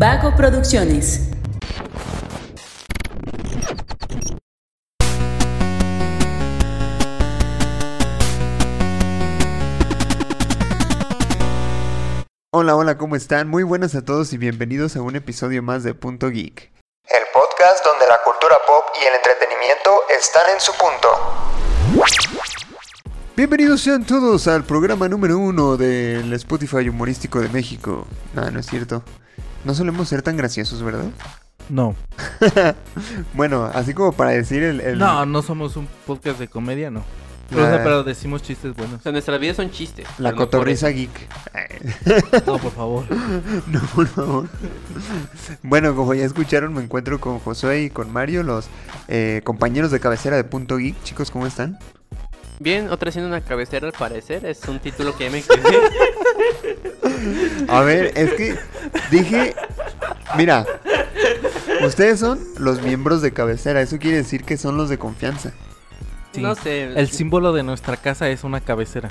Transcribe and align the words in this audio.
Vago 0.00 0.34
Producciones. 0.34 1.28
Hola, 12.50 12.76
hola, 12.76 12.96
¿cómo 12.96 13.14
están? 13.14 13.48
Muy 13.48 13.62
buenas 13.62 13.94
a 13.94 14.02
todos 14.02 14.32
y 14.32 14.38
bienvenidos 14.38 14.96
a 14.96 15.02
un 15.02 15.16
episodio 15.16 15.62
más 15.62 15.84
de 15.84 15.92
Punto 15.92 16.30
Geek. 16.30 16.72
El 17.04 17.24
podcast 17.34 17.84
donde 17.84 18.06
la 18.06 18.20
cultura 18.24 18.56
pop 18.66 18.84
y 19.02 19.04
el 19.04 19.14
entretenimiento 19.16 19.90
están 20.18 20.48
en 20.54 20.60
su 20.60 20.72
punto. 20.78 21.08
Bienvenidos 23.36 23.82
sean 23.82 24.06
todos 24.06 24.48
al 24.48 24.64
programa 24.64 25.10
número 25.10 25.36
uno 25.36 25.76
del 25.76 26.32
Spotify 26.32 26.88
humorístico 26.88 27.38
de 27.40 27.50
México. 27.50 28.06
Nada, 28.32 28.50
no 28.50 28.60
es 28.60 28.66
cierto. 28.66 29.04
No 29.64 29.74
solemos 29.74 30.08
ser 30.08 30.22
tan 30.22 30.36
graciosos, 30.36 30.82
¿verdad? 30.82 31.06
No. 31.68 31.94
bueno, 33.34 33.70
así 33.72 33.94
como 33.94 34.12
para 34.12 34.30
decir 34.30 34.62
el... 34.62 34.80
el- 34.80 34.98
No, 34.98 35.24
no 35.26 35.42
somos 35.42 35.76
un 35.76 35.86
podcast 36.06 36.38
de 36.38 36.48
comedia, 36.48 36.90
no. 36.90 37.04
Pero, 37.50 37.62
La- 37.62 37.82
pero 37.82 38.04
decimos 38.04 38.42
chistes 38.42 38.76
buenos. 38.76 39.00
O 39.00 39.02
sea, 39.02 39.12
nuestras 39.12 39.40
vidas 39.40 39.56
son 39.56 39.70
chistes. 39.70 40.06
La 40.18 40.30
no 40.30 40.36
cotorriza 40.36 40.88
geek. 40.88 41.10
No, 42.46 42.58
por 42.58 42.72
favor. 42.72 43.04
No, 43.66 43.80
por 43.94 44.06
favor. 44.06 44.48
Bueno, 45.62 45.94
como 45.96 46.14
ya 46.14 46.24
escucharon, 46.24 46.72
me 46.74 46.82
encuentro 46.82 47.20
con 47.20 47.38
Josué 47.40 47.82
y 47.82 47.90
con 47.90 48.12
Mario, 48.12 48.42
los 48.44 48.68
eh, 49.08 49.40
compañeros 49.44 49.90
de 49.90 49.98
cabecera 50.00 50.36
de 50.36 50.44
Punto 50.44 50.76
Geek. 50.76 51.02
Chicos, 51.02 51.30
¿cómo 51.30 51.46
están? 51.46 51.78
Bien, 52.60 52.90
otra 52.90 53.08
haciendo 53.08 53.28
una 53.28 53.40
cabecera 53.40 53.86
al 53.86 53.94
parecer. 53.94 54.44
Es 54.44 54.62
un 54.68 54.78
título 54.78 55.16
que 55.16 55.24
ya 55.24 55.30
me 55.30 55.42
quedé. 55.42 55.78
A 57.68 57.80
ver, 57.82 58.12
es 58.16 58.32
que 58.34 58.58
dije, 59.10 59.54
mira, 60.36 60.66
ustedes 61.84 62.20
son 62.20 62.40
los 62.58 62.82
miembros 62.82 63.22
de 63.22 63.32
cabecera, 63.32 63.80
eso 63.80 63.98
quiere 63.98 64.18
decir 64.18 64.44
que 64.44 64.56
son 64.56 64.76
los 64.76 64.88
de 64.88 64.98
confianza. 64.98 65.52
Sí. 66.32 66.40
No 66.40 66.54
sé. 66.54 66.84
El 66.84 67.08
símbolo 67.08 67.52
de 67.52 67.62
nuestra 67.62 67.96
casa 67.96 68.28
es 68.28 68.44
una 68.44 68.60
cabecera. 68.60 69.10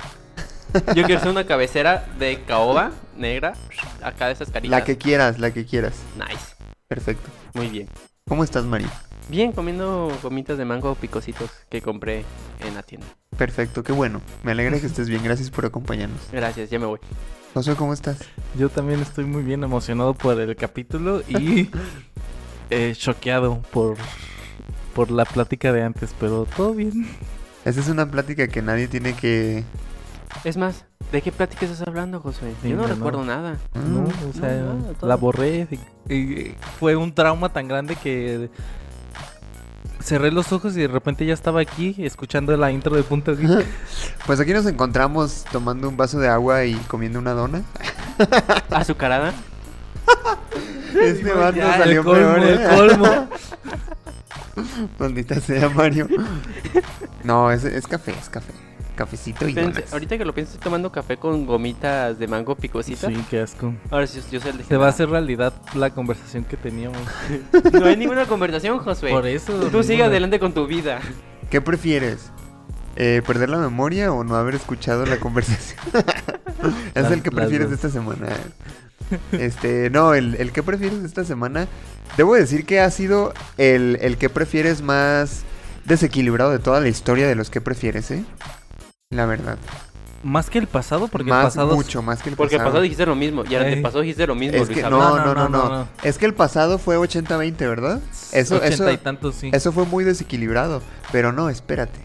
Yo 0.95 1.03
quiero 1.03 1.17
hacer 1.17 1.29
una 1.29 1.45
cabecera 1.45 2.05
de 2.17 2.41
caoba 2.43 2.91
negra. 3.17 3.53
Acá 4.01 4.27
de 4.27 4.33
esas 4.33 4.49
caritas. 4.51 4.79
La 4.79 4.85
que 4.85 4.97
quieras, 4.97 5.39
la 5.39 5.51
que 5.51 5.65
quieras. 5.65 5.95
Nice. 6.15 6.55
Perfecto. 6.87 7.29
Muy 7.53 7.67
bien. 7.67 7.87
¿Cómo 8.27 8.43
estás, 8.43 8.63
Mario? 8.65 8.89
Bien, 9.29 9.51
comiendo 9.51 10.11
gomitas 10.23 10.57
de 10.57 10.65
mango 10.65 10.95
picositos 10.95 11.49
que 11.69 11.81
compré 11.81 12.25
en 12.65 12.73
la 12.75 12.81
tienda. 12.83 13.05
Perfecto, 13.37 13.83
qué 13.83 13.91
bueno. 13.91 14.21
Me 14.43 14.51
alegra 14.51 14.79
que 14.79 14.87
estés 14.87 15.07
bien, 15.07 15.23
gracias 15.23 15.51
por 15.51 15.65
acompañarnos. 15.65 16.19
Gracias, 16.31 16.69
ya 16.69 16.79
me 16.79 16.85
voy. 16.87 16.99
Josué, 17.53 17.75
¿cómo 17.75 17.93
estás? 17.93 18.19
Yo 18.57 18.69
también 18.69 18.99
estoy 19.01 19.25
muy 19.25 19.43
bien 19.43 19.63
emocionado 19.63 20.13
por 20.15 20.39
el 20.39 20.55
capítulo 20.55 21.21
y 21.27 21.69
eh, 22.71 22.93
choqueado 22.97 23.61
por, 23.71 23.97
por 24.95 25.11
la 25.11 25.25
plática 25.25 25.71
de 25.73 25.83
antes, 25.83 26.13
pero 26.19 26.45
todo 26.57 26.73
bien. 26.73 27.07
Esta 27.65 27.81
es 27.81 27.87
una 27.89 28.09
plática 28.09 28.47
que 28.47 28.61
nadie 28.63 28.87
tiene 28.87 29.13
que... 29.13 29.63
Es 30.43 30.57
más, 30.57 30.85
¿de 31.11 31.21
qué 31.21 31.31
plática 31.31 31.65
estás 31.65 31.87
hablando, 31.87 32.19
Josué? 32.19 32.53
Sí, 32.61 32.69
Yo 32.69 32.75
no 32.77 32.83
no, 32.83 32.87
recuerdo 32.95 33.19
no. 33.19 33.25
nada. 33.25 33.57
No, 33.73 33.81
Mm, 34.01 34.29
o 34.29 34.33
sea, 34.33 34.55
no, 34.57 34.73
no, 34.75 34.83
todo. 34.93 35.07
la 35.09 35.15
borré 35.15 35.67
y, 36.07 36.13
y 36.13 36.55
fue 36.79 36.95
un 36.95 37.13
trauma 37.13 37.49
tan 37.51 37.67
grande 37.67 37.95
que 37.95 38.49
cerré 40.01 40.31
los 40.31 40.51
ojos 40.51 40.75
y 40.77 40.81
de 40.81 40.87
repente 40.87 41.25
ya 41.25 41.33
estaba 41.33 41.61
aquí 41.61 41.95
escuchando 41.99 42.55
la 42.57 42.71
intro 42.71 42.95
de 42.95 43.03
Punto 43.03 43.35
Geek. 43.35 43.65
Pues 44.25 44.39
aquí 44.39 44.53
nos 44.53 44.65
encontramos 44.67 45.45
tomando 45.51 45.89
un 45.89 45.97
vaso 45.97 46.19
de 46.19 46.27
agua 46.27 46.63
y 46.65 46.75
comiendo 46.87 47.19
una 47.19 47.33
dona. 47.33 47.63
¿Azucarada? 48.69 49.33
Este 50.99 51.31
vato 51.33 51.57
Ya, 51.57 51.75
el 51.75 51.79
salió 51.81 52.03
colmo, 52.03 52.33
peor, 52.33 52.39
el 52.39 52.59
¿eh? 52.59 52.67
colmo. 52.75 53.29
Maldita 54.97 55.39
sea, 55.39 55.69
Mario. 55.69 56.07
No, 57.23 57.51
es, 57.51 57.63
es 57.63 57.87
café, 57.87 58.13
es 58.19 58.29
café. 58.29 58.51
Cafecito 58.99 59.47
y 59.47 59.53
donas. 59.53 59.93
ahorita 59.93 60.17
que 60.17 60.25
lo 60.25 60.33
pienso, 60.33 60.51
estoy 60.51 60.63
tomando 60.65 60.91
café 60.91 61.15
con 61.15 61.45
gomitas 61.45 62.19
de 62.19 62.27
mango 62.27 62.53
picositas. 62.55 63.09
Sí, 63.09 63.25
qué 63.29 63.39
asco. 63.39 63.73
Ahora 63.89 64.05
sí, 64.07 64.21
yo 64.29 64.41
soy 64.41 64.51
el 64.51 64.57
de 64.57 64.65
Se 64.65 64.75
va 64.75 64.87
a 64.87 64.89
hacer 64.89 65.07
realidad 65.09 65.53
la 65.73 65.89
conversación 65.91 66.43
que 66.43 66.57
teníamos. 66.57 66.97
No 67.71 67.85
hay 67.85 67.95
ninguna 67.95 68.25
conversación, 68.25 68.77
Josué. 68.79 69.11
Por 69.11 69.25
eso. 69.25 69.53
Tú 69.53 69.83
sigue 69.83 69.93
ninguna. 69.99 70.05
adelante 70.07 70.39
con 70.39 70.53
tu 70.53 70.67
vida. 70.67 70.99
¿Qué 71.49 71.61
prefieres? 71.61 72.29
Eh, 72.97 73.21
¿Perder 73.25 73.49
la 73.49 73.57
memoria 73.59 74.11
o 74.11 74.25
no 74.25 74.35
haber 74.35 74.55
escuchado 74.55 75.05
la 75.05 75.17
conversación? 75.17 75.79
es 76.93 77.03
Las- 77.03 77.11
el 77.13 77.21
que 77.21 77.31
prefieres 77.31 77.69
de 77.69 77.75
esta 77.75 77.89
semana. 77.89 78.27
Este, 79.31 79.89
no, 79.89 80.13
el, 80.13 80.35
el 80.35 80.51
que 80.51 80.61
prefieres 80.61 80.99
de 81.01 81.07
esta 81.07 81.23
semana. 81.23 81.67
Debo 82.17 82.35
decir 82.35 82.65
que 82.65 82.81
ha 82.81 82.91
sido 82.91 83.33
el, 83.57 83.97
el 84.01 84.17
que 84.17 84.29
prefieres 84.29 84.81
más 84.81 85.43
desequilibrado 85.85 86.51
de 86.51 86.59
toda 86.59 86.81
la 86.81 86.89
historia 86.89 87.27
de 87.29 87.35
los 87.35 87.49
que 87.49 87.61
prefieres, 87.61 88.11
¿eh? 88.11 88.25
La 89.11 89.25
verdad. 89.25 89.57
Más 90.21 90.51
que 90.51 90.59
el 90.59 90.67
pasado, 90.67 91.07
porque 91.07 91.31
más, 91.31 91.39
el 91.39 91.47
pasado. 91.47 91.75
mucho 91.75 92.03
más 92.03 92.21
que 92.21 92.29
el 92.29 92.35
Porque 92.35 92.55
el 92.55 92.59
pasado. 92.59 92.69
pasado 92.73 92.83
dijiste 92.83 93.05
lo 93.07 93.15
mismo 93.15 93.43
y 93.43 93.55
al 93.55 93.63
Ey. 93.63 93.69
antepasado 93.69 94.01
dijiste 94.01 94.27
lo 94.27 94.35
mismo. 94.35 94.57
Es 94.57 94.67
Luis 94.67 94.77
que 94.77 94.83
no, 94.83 94.89
No, 94.91 94.99
no, 94.99 95.17
no, 95.17 95.33
no, 95.33 95.33
no, 95.33 95.49
no, 95.49 95.69
no. 95.79 95.87
Es 96.03 96.19
que 96.19 96.27
el 96.27 96.35
pasado 96.35 96.77
fue 96.77 96.95
80-20, 96.95 97.57
¿verdad? 97.57 98.01
Eso, 98.33 98.57
80 98.57 98.67
eso, 98.67 98.91
y 98.91 98.97
tantos, 98.97 99.33
sí. 99.33 99.49
eso 99.51 99.71
fue 99.71 99.85
muy 99.87 100.03
desequilibrado. 100.03 100.83
Pero 101.11 101.31
no, 101.31 101.49
espérate. 101.49 101.99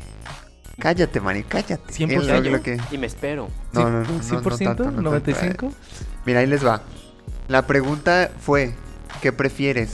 Cállate, 0.78 1.20
Mari, 1.20 1.43
cállate. 1.43 1.93
100%. 1.93 2.22
Es 2.22 2.26
lo- 2.47 2.50
lo 2.56 2.62
que- 2.62 2.81
Y 2.91 2.97
me 2.97 3.06
espero. 3.06 3.50
No, 3.75 3.82
no, 3.82 3.91
no, 3.91 4.00
no, 4.04 4.12
no 4.14 4.22
100%, 4.22 4.69
tanto, 4.69 4.84
no 4.84 4.91
tanto. 4.93 5.03
95. 5.03 5.72
Mira, 6.25 6.41
ahí 6.41 6.47
les 6.47 6.64
va. 6.64 6.81
La 7.48 7.66
pregunta 7.66 8.31
fue, 8.41 8.72
¿qué 9.20 9.31
prefieres? 9.31 9.91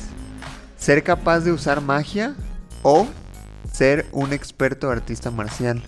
¿Ser 0.79 1.03
capaz 1.03 1.41
de 1.41 1.51
usar 1.51 1.81
magia 1.81 2.37
o 2.85 3.09
ser 3.73 4.07
un 4.13 4.33
experto 4.33 4.91
artista 4.93 5.33
marcial? 5.33 5.83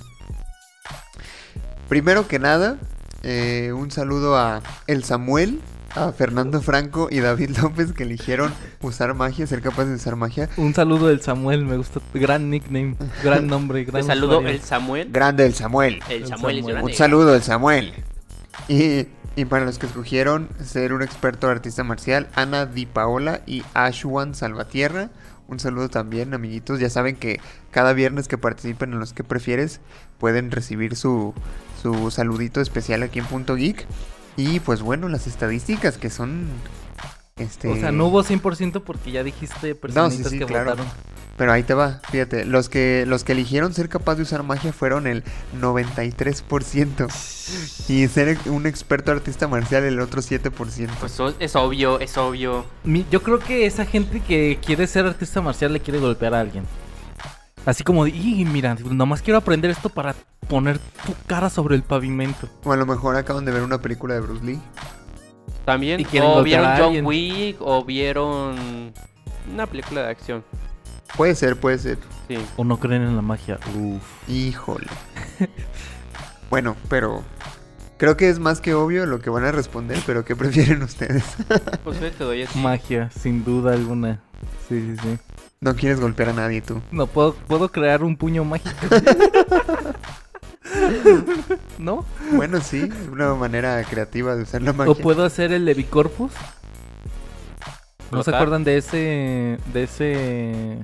Primero 1.92 2.26
que 2.26 2.38
nada, 2.38 2.78
eh, 3.22 3.70
un 3.76 3.90
saludo 3.90 4.38
a 4.38 4.62
El 4.86 5.04
Samuel, 5.04 5.60
a 5.94 6.10
Fernando 6.12 6.62
Franco 6.62 7.08
y 7.10 7.20
David 7.20 7.58
López 7.60 7.92
que 7.92 8.04
eligieron 8.04 8.50
usar 8.80 9.12
magia, 9.12 9.46
ser 9.46 9.60
capaz 9.60 9.84
de 9.84 9.96
usar 9.96 10.16
magia. 10.16 10.48
Un 10.56 10.72
saludo 10.72 11.08
del 11.08 11.20
Samuel, 11.20 11.66
me 11.66 11.76
gusta. 11.76 12.00
Gran 12.14 12.48
nickname, 12.48 12.96
gran 13.22 13.46
nombre, 13.46 13.84
gran 13.84 14.00
Te 14.00 14.06
saludo 14.06 14.38
usuario. 14.38 14.56
el 14.56 14.62
Samuel. 14.62 15.12
Grande 15.12 15.44
el 15.44 15.52
Samuel. 15.52 16.00
El 16.08 16.22
El 16.22 16.28
Samuel 16.28 16.56
es 16.56 16.60
Samuel. 16.62 16.74
grande. 16.76 16.92
Un 16.92 16.96
saludo 16.96 17.34
el 17.34 17.42
Samuel. 17.42 17.92
Y, 18.68 19.06
y 19.36 19.44
para 19.44 19.66
los 19.66 19.78
que 19.78 19.84
escogieron 19.84 20.48
ser 20.64 20.94
un 20.94 21.02
experto 21.02 21.46
artista 21.50 21.84
marcial, 21.84 22.26
Ana 22.34 22.64
Di 22.64 22.86
Paola 22.86 23.42
y 23.44 23.64
Ashwan 23.74 24.34
Salvatierra. 24.34 25.10
Un 25.46 25.60
saludo 25.60 25.90
también, 25.90 26.32
amiguitos. 26.32 26.80
Ya 26.80 26.88
saben 26.88 27.16
que 27.16 27.38
cada 27.70 27.92
viernes 27.92 28.28
que 28.28 28.38
participen 28.38 28.94
en 28.94 28.98
los 28.98 29.12
que 29.12 29.22
prefieres, 29.22 29.82
pueden 30.22 30.52
recibir 30.52 30.94
su, 30.94 31.34
su 31.82 32.12
saludito 32.12 32.60
especial 32.60 33.02
aquí 33.02 33.18
en 33.18 33.24
Punto 33.24 33.56
Geek. 33.56 33.88
Y 34.36 34.60
pues 34.60 34.80
bueno, 34.80 35.08
las 35.08 35.26
estadísticas 35.26 35.98
que 35.98 36.10
son... 36.10 36.46
Este... 37.36 37.66
O 37.68 37.74
sea, 37.74 37.90
no 37.90 38.06
hubo 38.06 38.22
100% 38.22 38.82
porque 38.84 39.10
ya 39.10 39.24
dijiste 39.24 39.74
personitas 39.74 40.30
sí, 40.30 40.38
que 40.38 40.46
claro. 40.46 40.70
votaron. 40.70 40.86
Pero 41.36 41.50
ahí 41.50 41.64
te 41.64 41.74
va, 41.74 42.00
fíjate, 42.10 42.44
los 42.44 42.68
que 42.68 43.04
los 43.06 43.24
que 43.24 43.32
eligieron 43.32 43.72
ser 43.74 43.88
capaz 43.88 44.14
de 44.16 44.22
usar 44.22 44.42
magia 44.44 44.72
fueron 44.72 45.06
el 45.08 45.24
93% 45.60 47.08
y 47.88 48.06
ser 48.08 48.38
un 48.46 48.66
experto 48.66 49.12
artista 49.12 49.48
marcial 49.48 49.82
el 49.84 49.98
otro 50.00 50.20
7%. 50.20 50.50
Pues 51.00 51.18
es 51.40 51.56
obvio, 51.56 51.98
es 52.00 52.16
obvio. 52.16 52.66
Mi- 52.84 53.06
Yo 53.10 53.22
creo 53.22 53.38
que 53.38 53.66
esa 53.66 53.86
gente 53.86 54.20
que 54.20 54.58
quiere 54.64 54.86
ser 54.86 55.06
artista 55.06 55.40
marcial 55.40 55.72
le 55.72 55.80
quiere 55.80 55.98
golpear 55.98 56.34
a 56.34 56.40
alguien. 56.40 56.64
Así 57.64 57.84
como 57.84 58.04
de, 58.04 58.10
y 58.10 58.44
mira, 58.44 58.76
nomás 58.84 59.22
quiero 59.22 59.38
aprender 59.38 59.70
esto 59.70 59.88
para 59.88 60.14
poner 60.48 60.78
tu 60.78 61.14
cara 61.26 61.48
sobre 61.48 61.76
el 61.76 61.82
pavimento. 61.82 62.48
O 62.64 62.72
a 62.72 62.76
lo 62.76 62.86
mejor 62.86 63.16
acaban 63.16 63.44
de 63.44 63.52
ver 63.52 63.62
una 63.62 63.80
película 63.80 64.14
de 64.14 64.20
Bruce 64.20 64.44
Lee. 64.44 64.60
También. 65.64 66.00
Y 66.00 66.18
O 66.20 66.42
vieron 66.42 66.72
John. 66.76 67.06
Wick 67.06 67.56
o 67.60 67.84
vieron 67.84 68.92
una 69.52 69.66
película 69.66 70.02
de 70.02 70.10
acción. 70.10 70.44
Puede 71.16 71.34
ser, 71.34 71.58
puede 71.58 71.78
ser. 71.78 71.98
Sí. 72.26 72.36
O 72.56 72.64
no 72.64 72.78
creen 72.78 73.02
en 73.02 73.16
la 73.16 73.22
magia. 73.22 73.58
Uf. 73.76 74.02
Híjole. 74.28 74.86
bueno, 76.50 76.76
pero 76.88 77.22
creo 77.98 78.16
que 78.16 78.28
es 78.28 78.38
más 78.38 78.60
que 78.60 78.74
obvio 78.74 79.06
lo 79.06 79.20
que 79.20 79.30
van 79.30 79.44
a 79.44 79.52
responder, 79.52 79.98
pero 80.06 80.24
¿qué 80.24 80.34
prefieren 80.36 80.82
ustedes? 80.82 81.24
Pues 81.84 82.00
te 82.00 82.24
doy 82.24 82.42
así. 82.42 82.58
Magia, 82.58 83.10
sin 83.10 83.44
duda 83.44 83.74
alguna. 83.74 84.20
Sí, 84.68 84.80
sí, 84.80 84.96
sí. 85.00 85.18
No 85.62 85.76
quieres 85.76 86.00
golpear 86.00 86.30
a 86.30 86.32
nadie 86.32 86.60
tú. 86.60 86.82
No 86.90 87.06
puedo, 87.06 87.34
puedo 87.34 87.70
crear 87.70 88.02
un 88.02 88.16
puño 88.16 88.44
mágico. 88.44 88.70
¿No? 91.78 92.04
Bueno, 92.32 92.60
sí, 92.60 92.90
una 93.10 93.34
manera 93.34 93.82
creativa 93.84 94.34
de 94.34 94.42
usar 94.42 94.60
la 94.62 94.72
O 94.72 94.74
magia. 94.74 95.02
puedo 95.02 95.24
hacer 95.24 95.52
el 95.52 95.64
Levicorpus. 95.64 96.32
¿No 98.10 98.24
se 98.24 98.34
acuerdan 98.34 98.64
de 98.64 98.76
ese 98.76 99.58
de 99.72 99.82
ese 99.84 100.78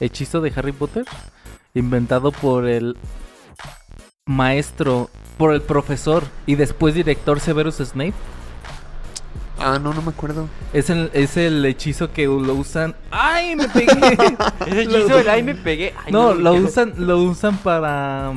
hechizo 0.00 0.40
de 0.40 0.52
Harry 0.54 0.72
Potter? 0.72 1.04
Inventado 1.72 2.32
por 2.32 2.66
el 2.66 2.96
maestro, 4.26 5.10
por 5.38 5.54
el 5.54 5.62
profesor 5.62 6.24
y 6.44 6.56
después 6.56 6.94
director 6.94 7.38
Severus 7.38 7.76
Snape. 7.76 8.14
Ah, 9.62 9.78
no, 9.78 9.94
no 9.94 10.02
me 10.02 10.10
acuerdo. 10.10 10.48
Es 10.72 10.90
el, 10.90 11.10
es 11.14 11.36
el 11.36 11.64
hechizo 11.64 12.12
que 12.12 12.24
lo 12.26 12.54
usan. 12.54 12.94
¡Ay, 13.10 13.54
me 13.56 13.68
pegué! 13.68 13.92
Ese 14.66 14.82
hechizo 14.82 15.16
del 15.16 15.28
ay 15.28 15.42
me 15.42 15.54
pegué. 15.54 15.94
Ay, 16.04 16.12
no, 16.12 16.34
lo 16.34 16.54
usan, 16.54 16.94
lo 16.96 17.18
usan 17.18 17.56
para. 17.58 18.32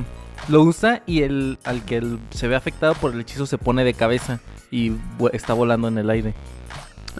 Lo 0.48 0.62
usa 0.62 1.02
y 1.08 1.24
el 1.24 1.58
al 1.64 1.84
que 1.84 1.98
el- 1.98 2.20
se 2.30 2.48
ve 2.48 2.56
afectado 2.56 2.94
por 2.94 3.14
el 3.14 3.22
hechizo 3.22 3.48
se 3.48 3.58
pone 3.58 3.84
de 3.84 3.96
cabeza 3.96 4.40
y 4.70 4.92
está 5.34 5.54
volando 5.54 5.88
en 5.88 5.98
el 5.98 6.10
aire. 6.12 6.36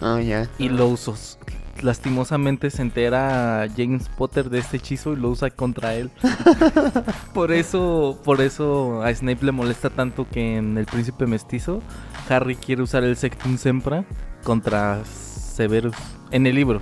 Ah, 0.00 0.20
ya. 0.20 0.48
Y 0.58 0.68
lo 0.68 0.86
usos. 0.86 1.38
Lastimosamente 1.82 2.70
se 2.70 2.82
entera 2.82 3.66
James 3.76 4.08
Potter 4.16 4.50
de 4.50 4.58
este 4.58 4.78
hechizo 4.78 5.12
y 5.12 5.16
lo 5.16 5.30
usa 5.30 5.50
contra 5.50 5.94
él. 5.94 6.10
por 7.34 7.52
eso, 7.52 8.20
por 8.24 8.40
eso 8.40 9.02
a 9.02 9.14
Snape 9.14 9.44
le 9.44 9.52
molesta 9.52 9.90
tanto 9.90 10.26
que 10.28 10.56
en 10.56 10.78
El 10.78 10.86
Príncipe 10.86 11.26
Mestizo 11.26 11.82
Harry 12.28 12.56
quiere 12.56 12.82
usar 12.82 13.04
el 13.04 13.16
Sectum 13.16 13.56
Sempra 13.58 14.04
contra 14.42 15.04
Severus 15.04 15.96
en 16.30 16.46
el 16.46 16.54
libro. 16.54 16.80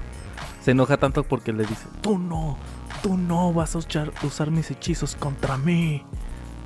Se 0.63 0.71
enoja 0.71 0.97
tanto 0.97 1.25
porque 1.25 1.53
le 1.53 1.65
dice, 1.67 1.87
tú 2.01 2.19
no, 2.19 2.57
tú 3.03 3.19
no 3.19 3.53
vas 3.53 3.75
a 3.75 3.79
usar, 3.79 4.11
usar 4.23 4.51
mis 4.51 4.71
hechizos 4.71 5.15
contra 5.17 5.59
mí. 5.59 6.03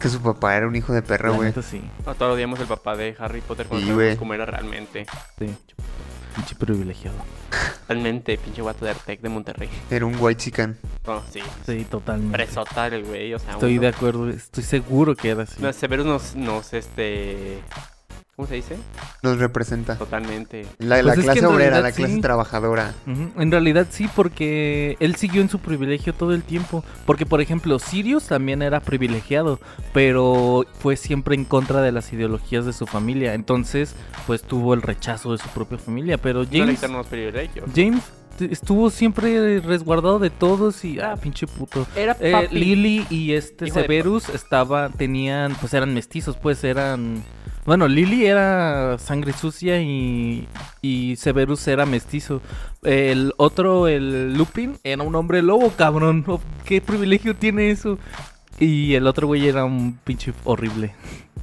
Que 0.01 0.09
su 0.09 0.21
papá 0.21 0.55
era 0.57 0.69
un 0.69 0.77
hijo 0.77 0.93
de 0.93 1.03
perra, 1.03 1.31
güey. 1.31 1.53
sí, 1.61 1.83
A 2.07 2.15
todos 2.15 2.35
odiamos 2.35 2.61
el 2.61 2.69
papá 2.69 2.97
de 2.97 3.17
Harry 3.19 3.41
Potter 3.41 3.67
cuando 3.67 3.85
Sí, 3.85 3.93
sabemos 3.93 4.19
cómo 4.19 4.35
era 4.35 4.47
realmente. 4.47 5.07
sí. 5.39 5.47
Pinche 6.39 6.55
privilegiado. 6.55 7.17
Realmente, 7.89 8.39
pinche 8.39 8.63
guato 8.63 8.85
de 8.85 8.93
Artec 8.93 9.21
de 9.21 9.29
Monterrey. 9.29 9.69
Era 9.91 10.07
un 10.07 10.15
white 10.21 10.41
chican. 10.41 10.79
No, 11.05 11.21
sí. 11.33 11.41
Sí, 11.67 11.85
totalmente. 11.91 12.37
Presota 12.37 12.87
el 12.87 13.03
güey, 13.05 13.35
o 13.35 13.41
sea. 13.41 13.55
Estoy 13.55 13.73
uno- 13.73 13.83
de 13.83 13.89
acuerdo, 13.89 14.29
estoy 14.31 14.63
seguro 14.63 15.17
que 15.17 15.31
era 15.31 15.43
así. 15.43 15.61
No, 15.61 15.73
Severus 15.73 16.07
nos, 16.07 16.37
nos, 16.37 16.73
este... 16.75 17.59
¿Cómo 18.39 18.47
se 18.47 18.55
dice? 18.55 18.77
Nos 19.25 19.41
representa. 19.41 19.97
Totalmente. 19.97 20.65
La, 20.79 21.03
Pues 21.03 21.07
la 21.07 21.15
clase 21.25 21.45
obrera, 21.45 21.81
la 21.81 21.91
clase 21.91 22.15
sí. 22.15 22.21
trabajadora. 22.21 22.95
En 23.05 23.51
realidad 23.51 23.89
sí, 23.91 24.09
porque 24.15 24.97
él 25.01 25.17
siguió 25.17 25.43
en 25.43 25.49
su 25.49 25.59
privilegio 25.59 26.15
todo 26.15 26.33
el 26.33 26.45
tiempo. 26.45 26.85
Porque, 27.05 27.27
por 27.27 27.41
ejemplo, 27.41 27.81
Sirius 27.81 28.27
también 28.29 28.63
era 28.63 28.79
privilegiado, 28.79 29.59
pero 29.93 30.65
fue 30.79 30.95
siempre 30.95 31.35
en 31.35 31.45
contra 31.45 31.83
de 31.83 31.91
las 31.91 32.13
ideologías 32.13 32.65
de 32.65 32.73
su 32.73 32.87
familia. 32.87 33.35
Entonces, 33.35 33.97
pues 34.29 34.43
tuvo 34.43 34.73
el 34.73 34.83
rechazo 34.83 35.33
de 35.33 35.39
su 35.39 35.49
propia 35.49 35.79
familia. 35.79 36.17
Pero 36.17 36.45
No 36.45 36.49
le 36.53 36.77
James, 36.77 36.91
los 36.93 37.07
privilegios. 37.09 37.69
James 37.75 38.05
estuvo 38.41 38.91
siempre 38.91 39.61
resguardado 39.61 40.19
de 40.19 40.31
todos 40.31 40.85
y, 40.85 41.01
ah, 41.01 41.17
pinche 41.21 41.47
puto. 41.47 41.87
Era 41.97 42.17
Eh. 42.21 42.49
Lily 42.51 43.07
y 43.11 43.33
este 43.33 43.67
Hijo 43.67 43.81
Severus 43.81 44.29
estaban, 44.29 44.93
tenían, 44.93 45.55
pues 45.61 45.75
eran 45.75 45.95
mestizos, 45.95 46.37
pues 46.37 46.65
eran... 46.65 47.23
Bueno, 47.67 47.87
Lily 47.87 48.25
era 48.25 48.97
sangre 48.99 49.35
sucia 49.35 49.81
y, 49.83 50.49
y 50.81 51.17
Severus 51.17 51.69
era 51.69 51.85
mestizo. 51.85 52.41
El 52.83 53.35
otro, 53.37 53.89
el 53.89 54.33
Lupin, 54.33 54.79
era 54.85 55.03
un 55.03 55.15
hombre 55.15 55.43
lobo, 55.43 55.71
cabrón. 55.77 56.25
Oh, 56.27 56.41
¿Qué 56.65 56.81
privilegio 56.81 57.37
tiene 57.37 57.71
eso? 57.71 57.99
Y 58.59 58.95
el 58.95 59.07
otro 59.07 59.27
güey 59.27 59.47
era 59.47 59.65
un 59.65 59.99
pinche 60.03 60.33
horrible. 60.45 60.95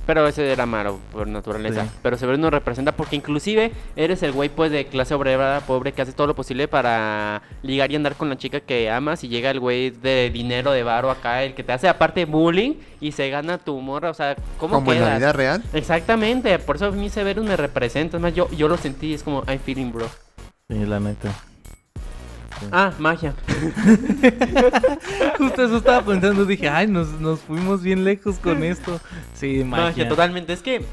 Pero 0.05 0.27
ese 0.27 0.51
era 0.51 0.65
malo 0.65 0.99
por 1.11 1.27
naturaleza. 1.27 1.85
Sí. 1.85 1.89
Pero 2.01 2.17
Severus 2.17 2.39
nos 2.39 2.51
representa 2.51 2.91
porque 2.91 3.15
inclusive 3.15 3.71
eres 3.95 4.21
el 4.23 4.31
güey 4.31 4.49
pues 4.49 4.71
de 4.71 4.85
clase 4.85 5.13
obrera 5.13 5.61
pobre 5.65 5.93
que 5.93 6.01
hace 6.01 6.13
todo 6.13 6.27
lo 6.27 6.35
posible 6.35 6.67
para 6.67 7.41
ligar 7.63 7.91
y 7.91 7.95
andar 7.95 8.15
con 8.15 8.29
la 8.29 8.37
chica 8.37 8.59
que 8.59 8.89
amas 8.89 9.23
y 9.23 9.27
llega 9.27 9.49
el 9.51 9.59
güey 9.59 9.89
de 9.89 10.29
dinero 10.31 10.71
de 10.71 10.83
varo 10.83 11.09
acá, 11.09 11.43
el 11.43 11.55
que 11.55 11.63
te 11.63 11.71
hace 11.71 11.87
aparte 11.87 12.25
bullying 12.25 12.75
y 13.01 13.11
se 13.11 13.29
gana 13.29 13.57
tu 13.57 13.79
morra, 13.81 14.09
o 14.09 14.13
sea, 14.13 14.35
¿cómo 14.59 14.75
Como 14.75 14.93
en 14.93 15.01
la 15.01 15.17
vida 15.17 15.33
real. 15.33 15.63
Exactamente, 15.73 16.57
por 16.59 16.75
eso 16.75 16.85
a 16.87 16.91
mí 16.91 17.09
Severus 17.09 17.45
me 17.45 17.57
representa, 17.57 18.17
es 18.17 18.21
más, 18.21 18.33
yo, 18.33 18.49
yo 18.51 18.67
lo 18.67 18.77
sentí, 18.77 19.13
es 19.13 19.23
como 19.23 19.43
I'm 19.47 19.59
feeling 19.59 19.91
bro. 19.91 20.07
Sí, 20.69 20.85
la 20.85 20.99
neta. 20.99 21.33
Ah, 22.71 22.91
magia. 22.99 23.33
Justo 25.37 25.63
eso 25.65 25.77
estaba 25.77 26.01
pensando, 26.05 26.45
dije, 26.45 26.69
ay, 26.69 26.87
nos, 26.87 27.09
nos 27.19 27.39
fuimos 27.41 27.81
bien 27.81 28.03
lejos 28.03 28.37
con 28.37 28.63
esto. 28.63 28.99
Sí, 29.33 29.63
Magia, 29.63 29.85
magia. 29.85 30.07
totalmente, 30.09 30.53
es 30.53 30.61
que 30.61 30.85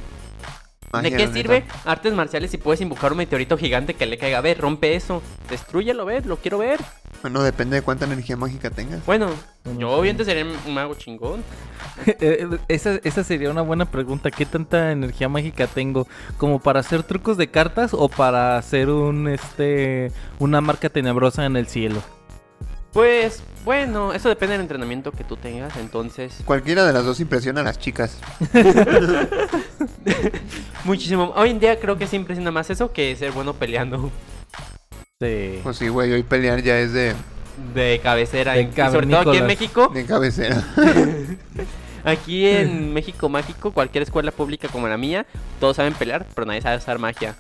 Magia, 0.93 1.11
¿De 1.11 1.17
qué 1.17 1.33
sirve 1.33 1.61
neta. 1.61 1.75
artes 1.87 2.13
marciales 2.13 2.51
si 2.51 2.59
puedes 2.59 2.81
invocar 2.83 3.13
un 3.13 3.19
meteorito 3.19 3.57
gigante 3.57 3.95
que 3.95 4.05
le 4.05 4.19
caiga? 4.19 4.39
A 4.39 4.41
ver, 4.43 4.59
rompe 4.59 4.95
eso. 4.95 5.23
Destrúyelo, 5.49 6.05
ver, 6.05 6.27
lo 6.27 6.37
quiero 6.37 6.59
ver. 6.59 6.81
Bueno, 7.23 7.43
depende 7.43 7.77
de 7.77 7.83
cuánta 7.83 8.05
energía 8.05 8.37
mágica 8.37 8.69
tengas. 8.71 9.05
Bueno, 9.07 9.31
Bueno, 9.65 9.81
yo 9.81 9.91
obviamente 9.91 10.25
sería 10.25 10.45
un 10.45 10.75
mago 10.75 10.95
chingón. 10.95 11.43
Eh, 12.21 12.49
esa, 12.69 12.95
esa 13.05 13.23
sería 13.23 13.51
una 13.51 13.61
buena 13.63 13.85
pregunta. 13.85 14.31
¿Qué 14.31 14.47
tanta 14.47 14.93
energía 14.93 15.29
mágica 15.29 15.67
tengo? 15.67 16.07
¿Como 16.39 16.59
para 16.59 16.81
hacer 16.81 17.03
trucos 17.03 17.37
de 17.37 17.51
cartas 17.51 17.93
o 17.95 18.09
para 18.09 18.57
hacer 18.57 18.89
un 18.89 19.29
este 19.29 20.11
una 20.39 20.61
marca 20.61 20.89
tenebrosa 20.89 21.45
en 21.45 21.57
el 21.57 21.67
cielo? 21.67 22.03
Pues, 22.93 23.43
bueno, 23.65 24.13
eso 24.13 24.29
depende 24.29 24.53
del 24.53 24.63
entrenamiento 24.63 25.13
que 25.13 25.25
tú 25.25 25.39
tengas, 25.39 25.75
entonces... 25.79 26.43
Cualquiera 26.45 26.85
de 26.85 26.93
las 26.93 27.07
dos 27.07 27.21
impresiona 27.21 27.63
a 27.63 27.65
las 27.65 27.79
chicas. 27.79 28.19
Muchísimo. 30.85 31.33
Hoy 31.37 31.51
en 31.51 31.61
día 31.61 31.79
creo 31.79 31.97
que 31.97 32.07
sí 32.07 32.17
impresiona 32.17 32.51
más 32.51 32.71
eso 32.71 32.93
que 32.93 33.15
ser 33.17 33.33
bueno 33.33 33.55
peleando 33.55 34.11
Sí. 35.21 35.61
Pues 35.63 35.77
sí, 35.77 35.89
güey, 35.89 36.13
hoy 36.13 36.23
pelear 36.25 36.63
ya 36.63 36.79
es 36.81 36.93
de, 36.93 37.15
de 37.75 38.01
cabecera. 38.03 38.55
De 38.55 38.63
y 38.63 38.73
sobre 38.75 39.07
todo 39.07 39.31
aquí 39.31 39.39
en. 39.39 39.47
México, 39.47 39.89
de 39.95 40.05
cabecera. 40.05 40.65
aquí 42.05 42.49
en 42.49 42.93
México 42.93 43.29
mágico, 43.29 43.71
cualquier 43.73 44.03
escuela 44.03 44.33
pública 44.33 44.67
como 44.69 44.89
la 44.89 44.97
mía, 44.97 45.25
todos 45.61 45.77
saben 45.77 45.95
pelear, 45.95 46.27
pero 46.35 46.45
nadie 46.47 46.61
sabe 46.61 46.79
usar 46.79 46.99
magia. 46.99 47.37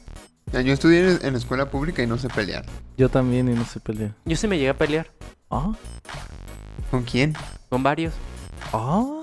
Ya, 0.52 0.60
Yo 0.60 0.72
estudié 0.72 1.10
en, 1.10 1.18
en 1.26 1.34
escuela 1.34 1.70
pública 1.70 2.02
y 2.02 2.06
no 2.06 2.18
sé 2.18 2.28
pelear. 2.28 2.64
Yo 2.96 3.08
también 3.08 3.48
y 3.48 3.54
no 3.54 3.64
sé 3.64 3.80
pelear. 3.80 4.12
Yo 4.26 4.36
sí 4.36 4.46
me 4.46 4.56
llegué 4.58 4.70
a 4.70 4.76
pelear 4.78 5.10
Ah, 5.50 5.72
¿Con 6.90 7.02
quién? 7.02 7.34
con 7.68 7.82
varios. 7.82 8.14
ah. 8.72 9.22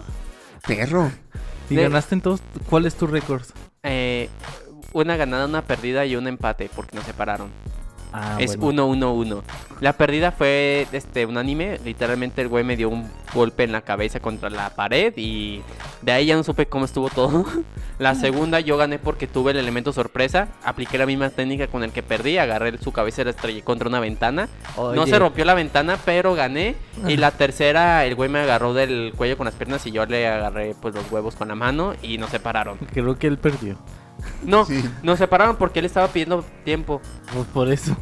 Perro. 0.68 1.10
¿Y 1.70 1.76
De- 1.76 1.84
ganaste 1.84 2.16
entonces? 2.16 2.46
¿Cuál 2.70 2.86
es 2.86 2.96
tu 2.96 3.08
récord? 3.08 3.44
Eh, 3.84 4.30
una 4.94 5.16
ganada, 5.18 5.46
una 5.46 5.62
perdida 5.64 6.06
y 6.06 6.16
un 6.16 6.28
empate 6.28 6.70
porque 6.76 6.96
nos 6.96 7.06
separaron. 7.06 7.50
Ah, 8.12 8.38
es 8.40 8.58
bueno. 8.58 8.90
1-1-1. 8.90 9.42
La 9.82 9.94
perdida 9.94 10.32
fue 10.32 10.88
este 10.92 11.26
un 11.26 11.38
anime. 11.38 11.80
Literalmente 11.86 12.42
el 12.42 12.48
güey 12.48 12.64
me 12.64 12.76
dio 12.76 12.90
un 12.90 13.10
golpe 13.34 13.64
en 13.64 13.72
la 13.72 13.82
cabeza 13.82 14.20
contra 14.20 14.50
la 14.50 14.72
pared 14.72 15.14
y 15.16 15.62
de 16.02 16.12
ahí 16.12 16.26
ya 16.26 16.36
no 16.36 16.44
supe 16.44 16.66
cómo 16.66 16.86
estuvo 16.86 17.10
todo. 17.10 17.46
la 18.00 18.16
segunda 18.16 18.60
yo 18.60 18.78
gané 18.78 19.00
porque 19.00 19.28
tuve 19.28 19.52
el 19.52 19.58
elemento 19.58 19.94
sorpresa. 19.94 20.50
Apliqué 20.64 20.98
la 20.98 21.06
misma 21.06 21.30
técnica 21.30 21.68
con 21.68 21.84
el 21.84 21.92
que 21.92 22.04
perdí. 22.04 22.38
Agarré 22.38 22.78
su 22.80 22.92
cabeza 22.92 23.22
y 23.22 23.26
la 23.26 23.32
estrellé 23.32 23.62
contra 23.62 23.88
una 23.88 24.00
ventana. 24.00 24.50
No 24.76 24.84
Oye, 24.84 25.12
se 25.12 25.20
rompió 25.20 25.46
la 25.46 25.54
ventana, 25.54 25.98
pero 26.04 26.34
gané. 26.36 26.76
Y 27.08 27.18
la 27.18 27.32
tercera, 27.32 28.06
el 28.06 28.16
güey 28.16 28.30
me 28.30 28.40
agarró 28.40 28.74
del 28.74 29.14
cuello 29.16 29.38
con 29.38 29.46
las 29.46 29.56
piernas 29.56 29.86
y 29.86 29.92
yo 29.92 30.06
le 30.06 30.28
agarré 30.28 30.76
pues 30.82 30.94
los 30.96 31.10
huevos 31.12 31.36
con 31.36 31.48
la 31.48 31.56
mano 31.56 31.94
y 32.02 32.18
nos 32.18 32.32
separaron. 32.32 32.78
Creo 32.94 33.18
que 33.18 33.28
él 33.28 33.38
perdió. 33.38 33.78
No, 34.44 34.66
Sí. 34.66 34.84
nos 35.04 35.18
separaron 35.20 35.56
porque 35.58 35.80
él 35.80 35.86
estaba 35.86 36.08
pidiendo 36.08 36.44
tiempo. 36.66 37.02
Pues 37.34 37.46
por 37.48 37.70
eso. 37.72 37.96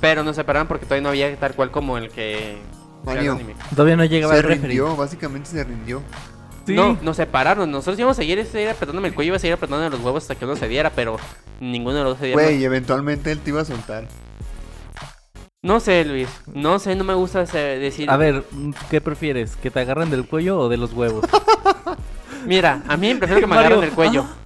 Pero 0.00 0.22
nos 0.22 0.36
separaron 0.36 0.66
porque 0.68 0.86
todavía 0.86 1.02
no 1.02 1.08
había 1.10 1.36
tal 1.38 1.54
cual 1.54 1.70
como 1.70 1.98
el 1.98 2.10
que. 2.10 2.58
Mario. 3.04 3.32
el 3.34 3.38
anime. 3.40 3.54
Todavía 3.70 3.96
no 3.96 4.04
llegaba 4.04 4.32
Se 4.32 4.38
el 4.40 4.44
referee. 4.44 4.68
rindió, 4.68 4.96
básicamente 4.96 5.50
se 5.50 5.62
rindió. 5.64 6.02
Sí. 6.66 6.74
No, 6.74 6.98
nos 7.02 7.16
separaron. 7.16 7.70
Nosotros 7.70 7.96
íbamos 7.98 8.16
a 8.18 8.22
seguir, 8.22 8.44
seguir 8.46 8.68
apretándome 8.70 9.08
el 9.08 9.14
cuello, 9.14 9.28
iba 9.28 9.36
a 9.36 9.38
seguir 9.40 9.54
apretándome 9.54 9.90
los 9.90 10.00
huevos 10.00 10.24
hasta 10.24 10.34
que 10.34 10.44
uno 10.44 10.56
se 10.56 10.66
diera, 10.66 10.90
pero 10.90 11.16
ninguno 11.60 11.98
de 11.98 12.02
los 12.02 12.12
dos 12.14 12.18
se 12.20 12.26
diera. 12.26 12.42
Güey, 12.42 12.64
eventualmente 12.64 13.30
él 13.30 13.38
te 13.38 13.50
iba 13.50 13.60
a 13.60 13.64
soltar. 13.64 14.08
No 15.62 15.78
sé, 15.80 16.04
Luis. 16.04 16.28
No 16.52 16.78
sé, 16.78 16.94
no 16.96 17.04
me 17.04 17.14
gusta 17.14 17.44
decir. 17.44 18.10
A 18.10 18.16
ver, 18.16 18.44
¿qué 18.90 19.00
prefieres? 19.00 19.56
¿Que 19.56 19.70
te 19.70 19.80
agarren 19.80 20.10
del 20.10 20.26
cuello 20.26 20.58
o 20.58 20.68
de 20.68 20.76
los 20.76 20.92
huevos? 20.92 21.24
Mira, 22.46 22.82
a 22.88 22.96
mí 22.96 23.14
prefiero 23.14 23.40
que 23.40 23.46
me 23.46 23.54
Mario, 23.56 23.66
agarren 23.76 23.80
del 23.88 23.94
cuello. 23.94 24.26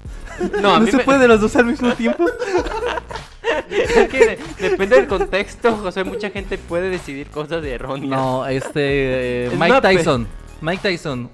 No, 0.60 0.74
a 0.74 0.78
¿No 0.78 0.84
mí 0.84 0.90
se 0.90 0.96
me- 0.98 1.04
puede 1.04 1.26
los 1.28 1.40
dos 1.40 1.54
al 1.56 1.66
mismo 1.66 1.92
tiempo? 1.94 2.24
es 3.70 4.08
que 4.08 4.18
de- 4.18 4.38
depende 4.70 4.96
del 4.96 5.06
contexto. 5.06 5.76
José, 5.76 6.04
mucha 6.04 6.30
gente 6.30 6.58
puede 6.58 6.90
decidir 6.90 7.28
cosas 7.28 7.62
de 7.62 7.74
erróneas. 7.74 8.10
No, 8.10 8.46
este. 8.46 9.46
eh, 9.46 9.50
Mike 9.58 9.80
Tyson. 9.80 10.26
Mike 10.60 10.80
Tyson. 10.82 11.30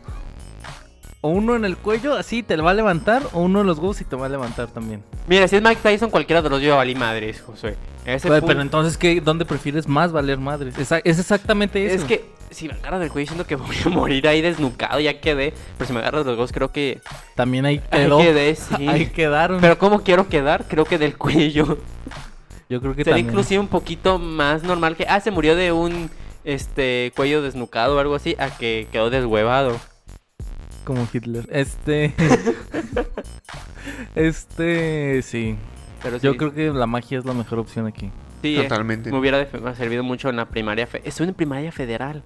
O 1.23 1.29
uno 1.31 1.57
en 1.57 1.65
el 1.65 1.77
cuello, 1.77 2.15
así 2.15 2.43
te 2.43 2.57
va 2.57 2.71
a 2.71 2.75
levantar, 2.75 3.23
o 3.33 3.41
uno 3.41 3.63
en 3.63 3.67
los 3.67 3.79
huevos 3.79 4.01
y 4.01 4.05
te 4.05 4.15
va 4.17 4.27
a 4.27 4.29
levantar 4.29 4.69
también. 4.69 5.03
Mira, 5.27 5.49
si 5.49 5.57
es 5.57 5.63
Mike 5.63 5.81
Tyson, 5.83 6.11
cualquiera 6.11 6.43
de 6.43 6.51
los 6.51 6.61
yo 6.63 6.77
valí 6.77 6.95
madres, 6.95 7.41
José. 7.41 7.77
Ese 8.05 8.29
Pero, 8.29 8.35
punto- 8.35 8.47
pero 8.47 8.61
entonces, 8.63 8.97
¿qué, 8.97 9.21
¿dónde 9.21 9.45
prefieres 9.45 9.89
más 9.89 10.13
valer 10.13 10.39
madres? 10.39 10.79
Esa- 10.79 10.99
es 10.99 11.19
exactamente 11.19 11.85
eso. 11.87 11.97
Es 11.97 12.05
que 12.05 12.25
si 12.51 12.69
me 12.69 12.75
agarras 12.75 13.01
del 13.01 13.11
cuello 13.11 13.27
siento 13.27 13.47
que 13.47 13.57
voy 13.57 13.77
a 13.85 13.89
morir 13.89 14.29
ahí 14.29 14.41
desnucado, 14.43 15.01
ya 15.01 15.21
quedé. 15.21 15.53
Pero 15.77 15.89
si 15.89 15.93
me 15.93 15.99
agarras 15.99 16.25
los 16.27 16.35
huevos, 16.37 16.53
creo 16.53 16.71
que. 16.71 17.01
También 17.35 17.65
ahí 17.67 17.81
Ahí 17.91 18.03
quedó. 18.05 18.19
quedé, 18.19 18.55
sí. 18.77 18.87
Ahí 18.89 19.07
quedaron. 19.07 19.61
Pero 19.61 19.79
¿cómo 19.79 20.03
quiero 20.03 20.29
quedar? 20.29 20.67
Creo 20.69 20.85
que 20.85 20.99
del 20.99 21.17
cuello. 21.17 21.79
Yo 22.69 22.81
creo 22.81 22.95
que 22.95 23.03
Sería 23.05 23.15
también. 23.17 23.27
inclusive 23.29 23.59
un 23.59 23.69
poquito 23.69 24.19
más 24.19 24.63
normal 24.63 24.97
que. 24.97 25.07
Ah, 25.09 25.19
se 25.21 25.31
murió 25.33 25.57
de 25.57 25.73
un 25.73 26.11
este 26.45 27.13
cuello 27.17 27.43
desnucado 27.43 27.97
o 27.97 27.99
algo 27.99 28.15
así, 28.15 28.37
a 28.39 28.51
que 28.57 28.87
quedó 28.93 29.11
deshuevado. 29.11 29.77
Como 30.87 31.07
Hitler. 31.13 31.49
Este. 31.51 32.15
este. 34.15 35.23
Sí. 35.23 35.57
Pero 36.03 36.19
Yo 36.19 36.33
sí, 36.33 36.39
creo 36.39 36.55
que 36.55 36.71
la 36.71 36.87
magia 36.87 37.19
es 37.19 37.25
la 37.25 37.35
mejor 37.35 37.59
opción 37.59 37.87
aquí. 37.87 38.11
sí, 38.43 38.57
eh, 38.57 38.63
Totalmente. 38.63 39.11
me 39.11 39.19
hubiera 39.19 39.47
servido 39.75 40.03
mucho 40.05 40.29
en 40.29 40.37
la 40.37 40.49
primaria. 40.49 40.87
fe- 40.87 41.03
Estoy 41.05 41.29
en 41.29 41.35
primaria 41.35 41.73
federal. 41.73 42.23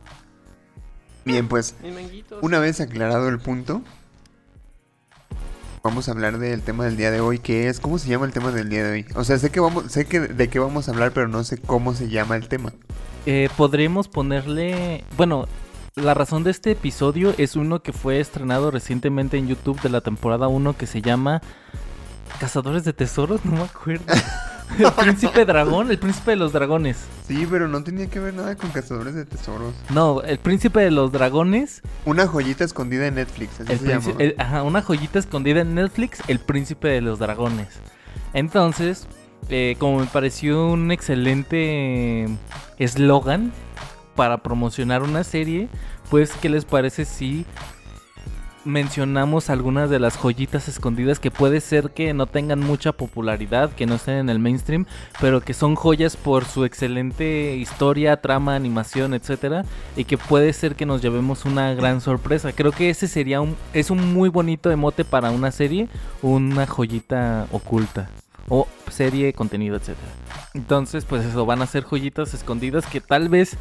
Bien, 1.25 1.49
pues 1.49 1.76
una 2.40 2.59
vez 2.59 2.81
aclarado 2.81 3.29
el 3.29 3.38
punto, 3.38 3.83
vamos 5.83 6.09
a 6.09 6.12
hablar 6.12 6.38
del 6.38 6.62
tema 6.62 6.85
del 6.85 6.97
día 6.97 7.11
de 7.11 7.21
hoy, 7.21 7.38
que 7.38 7.69
es 7.69 7.79
¿cómo 7.79 7.99
se 7.99 8.09
llama 8.09 8.25
el 8.26 8.33
tema 8.33 8.50
del 8.52 8.69
día 8.71 8.85
de 8.85 8.93
hoy? 8.93 9.07
O 9.14 9.25
sea, 9.25 9.38
sé 9.38 9.50
que 9.50 9.61
vamos, 9.61 9.93
sé 9.93 10.07
que 10.07 10.21
de 10.21 10.49
qué 10.49 10.59
vamos 10.59 10.88
a 10.88 10.93
hablar, 10.93 11.12
pero 11.12 11.29
no 11.29 11.45
sé 11.45 11.59
cómo 11.59 11.95
se 11.95 12.09
llama 12.09 12.37
el 12.37 12.49
tema. 12.49 12.73
Eh, 13.26 13.49
podremos 13.57 14.09
ponerle. 14.09 15.05
Bueno, 15.17 15.47
la 15.97 16.14
razón 16.14 16.44
de 16.44 16.50
este 16.50 16.70
episodio 16.73 17.35
es 17.38 17.56
uno 17.56 17.82
que 17.82 17.92
fue 17.92 18.20
estrenado 18.20 18.70
recientemente 18.70 19.37
en 19.38 19.49
YouTube 19.49 19.80
de 19.82 19.88
la 19.88 20.00
temporada 20.00 20.49
1 20.49 20.76
que 20.76 20.87
se 20.87 21.02
llama 21.02 21.42
Cazadores 22.38 22.85
de 22.85 22.92
Tesoros, 22.92 23.44
no 23.44 23.52
me 23.56 23.62
acuerdo. 23.62 24.04
el 24.78 24.92
príncipe 24.92 25.44
dragón, 25.44 25.90
el 25.90 25.99
príncipe 25.99 26.30
de 26.30 26.37
los 26.37 26.52
dragones. 26.52 26.97
Sí, 27.26 27.47
pero 27.50 27.66
no 27.68 27.82
tenía 27.82 28.09
que 28.09 28.20
ver 28.20 28.35
nada 28.35 28.56
con 28.56 28.70
cazadores 28.70 29.14
de 29.14 29.25
tesoros. 29.25 29.75
No, 29.90 30.23
el 30.23 30.38
príncipe 30.38 30.80
de 30.80 30.92
los 30.92 31.11
dragones. 31.11 31.82
Una 32.04 32.26
joyita 32.28 32.64
escondida 32.64 33.06
en 33.09 33.16
Netflix, 33.16 33.61
así 33.61 33.73
El 33.73 33.78
se 33.80 33.87
llama. 33.88 34.14
el- 34.18 34.35
ajá, 34.38 34.62
una 34.62 34.80
joyita 34.82 35.18
escondida 35.18 35.61
en 35.61 35.75
Netflix, 35.75 36.23
el 36.28 36.38
príncipe 36.38 36.88
de 36.88 37.00
los 37.00 37.18
dragones. 37.18 37.68
Entonces, 38.32 39.09
eh, 39.49 39.75
como 39.80 39.99
me 39.99 40.06
pareció 40.06 40.68
un 40.68 40.92
excelente 40.92 42.28
eslogan 42.78 43.52
para 44.20 44.42
promocionar 44.42 45.02
una 45.02 45.24
serie, 45.24 45.70
pues, 46.10 46.32
¿qué 46.32 46.50
les 46.50 46.66
parece 46.66 47.06
si 47.06 47.46
mencionamos 48.66 49.48
algunas 49.48 49.88
de 49.88 49.98
las 49.98 50.18
joyitas 50.18 50.68
escondidas 50.68 51.18
que 51.18 51.30
puede 51.30 51.62
ser 51.62 51.92
que 51.92 52.12
no 52.12 52.26
tengan 52.26 52.60
mucha 52.60 52.92
popularidad, 52.92 53.72
que 53.72 53.86
no 53.86 53.94
estén 53.94 54.16
en 54.16 54.28
el 54.28 54.38
mainstream, 54.38 54.84
pero 55.22 55.40
que 55.40 55.54
son 55.54 55.74
joyas 55.74 56.18
por 56.18 56.44
su 56.44 56.66
excelente 56.66 57.56
historia, 57.56 58.20
trama, 58.20 58.56
animación, 58.56 59.14
etcétera, 59.14 59.64
y 59.96 60.04
que 60.04 60.18
puede 60.18 60.52
ser 60.52 60.74
que 60.74 60.84
nos 60.84 61.00
llevemos 61.00 61.46
una 61.46 61.72
gran 61.72 62.02
sorpresa. 62.02 62.52
Creo 62.52 62.72
que 62.72 62.90
ese 62.90 63.08
sería 63.08 63.40
un 63.40 63.56
es 63.72 63.88
un 63.88 64.12
muy 64.12 64.28
bonito 64.28 64.70
emote 64.70 65.06
para 65.06 65.30
una 65.30 65.50
serie, 65.50 65.88
una 66.20 66.66
joyita 66.66 67.46
oculta 67.52 68.10
o 68.50 68.68
serie, 68.90 69.32
contenido, 69.32 69.76
etcétera. 69.76 70.12
Entonces, 70.52 71.06
pues 71.06 71.24
eso 71.24 71.46
van 71.46 71.62
a 71.62 71.66
ser 71.66 71.84
joyitas 71.84 72.34
escondidas 72.34 72.84
que 72.84 73.00
tal 73.00 73.30
vez 73.30 73.56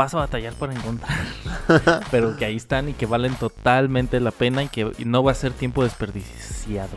vas 0.00 0.14
a 0.14 0.16
batallar 0.18 0.54
para 0.54 0.72
encontrar, 0.72 1.18
pero 2.10 2.34
que 2.38 2.46
ahí 2.46 2.56
están 2.56 2.88
y 2.88 2.94
que 2.94 3.04
valen 3.04 3.34
totalmente 3.34 4.18
la 4.18 4.30
pena 4.30 4.62
y 4.62 4.68
que 4.68 4.90
no 5.04 5.22
va 5.22 5.32
a 5.32 5.34
ser 5.34 5.52
tiempo 5.52 5.84
desperdiciado. 5.84 6.88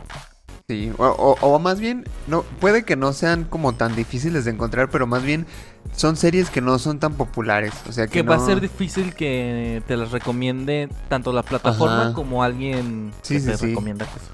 Sí, 0.70 0.90
o, 0.98 1.06
o- 1.06 1.38
o 1.42 1.60
más 1.60 1.82
bien, 1.82 2.06
no, 2.28 2.44
puede 2.62 2.86
que 2.86 2.96
no 2.96 3.12
sean 3.12 3.44
como 3.44 3.74
tan 3.74 3.94
difíciles 3.98 4.46
de 4.46 4.52
encontrar, 4.52 4.90
pero 4.90 5.06
más 5.06 5.22
bien 5.22 5.46
son 5.94 6.16
series 6.16 6.50
que 6.50 6.62
no 6.62 6.80
son 6.80 7.00
tan 7.00 7.16
populares. 7.16 7.74
O 7.90 7.92
sea 7.92 8.08
que, 8.08 8.14
Que 8.14 8.22
va 8.24 8.36
a 8.36 8.40
ser 8.40 8.62
difícil 8.62 9.14
que 9.14 9.84
te 9.86 9.98
las 9.98 10.12
recomiende 10.14 10.88
tanto 11.10 11.34
la 11.34 11.44
plataforma 11.44 12.04
Ajá. 12.04 12.14
como 12.14 12.42
alguien 12.42 13.12
Sí, 13.22 13.34
que 13.34 13.40
sí, 13.42 13.48
te 13.48 13.58
sí. 13.58 13.66
recomienda 13.68 14.06
cosas. 14.06 14.30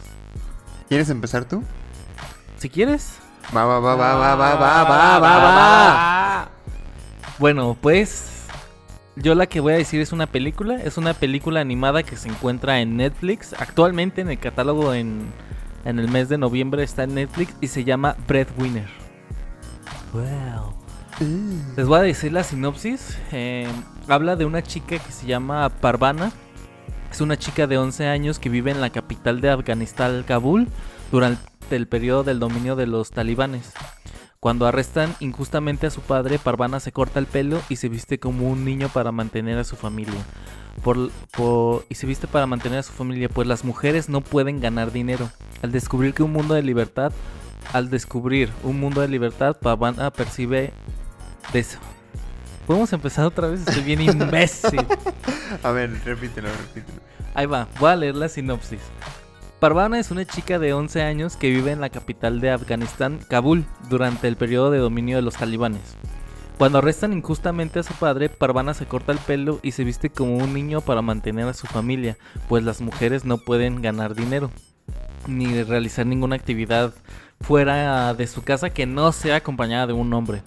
¿Quieres 0.88 1.10
empezar 1.10 1.46
tú? 1.46 1.64
Si 2.60 2.70
quieres, 2.70 3.14
Va, 3.56 3.66
va, 3.66 3.80
va, 3.80 3.96
va, 3.96 4.14
va, 4.16 4.36
va, 4.36 4.56
va, 4.56 4.84
va, 5.20 5.20
va, 5.40 5.52
va. 5.56 6.50
Bueno, 7.40 7.76
pues 7.82 8.39
yo 9.22 9.36
la 9.36 9.48
que 9.48 9.60
voy 9.60 9.74
a 9.74 9.78
decir 9.78 10.02
es 10.02 10.12
una 10.12 10.28
película, 10.28 10.76
es 10.76 10.98
una 10.98 11.14
película 11.14 11.62
animada 11.62 12.04
que 12.04 12.16
se 12.16 12.30
encuentra 12.30 12.82
en 12.82 12.98
Netflix, 12.98 13.54
actualmente 13.54 14.22
en 14.22 14.30
el 14.30 14.40
catálogo 14.40 14.94
en, 14.94 15.22
en 15.86 16.00
el 16.00 16.10
mes 16.10 16.30
de 16.30 16.38
noviembre 16.38 16.84
está 16.84 17.04
en 17.04 17.16
Netflix 17.16 17.54
y 17.62 17.68
se 17.68 17.84
llama 17.84 18.16
Breadwinner. 18.28 18.88
Wow. 20.14 20.74
Les 21.76 21.86
voy 21.86 22.00
a 22.00 22.04
decir 22.04 22.32
la 22.32 22.44
sinopsis. 22.44 23.18
eh, 23.32 23.68
habla 24.08 24.36
de 24.36 24.46
una 24.46 24.64
chica 24.64 24.98
que 25.00 25.12
se 25.12 25.28
llama 25.28 25.70
Parvana. 25.70 26.32
Es 27.12 27.22
una 27.22 27.38
chica 27.38 27.68
de 27.68 27.78
11 27.78 28.08
años 28.08 28.40
que 28.40 28.50
vive 28.50 28.72
en 28.72 28.82
la 28.82 28.90
capital 28.90 29.42
de 29.42 29.50
Afganistán, 29.50 30.24
Kabul, 30.26 30.68
durante 31.12 31.42
el 31.72 31.88
periodo 31.88 32.24
del 32.24 32.40
dominio 32.40 32.76
de 32.76 32.88
los 32.88 33.12
talibanes. 33.12 33.74
Cuando 34.42 34.66
arrestan 34.68 35.14
injustamente 35.20 35.88
a 35.88 35.90
su 35.90 36.00
padre, 36.00 36.40
Parvana 36.40 36.80
se 36.80 36.94
corta 36.94 37.20
el 37.20 37.26
pelo 37.26 37.62
y 37.68 37.76
se 37.76 37.90
viste 37.90 38.20
como 38.20 38.48
un 38.50 38.64
niño 38.64 38.88
para 38.88 39.12
mantener 39.12 39.58
a 39.58 39.66
su 39.66 39.76
familia. 39.76 40.14
Por, 40.82 41.12
por- 41.32 41.86
y 41.90 41.96
se 41.96 42.08
viste 42.08 42.26
para 42.26 42.48
mantener 42.48 42.80
a 42.80 42.84
su 42.84 42.94
familia, 42.94 43.28
pues 43.28 43.50
las 43.50 43.66
mujeres 43.66 44.08
no 44.08 44.22
pueden 44.22 44.62
ganar 44.62 44.94
dinero. 44.94 45.30
Al 45.62 45.74
descubrir 45.74 46.14
que 46.14 46.24
un 46.24 46.32
mundo 46.32 46.54
de 46.54 46.64
libertad, 46.64 47.12
al 47.74 47.90
descubrir 47.90 48.50
un 48.64 48.80
mundo 48.80 49.02
de 49.02 49.10
libertad, 49.10 49.58
Parvana 49.58 50.10
percibe 50.10 50.72
de 51.52 51.60
eso. 51.60 51.80
Podemos 52.66 52.94
empezar 52.94 53.26
otra 53.26 53.50
vez, 53.50 53.68
estoy 53.68 53.84
bien 53.84 54.00
imbécil. 54.00 54.86
A 55.64 55.72
ver, 55.72 55.92
repítelo, 56.06 56.48
repítelo. 56.48 57.02
Ahí 57.34 57.46
va, 57.46 57.68
voy 57.78 57.92
a 57.92 57.96
leer 57.98 58.16
la 58.16 58.30
sinopsis. 58.30 58.80
Parvana 59.60 60.00
es 60.00 60.10
una 60.10 60.24
chica 60.24 60.58
de 60.58 60.72
11 60.72 61.02
años 61.02 61.36
que 61.36 61.50
vive 61.50 61.72
en 61.72 61.82
la 61.82 61.90
capital 61.90 62.40
de 62.40 62.50
Afganistán, 62.50 63.20
Kabul, 63.28 63.66
durante 63.90 64.30
el 64.30 64.38
periodo 64.38 64.72
de 64.72 64.78
dominio 64.78 65.18
de 65.18 65.22
los 65.22 65.36
talibanes. 65.36 65.98
Cuando 66.58 66.78
arrestan 66.78 67.12
injustamente 67.12 67.80
a 67.80 67.84
su 67.84 67.94
padre, 67.96 68.30
Parvana 68.30 68.74
se 68.74 68.86
corta 68.86 69.12
el 69.12 69.18
pelo 69.18 69.60
y 69.62 69.74
se 69.74 69.84
viste 69.84 70.10
como 70.10 70.38
un 70.38 70.54
niño 70.54 70.80
para 70.80 71.02
mantener 71.02 71.46
a 71.46 71.54
su 71.54 71.68
familia, 71.68 72.18
pues 72.48 72.64
las 72.64 72.80
mujeres 72.80 73.26
no 73.26 73.38
pueden 73.38 73.82
ganar 73.82 74.16
dinero, 74.16 74.50
ni 75.28 75.62
realizar 75.64 76.06
ninguna 76.06 76.38
actividad 76.38 76.94
fuera 77.42 78.14
de 78.14 78.28
su 78.28 78.44
casa 78.44 78.70
que 78.70 78.86
no 78.86 79.12
sea 79.12 79.36
acompañada 79.36 79.88
de 79.88 79.94
un 79.94 80.14
hombre. 80.14 80.42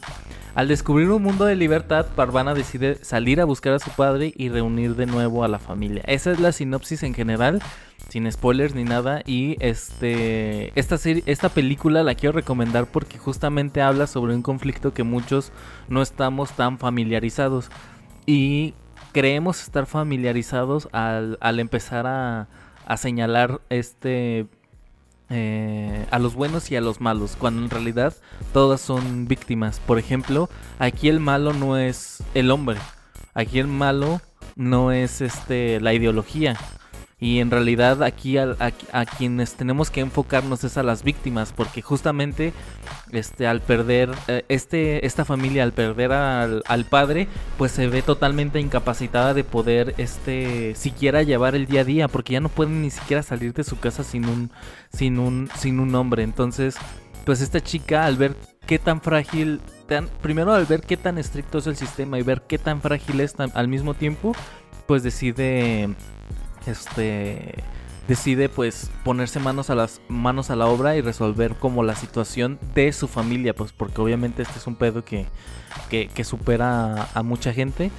Al 0.55 0.69
descubrir 0.69 1.11
un 1.11 1.23
mundo 1.23 1.47
de 1.47 1.57
libertad, 1.57 2.07
Parvana 2.15 2.53
decide 2.53 3.03
salir 3.03 3.41
a 3.41 3.47
buscar 3.47 3.73
a 3.73 3.79
su 3.79 3.91
padre 3.91 4.35
y 4.37 4.51
reunir 4.51 4.97
de 4.97 5.07
nuevo 5.07 5.45
a 5.45 5.49
la 5.49 5.59
familia. 5.59 6.03
Esa 6.07 6.31
es 6.31 6.41
la 6.41 6.53
sinopsis 6.53 7.03
en 7.05 7.15
general, 7.15 7.63
sin 8.09 8.31
spoilers 8.31 8.75
ni 8.75 8.85
nada. 8.85 9.23
Y 9.27 9.57
este 9.61 10.79
esta 10.79 10.99
serie, 10.99 11.23
esta 11.27 11.49
película 11.49 12.03
la 12.03 12.15
quiero 12.15 12.35
recomendar 12.35 12.87
porque 12.87 13.19
justamente 13.19 13.83
habla 13.83 14.07
sobre 14.07 14.35
un 14.35 14.43
conflicto 14.43 14.95
que 14.95 15.03
muchos 15.03 15.53
no 15.89 16.03
estamos 16.03 16.53
tan 16.53 16.79
familiarizados. 16.79 17.71
Y 18.27 18.75
creemos 19.13 19.63
estar 19.63 19.87
familiarizados 19.87 20.89
al, 20.93 21.39
al 21.41 21.61
empezar 21.61 22.07
a, 22.07 22.49
a 22.87 22.97
señalar 22.97 23.61
este 23.69 24.47
eh, 25.35 26.05
a 26.11 26.19
los 26.19 26.35
buenos 26.35 26.71
y 26.71 26.77
a 26.77 26.83
los 26.83 27.01
malos, 27.01 27.37
cuando 27.39 27.63
en 27.63 27.71
realidad 27.71 28.15
todas 28.53 28.83
son 28.83 29.27
víctimas. 29.27 29.81
Por 29.81 29.99
ejemplo, 29.99 30.51
aquí 30.79 31.09
el 31.09 31.21
malo 31.21 31.55
no 31.55 31.79
es 31.79 32.23
el 32.35 32.51
hombre, 32.51 32.77
aquí 33.33 33.59
el 33.59 33.67
malo 33.67 34.21
no 34.57 34.93
es 34.93 35.23
este 35.23 35.81
la 35.81 35.95
ideología. 35.95 36.59
Y 37.23 37.39
en 37.39 37.53
realidad 37.53 38.03
aquí 38.03 38.37
a, 38.37 38.57
a 38.93 39.05
quienes 39.07 39.55
tenemos 39.55 39.91
que 39.91 40.01
enfocarnos 40.01 40.65
es 40.65 40.77
a 40.77 40.83
las 40.83 41.05
víctimas, 41.05 41.53
porque 41.53 41.81
justamente 41.81 42.53
este 43.13 43.47
al 43.47 43.61
perder 43.61 44.11
eh, 44.27 44.45
este 44.49 45.07
esta 45.07 45.25
familia 45.25 45.63
al 45.63 45.73
perder 45.73 46.11
al, 46.11 46.65
al 46.67 46.85
padre, 46.85 47.29
pues 47.59 47.71
se 47.71 47.87
ve 47.87 48.03
totalmente 48.03 48.59
incapacitada 48.59 49.35
de 49.35 49.45
poder 49.45 49.95
este 49.99 50.75
siquiera 50.75 51.23
llevar 51.23 51.55
el 51.55 51.67
día 51.67 51.83
a 51.83 51.85
día, 51.85 52.09
porque 52.09 52.33
ya 52.33 52.41
no 52.41 52.49
pueden 52.49 52.83
ni 52.83 52.91
siquiera 52.91 53.23
salir 53.23 53.53
de 53.53 53.63
su 53.63 53.79
casa 53.79 54.03
sin 54.03 54.25
un 54.27 54.51
sin 54.93 55.21
un 55.21 55.49
sin 55.57 55.79
un 55.79 55.95
hombre. 55.95 56.25
Entonces, 56.25 56.75
pues 57.25 57.41
esta 57.41 57.61
chica 57.61 58.05
al 58.05 58.17
ver 58.17 58.35
qué 58.67 58.81
tan 58.81 59.01
frágil 59.01 59.61
tan 59.87 60.09
primero 60.23 60.53
al 60.55 60.67
ver 60.67 60.81
qué 60.81 60.97
tan 60.97 61.19
estricto 61.19 61.59
es 61.59 61.69
el 61.69 61.77
sistema 61.77 62.19
y 62.19 62.23
ver 62.23 62.43
qué 62.49 62.59
tan 62.59 62.81
frágil 62.81 63.21
es 63.21 63.35
tan- 63.35 63.53
al 63.55 63.69
mismo 63.69 63.95
tiempo, 63.95 64.33
pues 64.89 65.05
decide 65.05 65.89
este 66.67 67.63
decide 68.09 68.49
pues 68.49 68.91
ponerse 69.05 69.39
manos 69.39 69.71
a 69.71 69.75
las 69.75 70.01
manos 70.09 70.51
a 70.51 70.57
la 70.57 70.67
obra 70.67 70.97
y 70.97 71.01
resolver 71.01 71.55
como 71.55 71.83
la 71.83 71.95
situación 71.95 72.59
de 72.75 72.93
su 72.93 73.09
familia, 73.09 73.55
pues 73.55 73.73
porque 73.73 74.01
obviamente 74.01 74.43
este 74.43 74.59
es 74.59 74.67
un 74.67 74.77
pedo 74.77 75.05
que, 75.05 75.27
que, 75.89 76.25
supera 76.25 77.03
a, 77.03 77.09
a 77.15 77.23
mucha 77.23 77.53
gente. 77.53 77.91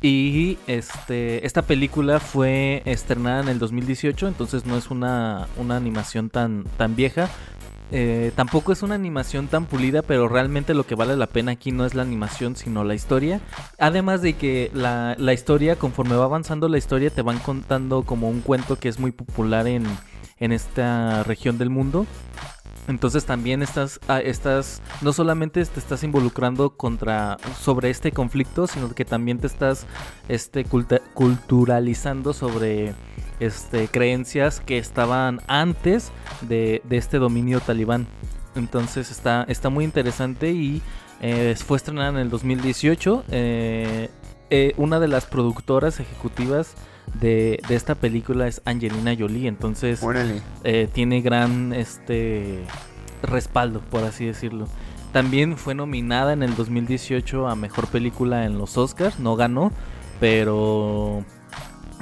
Y 0.00 0.58
este 0.66 1.46
esta 1.46 1.62
película 1.62 2.18
fue 2.18 2.82
estrenada 2.86 3.40
en 3.40 3.48
el 3.48 3.58
2018, 3.60 4.26
entonces 4.26 4.66
no 4.66 4.76
es 4.76 4.90
una, 4.90 5.46
una 5.56 5.76
animación 5.76 6.28
tan, 6.28 6.64
tan 6.76 6.96
vieja. 6.96 7.28
Eh, 7.94 8.32
tampoco 8.34 8.72
es 8.72 8.82
una 8.82 8.94
animación 8.94 9.48
tan 9.48 9.66
pulida, 9.66 10.00
pero 10.00 10.26
realmente 10.26 10.72
lo 10.72 10.86
que 10.86 10.94
vale 10.94 11.14
la 11.16 11.26
pena 11.26 11.52
aquí 11.52 11.72
no 11.72 11.84
es 11.84 11.94
la 11.94 12.02
animación, 12.02 12.56
sino 12.56 12.84
la 12.84 12.94
historia. 12.94 13.40
Además 13.78 14.22
de 14.22 14.32
que 14.32 14.70
la, 14.72 15.14
la 15.18 15.34
historia, 15.34 15.76
conforme 15.76 16.16
va 16.16 16.24
avanzando 16.24 16.68
la 16.68 16.78
historia, 16.78 17.10
te 17.10 17.20
van 17.20 17.38
contando 17.38 18.02
como 18.02 18.30
un 18.30 18.40
cuento 18.40 18.78
que 18.78 18.88
es 18.88 18.98
muy 18.98 19.12
popular 19.12 19.66
en, 19.66 19.84
en 20.38 20.52
esta 20.52 21.22
región 21.22 21.58
del 21.58 21.70
mundo. 21.70 22.06
Entonces 22.88 23.24
también 23.24 23.62
estás, 23.62 24.00
ah, 24.08 24.20
estás, 24.20 24.82
no 25.02 25.12
solamente 25.12 25.64
te 25.64 25.78
estás 25.78 26.02
involucrando 26.02 26.70
contra, 26.70 27.36
sobre 27.60 27.90
este 27.90 28.10
conflicto, 28.10 28.66
sino 28.66 28.92
que 28.92 29.04
también 29.04 29.38
te 29.38 29.46
estás 29.46 29.86
este, 30.28 30.64
culta- 30.64 31.00
culturalizando 31.14 32.32
sobre 32.32 32.94
este, 33.38 33.88
creencias 33.88 34.60
que 34.60 34.78
estaban 34.78 35.40
antes 35.46 36.10
de, 36.40 36.82
este 36.90 37.18
dominio 37.18 37.60
talibán. 37.60 38.06
Entonces 38.56 39.10
está, 39.10 39.44
está 39.48 39.70
muy 39.70 39.84
interesante 39.84 40.50
y 40.50 40.82
eh, 41.20 41.54
fue 41.56 41.76
estrenada 41.76 42.08
en 42.10 42.16
el 42.16 42.30
2018. 42.30 43.24
Eh, 43.30 44.10
eh, 44.54 44.74
una 44.76 45.00
de 45.00 45.08
las 45.08 45.24
productoras 45.24 45.98
ejecutivas 45.98 46.74
de, 47.18 47.62
de 47.68 47.74
esta 47.74 47.94
película 47.94 48.46
es 48.46 48.60
Angelina 48.66 49.16
Jolie. 49.18 49.48
Entonces 49.48 50.04
eh, 50.62 50.90
tiene 50.92 51.22
gran 51.22 51.72
este 51.72 52.62
respaldo, 53.22 53.80
por 53.80 54.04
así 54.04 54.26
decirlo. 54.26 54.68
También 55.10 55.56
fue 55.56 55.74
nominada 55.74 56.34
en 56.34 56.42
el 56.42 56.54
2018 56.54 57.48
a 57.48 57.56
mejor 57.56 57.86
película 57.86 58.44
en 58.44 58.58
los 58.58 58.76
Oscars, 58.76 59.18
no 59.18 59.36
ganó, 59.36 59.72
pero 60.20 61.24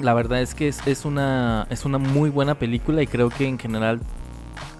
la 0.01 0.13
verdad 0.13 0.41
es 0.41 0.53
que 0.53 0.67
es, 0.67 0.85
es 0.85 1.05
una 1.05 1.67
es 1.69 1.85
una 1.85 1.99
muy 1.99 2.29
buena 2.29 2.55
película 2.55 3.01
y 3.01 3.07
creo 3.07 3.29
que 3.29 3.47
en 3.47 3.59
general 3.59 4.01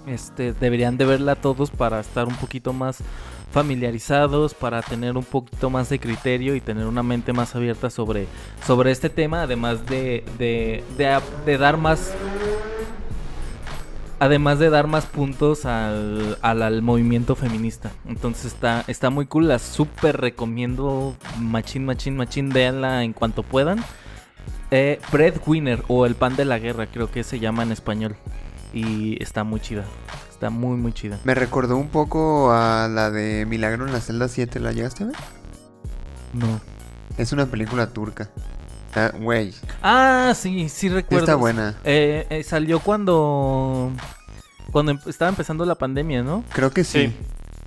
este 0.07 0.51
deberían 0.51 0.97
de 0.97 1.05
verla 1.05 1.35
todos 1.37 1.71
para 1.71 2.01
estar 2.01 2.27
un 2.27 2.35
poquito 2.35 2.73
más 2.73 2.97
familiarizados, 3.51 4.53
para 4.53 4.81
tener 4.81 5.17
un 5.17 5.23
poquito 5.23 5.69
más 5.69 5.89
de 5.89 5.99
criterio 5.99 6.55
y 6.55 6.61
tener 6.61 6.85
una 6.87 7.03
mente 7.03 7.33
más 7.33 7.55
abierta 7.55 7.89
sobre, 7.89 8.27
sobre 8.65 8.91
este 8.91 9.09
tema, 9.09 9.43
además 9.43 9.85
de, 9.85 10.23
de, 10.37 10.83
de, 10.97 11.57
dar 11.57 11.77
más 11.77 12.13
Además 14.19 14.59
de 14.59 14.69
dar 14.69 14.85
más 14.85 15.07
puntos 15.07 15.65
al, 15.65 16.37
al, 16.43 16.61
al 16.61 16.83
movimiento 16.83 17.35
feminista. 17.35 17.91
Entonces 18.07 18.53
está, 18.53 18.83
está 18.87 19.09
muy 19.09 19.25
cool. 19.25 19.47
La 19.47 19.57
súper 19.57 20.21
recomiendo. 20.21 21.15
Machín, 21.39 21.85
machín, 21.85 22.17
machín. 22.17 22.49
Véanla 22.49 23.03
en 23.03 23.13
cuanto 23.13 23.41
puedan. 23.41 23.83
Eh, 24.69 24.99
Breadwinner 25.11 25.83
o 25.87 26.05
El 26.05 26.13
pan 26.13 26.35
de 26.35 26.45
la 26.45 26.59
guerra, 26.59 26.85
creo 26.85 27.09
que 27.09 27.23
se 27.23 27.39
llama 27.39 27.63
en 27.63 27.71
español. 27.71 28.15
Y 28.75 29.21
está 29.23 29.43
muy 29.43 29.59
chida. 29.59 29.85
Está 30.41 30.49
muy, 30.49 30.75
muy 30.75 30.91
chida. 30.91 31.19
Me 31.23 31.35
recordó 31.35 31.77
un 31.77 31.89
poco 31.89 32.51
a 32.51 32.87
la 32.87 33.11
de 33.11 33.45
Milagro 33.45 33.85
en 33.85 33.93
la 33.93 34.01
celda 34.01 34.27
7. 34.27 34.59
¿La 34.59 34.71
llegaste 34.71 35.03
a 35.03 35.05
ver? 35.05 35.15
No. 36.33 36.59
Es 37.19 37.31
una 37.31 37.45
película 37.45 37.85
turca. 37.91 38.31
Ah, 38.95 39.11
Güey, 39.21 39.53
Ah, 39.83 40.33
sí, 40.35 40.67
sí 40.67 40.89
recuerdo. 40.89 41.25
está 41.25 41.35
buena. 41.35 41.75
Eh, 41.83 42.25
eh, 42.31 42.43
salió 42.43 42.79
cuando. 42.79 43.91
Cuando 44.71 44.93
em- 44.93 44.99
estaba 45.05 45.29
empezando 45.29 45.63
la 45.63 45.75
pandemia, 45.75 46.23
¿no? 46.23 46.43
Creo 46.53 46.71
que 46.71 46.83
sí. 46.85 47.15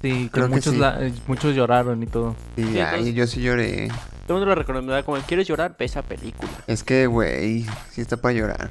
Sí. 0.02 0.28
Creo 0.32 0.48
que 0.48 0.54
muchos, 0.56 0.72
sí. 0.74 0.80
la- 0.80 1.00
eh, 1.06 1.14
muchos 1.28 1.54
lloraron 1.54 2.02
y 2.02 2.06
todo. 2.08 2.34
Sí, 2.56 2.64
Sí, 2.64 2.80
ay, 2.80 2.88
entonces- 2.90 3.14
yo 3.14 3.26
sí 3.28 3.40
lloré. 3.40 3.86
Todo 4.26 4.38
el 4.38 4.40
mundo 4.40 4.46
lo 4.46 4.54
recomienda 4.56 5.00
como, 5.04 5.16
¿quieres 5.18 5.46
llorar? 5.46 5.76
Ve 5.78 5.84
esa 5.84 6.02
película. 6.02 6.50
Es 6.66 6.82
que, 6.82 7.06
güey, 7.06 7.66
sí 7.92 8.00
está 8.00 8.16
para 8.16 8.34
llorar. 8.34 8.68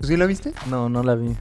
¿Tú 0.00 0.06
sí 0.06 0.16
la 0.16 0.26
viste? 0.26 0.54
No, 0.66 0.88
no 0.88 1.02
la 1.02 1.16
vi. 1.16 1.34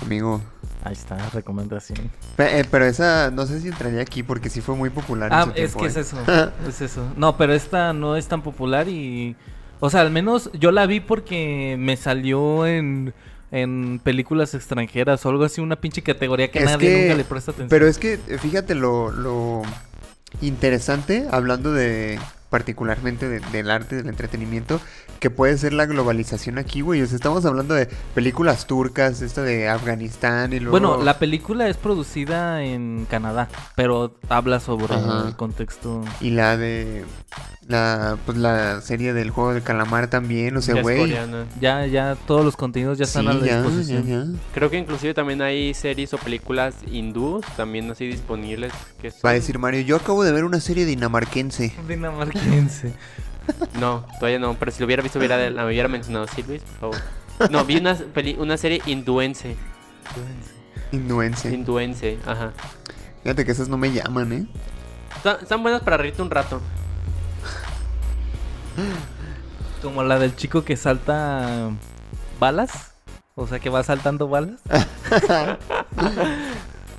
Amigo. 0.00 0.40
Ahí 0.82 0.92
está, 0.94 1.16
recomendación. 1.30 2.10
Eh, 2.38 2.64
pero 2.70 2.86
esa, 2.86 3.30
no 3.30 3.44
sé 3.46 3.60
si 3.60 3.68
entraría 3.68 4.00
aquí 4.00 4.22
porque 4.22 4.48
sí 4.48 4.60
fue 4.62 4.74
muy 4.76 4.88
popular. 4.90 5.30
en 5.30 5.38
Ah, 5.38 5.44
su 5.44 5.50
es 5.50 5.54
tiempo, 5.56 5.80
que 5.80 5.86
es 5.88 5.96
eh. 5.96 6.00
eso. 6.00 6.16
es 6.68 6.80
eso. 6.80 7.12
No, 7.16 7.36
pero 7.36 7.52
esta 7.52 7.92
no 7.92 8.16
es 8.16 8.26
tan 8.28 8.42
popular 8.42 8.88
y. 8.88 9.36
O 9.80 9.90
sea, 9.90 10.00
al 10.02 10.10
menos 10.10 10.50
yo 10.54 10.70
la 10.72 10.86
vi 10.86 11.00
porque 11.00 11.76
me 11.78 11.96
salió 11.96 12.66
en, 12.66 13.12
en 13.50 13.98
películas 14.02 14.54
extranjeras 14.54 15.24
o 15.26 15.28
algo 15.30 15.44
así, 15.44 15.60
una 15.60 15.76
pinche 15.76 16.02
categoría 16.02 16.50
que 16.50 16.60
Es 16.60 16.64
nadie 16.66 16.88
que- 16.88 17.02
nunca 17.02 17.14
le 17.16 17.24
presta 17.24 17.50
atención. 17.50 17.68
Pero 17.70 17.86
es 17.86 17.98
que, 17.98 18.16
fíjate 18.18 18.74
lo, 18.74 19.10
lo 19.10 19.62
interesante, 20.40 21.26
hablando 21.30 21.72
de 21.72 22.18
particularmente 22.50 23.28
de- 23.28 23.40
del 23.52 23.70
arte, 23.70 23.96
del 23.96 24.08
entretenimiento, 24.08 24.80
que 25.20 25.30
puede 25.30 25.56
ser 25.56 25.72
la 25.72 25.86
globalización 25.86 26.58
aquí, 26.58 26.80
güey. 26.82 27.00
O 27.02 27.06
sea, 27.06 27.16
estamos 27.16 27.44
hablando 27.46 27.74
de 27.74 27.88
películas 28.14 28.66
turcas, 28.66 29.22
esta 29.22 29.42
de 29.42 29.68
Afganistán 29.68 30.52
y 30.52 30.60
luego... 30.60 30.72
Bueno, 30.72 31.02
la 31.02 31.18
película 31.18 31.68
es 31.68 31.76
producida 31.76 32.62
en 32.62 33.06
Canadá, 33.08 33.48
pero 33.76 34.16
habla 34.28 34.60
sobre 34.60 34.94
Ajá. 34.94 35.24
el 35.28 35.36
contexto. 35.36 36.02
Y 36.20 36.30
la 36.30 36.56
de... 36.56 37.04
La, 37.68 38.16
pues 38.26 38.36
la 38.36 38.80
serie 38.80 39.12
del 39.12 39.30
juego 39.30 39.52
del 39.54 39.62
calamar 39.62 40.08
también, 40.10 40.56
o 40.56 40.60
sea, 40.62 40.74
Ya 40.76 40.82
güey. 40.82 41.14
Ya, 41.60 41.86
ya 41.86 42.16
todos 42.26 42.44
los 42.44 42.56
contenidos 42.56 42.98
ya 42.98 43.04
están 43.04 43.22
Sí, 43.24 43.28
a 43.28 43.32
la 43.34 43.46
ya, 43.46 43.62
disposición. 43.62 44.06
ya, 44.08 44.24
ya. 44.24 44.38
Creo 44.52 44.70
que 44.70 44.78
inclusive 44.78 45.14
también 45.14 45.40
hay 45.40 45.72
series 45.74 46.12
o 46.12 46.18
películas 46.18 46.74
hindús 46.90 47.44
también 47.56 47.88
así 47.88 48.08
disponibles. 48.08 48.72
Que 49.00 49.12
son- 49.12 49.20
Va 49.24 49.30
a 49.30 49.34
decir 49.34 49.60
Mario, 49.60 49.82
yo 49.82 49.94
acabo 49.96 50.24
de 50.24 50.32
ver 50.32 50.44
una 50.44 50.58
serie 50.58 50.84
dinamarquense. 50.84 51.72
Dinamarquense. 51.86 52.39
No, 53.80 54.06
todavía 54.18 54.38
no, 54.38 54.54
pero 54.54 54.70
si 54.70 54.80
lo 54.80 54.86
hubiera 54.86 55.02
visto 55.02 55.18
hubiera, 55.18 55.50
la 55.50 55.66
hubiera 55.66 55.88
mencionado. 55.88 56.26
Sí, 56.28 56.42
Luis, 56.46 56.62
por 56.62 56.92
favor. 56.92 57.50
No, 57.50 57.64
vi 57.64 57.76
una, 57.78 57.94
peli- 57.94 58.36
una 58.38 58.56
serie 58.56 58.80
hinduense. 58.86 59.56
Hinduense. 60.92 61.52
Hinduense, 61.52 62.18
ajá. 62.26 62.52
Fíjate 63.22 63.44
que 63.44 63.52
esas 63.52 63.68
no 63.68 63.76
me 63.76 63.92
llaman, 63.92 64.32
¿eh? 64.32 64.46
Están, 65.16 65.36
están 65.42 65.62
buenas 65.62 65.82
para 65.82 65.96
reírte 65.96 66.22
un 66.22 66.30
rato. 66.30 66.60
Como 69.82 70.02
la 70.02 70.18
del 70.18 70.36
chico 70.36 70.64
que 70.64 70.76
salta 70.76 71.70
balas. 72.38 72.92
O 73.34 73.46
sea, 73.46 73.58
que 73.58 73.70
va 73.70 73.82
saltando 73.82 74.28
balas. 74.28 74.60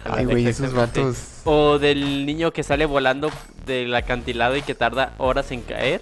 Ay, 0.06 0.26
güey, 0.26 0.48
esos 0.48 0.74
vatos... 0.74 1.42
O 1.46 1.80
del 1.80 2.26
niño 2.26 2.52
que 2.52 2.64
sale 2.64 2.86
volando 2.86 3.32
del 3.66 3.94
acantilado 3.96 4.56
y 4.58 4.62
que 4.62 4.76
tarda 4.76 5.14
horas 5.18 5.52
en 5.52 5.62
caer. 5.62 6.02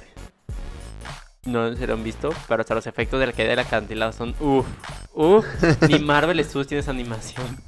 No 1.45 1.75
se 1.75 1.88
lo 1.88 1.93
han 1.93 2.03
visto, 2.03 2.29
pero 2.47 2.62
hasta 2.62 2.75
los 2.75 2.85
efectos 2.88 3.19
de 3.19 3.27
la 3.27 3.33
caída 3.33 3.51
del 3.51 3.59
acantilado 3.59 4.12
son 4.12 4.35
uff, 4.39 4.65
uff. 5.13 5.45
Ni 5.88 5.99
Marvel 5.99 6.43
Studios 6.43 6.67
tiene 6.67 6.81
esa 6.81 6.91
animación. 6.91 7.45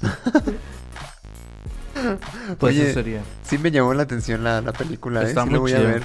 Pues 2.58 2.74
Oye, 2.74 2.84
eso 2.90 2.94
sería. 2.94 3.22
Sí 3.44 3.58
me 3.58 3.70
llamó 3.70 3.94
la 3.94 4.02
atención 4.02 4.42
la, 4.42 4.60
la 4.60 4.72
película, 4.72 5.22
¿eh? 5.22 5.26
Está 5.26 5.42
Sí 5.44 5.50
muy 5.50 5.54
lo 5.54 5.60
voy 5.60 5.72
a 5.72 5.76
chida. 5.78 5.88
ver. 5.88 6.02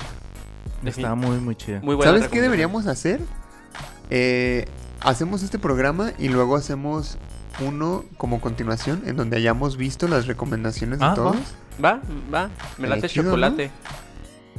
Está 0.85 1.15
muy, 1.15 1.37
muy 1.37 1.55
chida. 1.55 1.81
¿Sabes 2.03 2.27
qué 2.27 2.39
deberíamos 2.41 2.85
hacer? 2.85 3.19
Eh, 4.09 4.65
hacemos 5.01 5.41
este 5.43 5.57
programa 5.57 6.11
y 6.19 6.27
luego 6.29 6.55
hacemos 6.55 7.17
uno 7.61 8.03
como 8.17 8.39
continuación 8.41 9.03
en 9.05 9.15
donde 9.15 9.37
hayamos 9.37 9.77
visto 9.77 10.07
las 10.07 10.27
recomendaciones 10.27 10.99
de 10.99 11.05
Ah, 11.05 11.13
todos. 11.13 11.35
Va, 11.83 11.99
va, 12.33 12.49
me 12.77 12.87
Eh, 12.87 12.89
late 12.89 13.09
chido, 13.09 13.23
¿no? 13.25 13.29
chocolate. 13.31 13.71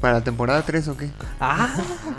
¿Para 0.00 0.14
la 0.14 0.20
temporada 0.24 0.62
3 0.62 0.86
o 0.88 0.96
qué? 0.96 1.10
Ah, 1.40 1.68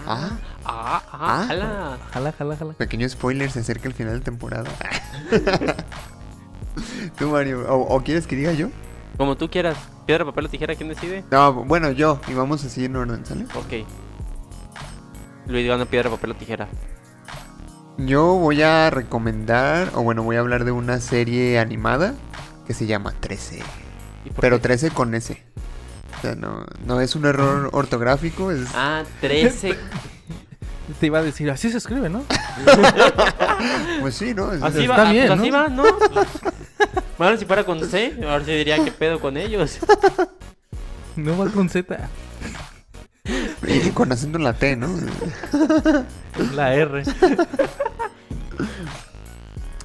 Ah, 0.06 0.30
Ah, 0.65 1.02
ah, 1.02 1.02
Ah. 1.12 1.46
jala. 1.48 1.98
jala, 2.12 2.32
jala, 2.34 2.56
jala. 2.58 2.74
pequeño 2.74 3.08
spoiler, 3.08 3.50
se 3.52 3.60
acerca 3.60 3.88
el 3.88 3.94
final 3.94 4.20
de 4.20 4.26
temporada. 4.26 4.70
Tú, 7.18 7.30
Mario, 7.30 7.65
¿o, 7.74 7.96
o 7.96 8.04
quieres 8.04 8.28
que 8.28 8.36
diga 8.36 8.54
yo? 8.54 8.70
Como 9.18 9.36
tú 9.36 9.50
quieras. 9.50 9.78
Piedra, 10.06 10.26
papel 10.26 10.46
o 10.46 10.50
tijera, 10.50 10.76
¿quién 10.76 10.89
decide? 10.89 11.24
No, 11.32 11.54
bueno, 11.65 11.92
yo. 11.92 12.20
Y 12.28 12.34
vamos 12.34 12.63
así 12.63 12.86
en 12.86 12.96
orden, 12.96 13.26
¿sale? 13.26 13.44
Ok. 13.56 13.86
Luis 15.48 15.68
gana 15.68 15.86
piedra, 15.86 16.10
papel 16.10 16.32
o 16.32 16.36
tijera. 16.36 16.68
Yo 18.05 18.35
voy 18.35 18.62
a 18.62 18.89
recomendar, 18.89 19.91
o 19.93 20.01
bueno, 20.01 20.23
voy 20.23 20.38
a 20.38 20.39
hablar 20.39 20.63
de 20.63 20.71
una 20.71 20.99
serie 21.01 21.59
animada 21.59 22.13
que 22.65 22.73
se 22.73 22.85
llama 22.88 23.13
13. 23.19 23.59
¿Y 24.25 24.29
por 24.29 24.39
Pero 24.41 24.57
qué? 24.57 24.63
13 24.63 24.91
con 24.91 25.13
S. 25.15 25.43
O 26.17 26.21
sea, 26.21 26.35
no, 26.35 26.65
no 26.85 27.01
es 27.01 27.15
un 27.15 27.25
error 27.25 27.69
ortográfico, 27.73 28.51
es... 28.51 28.67
Ah, 28.73 29.03
13. 29.21 29.77
Te 30.99 31.05
iba 31.05 31.19
a 31.19 31.23
decir, 31.23 31.51
así 31.51 31.69
se 31.69 31.77
escribe, 31.77 32.09
¿no? 32.09 32.23
Pues 34.01 34.15
sí, 34.15 34.33
¿no? 34.33 34.53
Es- 34.53 34.63
Así 34.63 34.81
Está 34.83 34.95
va, 34.97 35.09
ah, 35.09 35.12
bien, 35.12 35.27
pues 35.27 35.39
así 35.39 35.51
¿no? 35.51 35.57
va, 35.57 35.67
¿no? 35.67 35.83
Bueno, 37.17 37.35
si 37.38 37.43
fuera 37.45 37.65
con 37.65 37.83
C, 37.85 38.15
ahora 38.23 38.45
sí 38.45 38.51
diría 38.53 38.81
qué 38.81 38.91
pedo 38.93 39.19
con 39.19 39.35
ellos. 39.35 39.77
No 41.17 41.38
va 41.38 41.49
con 41.49 41.67
Z. 41.67 42.09
Y 43.67 43.89
con 43.89 44.09
acento 44.13 44.38
en 44.38 44.45
la 44.45 44.53
T, 44.53 44.77
¿no? 44.77 44.88
La 46.55 46.73
R. 46.75 47.03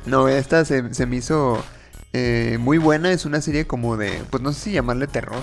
No, 0.06 0.28
esta 0.28 0.64
se, 0.64 0.92
se 0.94 1.06
me 1.06 1.16
hizo 1.16 1.62
eh, 2.12 2.58
muy 2.60 2.78
buena. 2.78 3.10
Es 3.12 3.24
una 3.24 3.40
serie 3.40 3.66
como 3.66 3.96
de, 3.96 4.22
pues 4.30 4.42
no 4.42 4.52
sé 4.52 4.60
si 4.60 4.72
llamarle 4.72 5.06
terror. 5.06 5.40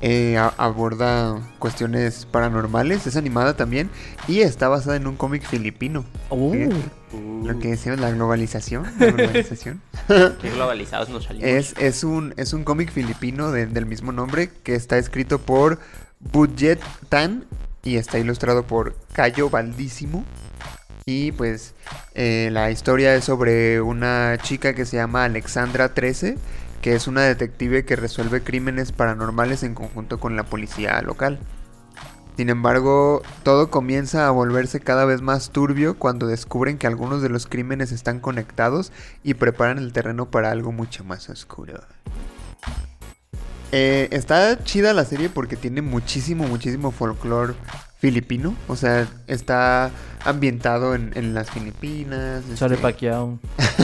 Eh, 0.00 0.36
a- 0.36 0.52
aborda 0.58 1.40
cuestiones 1.58 2.26
paranormales. 2.26 3.06
Es 3.06 3.16
animada 3.16 3.56
también. 3.56 3.90
Y 4.28 4.40
está 4.40 4.68
basada 4.68 4.96
en 4.96 5.06
un 5.06 5.16
cómic 5.16 5.46
filipino. 5.46 6.04
Fíjate, 6.30 6.74
Uh, 7.12 7.46
Lo 7.46 7.58
que 7.60 7.68
decían, 7.68 8.00
la 8.00 8.10
globalización. 8.10 8.82
La 8.98 9.06
globalización. 9.12 9.80
qué 10.08 10.50
globalizados 10.50 11.08
nos 11.10 11.22
salimos. 11.24 11.48
es, 11.48 11.74
es 11.78 12.02
un, 12.02 12.34
es 12.36 12.52
un 12.52 12.64
cómic 12.64 12.90
filipino 12.90 13.52
de- 13.52 13.66
del 13.66 13.86
mismo 13.86 14.10
nombre 14.10 14.50
que 14.64 14.74
está 14.74 14.98
escrito 14.98 15.38
por 15.38 15.78
Budget 16.18 16.80
Tan 17.08 17.44
y 17.84 17.96
está 17.98 18.18
ilustrado 18.18 18.64
por 18.64 18.96
Cayo 19.12 19.48
Valdísimo. 19.48 20.24
Y 21.06 21.32
pues 21.32 21.74
eh, 22.14 22.48
la 22.50 22.70
historia 22.70 23.14
es 23.14 23.24
sobre 23.24 23.80
una 23.82 24.38
chica 24.42 24.74
que 24.74 24.86
se 24.86 24.96
llama 24.96 25.24
Alexandra 25.24 25.92
13, 25.92 26.38
que 26.80 26.94
es 26.94 27.06
una 27.06 27.22
detective 27.22 27.84
que 27.84 27.96
resuelve 27.96 28.42
crímenes 28.42 28.92
paranormales 28.92 29.62
en 29.64 29.74
conjunto 29.74 30.18
con 30.18 30.36
la 30.36 30.44
policía 30.44 31.00
local. 31.02 31.38
Sin 32.36 32.48
embargo, 32.48 33.22
todo 33.42 33.70
comienza 33.70 34.26
a 34.26 34.30
volverse 34.30 34.80
cada 34.80 35.04
vez 35.04 35.20
más 35.20 35.50
turbio 35.50 35.98
cuando 35.98 36.26
descubren 36.26 36.78
que 36.78 36.86
algunos 36.86 37.22
de 37.22 37.28
los 37.28 37.46
crímenes 37.46 37.92
están 37.92 38.18
conectados 38.18 38.90
y 39.22 39.34
preparan 39.34 39.78
el 39.78 39.92
terreno 39.92 40.30
para 40.30 40.50
algo 40.50 40.72
mucho 40.72 41.04
más 41.04 41.28
oscuro. 41.28 41.80
Eh, 43.70 44.08
está 44.10 44.62
chida 44.64 44.92
la 44.94 45.04
serie 45.04 45.28
porque 45.28 45.56
tiene 45.56 45.82
muchísimo, 45.82 46.46
muchísimo 46.46 46.90
folclore 46.90 47.54
filipino. 48.08 48.54
O 48.68 48.76
sea, 48.76 49.08
está 49.26 49.90
ambientado 50.24 50.94
en, 50.94 51.12
en 51.14 51.32
las 51.32 51.50
Filipinas. 51.50 52.42
Sale 52.54 52.74
este- 52.74 52.82
Pacquiao. 52.82 53.38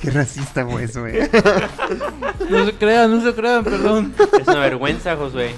Qué 0.00 0.10
racista 0.10 0.66
fue 0.66 0.84
eso, 0.84 1.06
eh. 1.06 1.30
No 2.50 2.66
se 2.66 2.72
crean, 2.74 3.10
no 3.10 3.22
se 3.22 3.34
crean, 3.34 3.64
perdón. 3.64 4.14
Es 4.38 4.46
una 4.46 4.60
vergüenza, 4.60 5.16
Josué. 5.16 5.54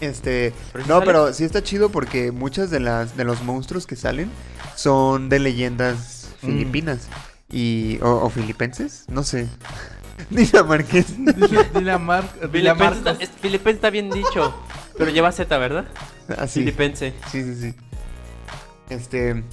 Este, 0.00 0.54
Pero 0.72 0.86
no, 0.86 0.94
sale. 0.94 1.06
pero 1.06 1.32
sí 1.34 1.44
está 1.44 1.62
chido 1.62 1.90
porque 1.90 2.32
muchas 2.32 2.70
de 2.70 2.80
las 2.80 3.18
de 3.18 3.24
los 3.24 3.42
monstruos 3.42 3.86
que 3.86 3.96
salen 3.96 4.30
son 4.76 5.28
de 5.28 5.38
leyendas 5.38 6.16
Mm. 6.42 6.46
filipinas 6.46 7.08
y 7.52 7.98
o, 8.00 8.08
o 8.24 8.30
filipenses, 8.30 9.04
no 9.08 9.22
sé. 9.24 9.46
Dinamarqués. 10.30 11.14
Dilamar, 11.74 12.22
Filipense 12.26 12.48
Dilamarcos. 12.58 12.98
está, 12.98 13.10
es- 13.22 13.30
Filipense 13.42 13.76
está 13.76 13.90
bien 13.90 14.08
dicho. 14.08 14.54
Pero 15.00 15.10
lleva 15.10 15.32
Z, 15.32 15.58
¿verdad? 15.58 15.86
Así. 16.38 16.60
Filipense. 16.60 17.14
Sí, 17.32 17.42
sí, 17.42 17.54
sí. 17.60 17.74
Este. 18.88 19.44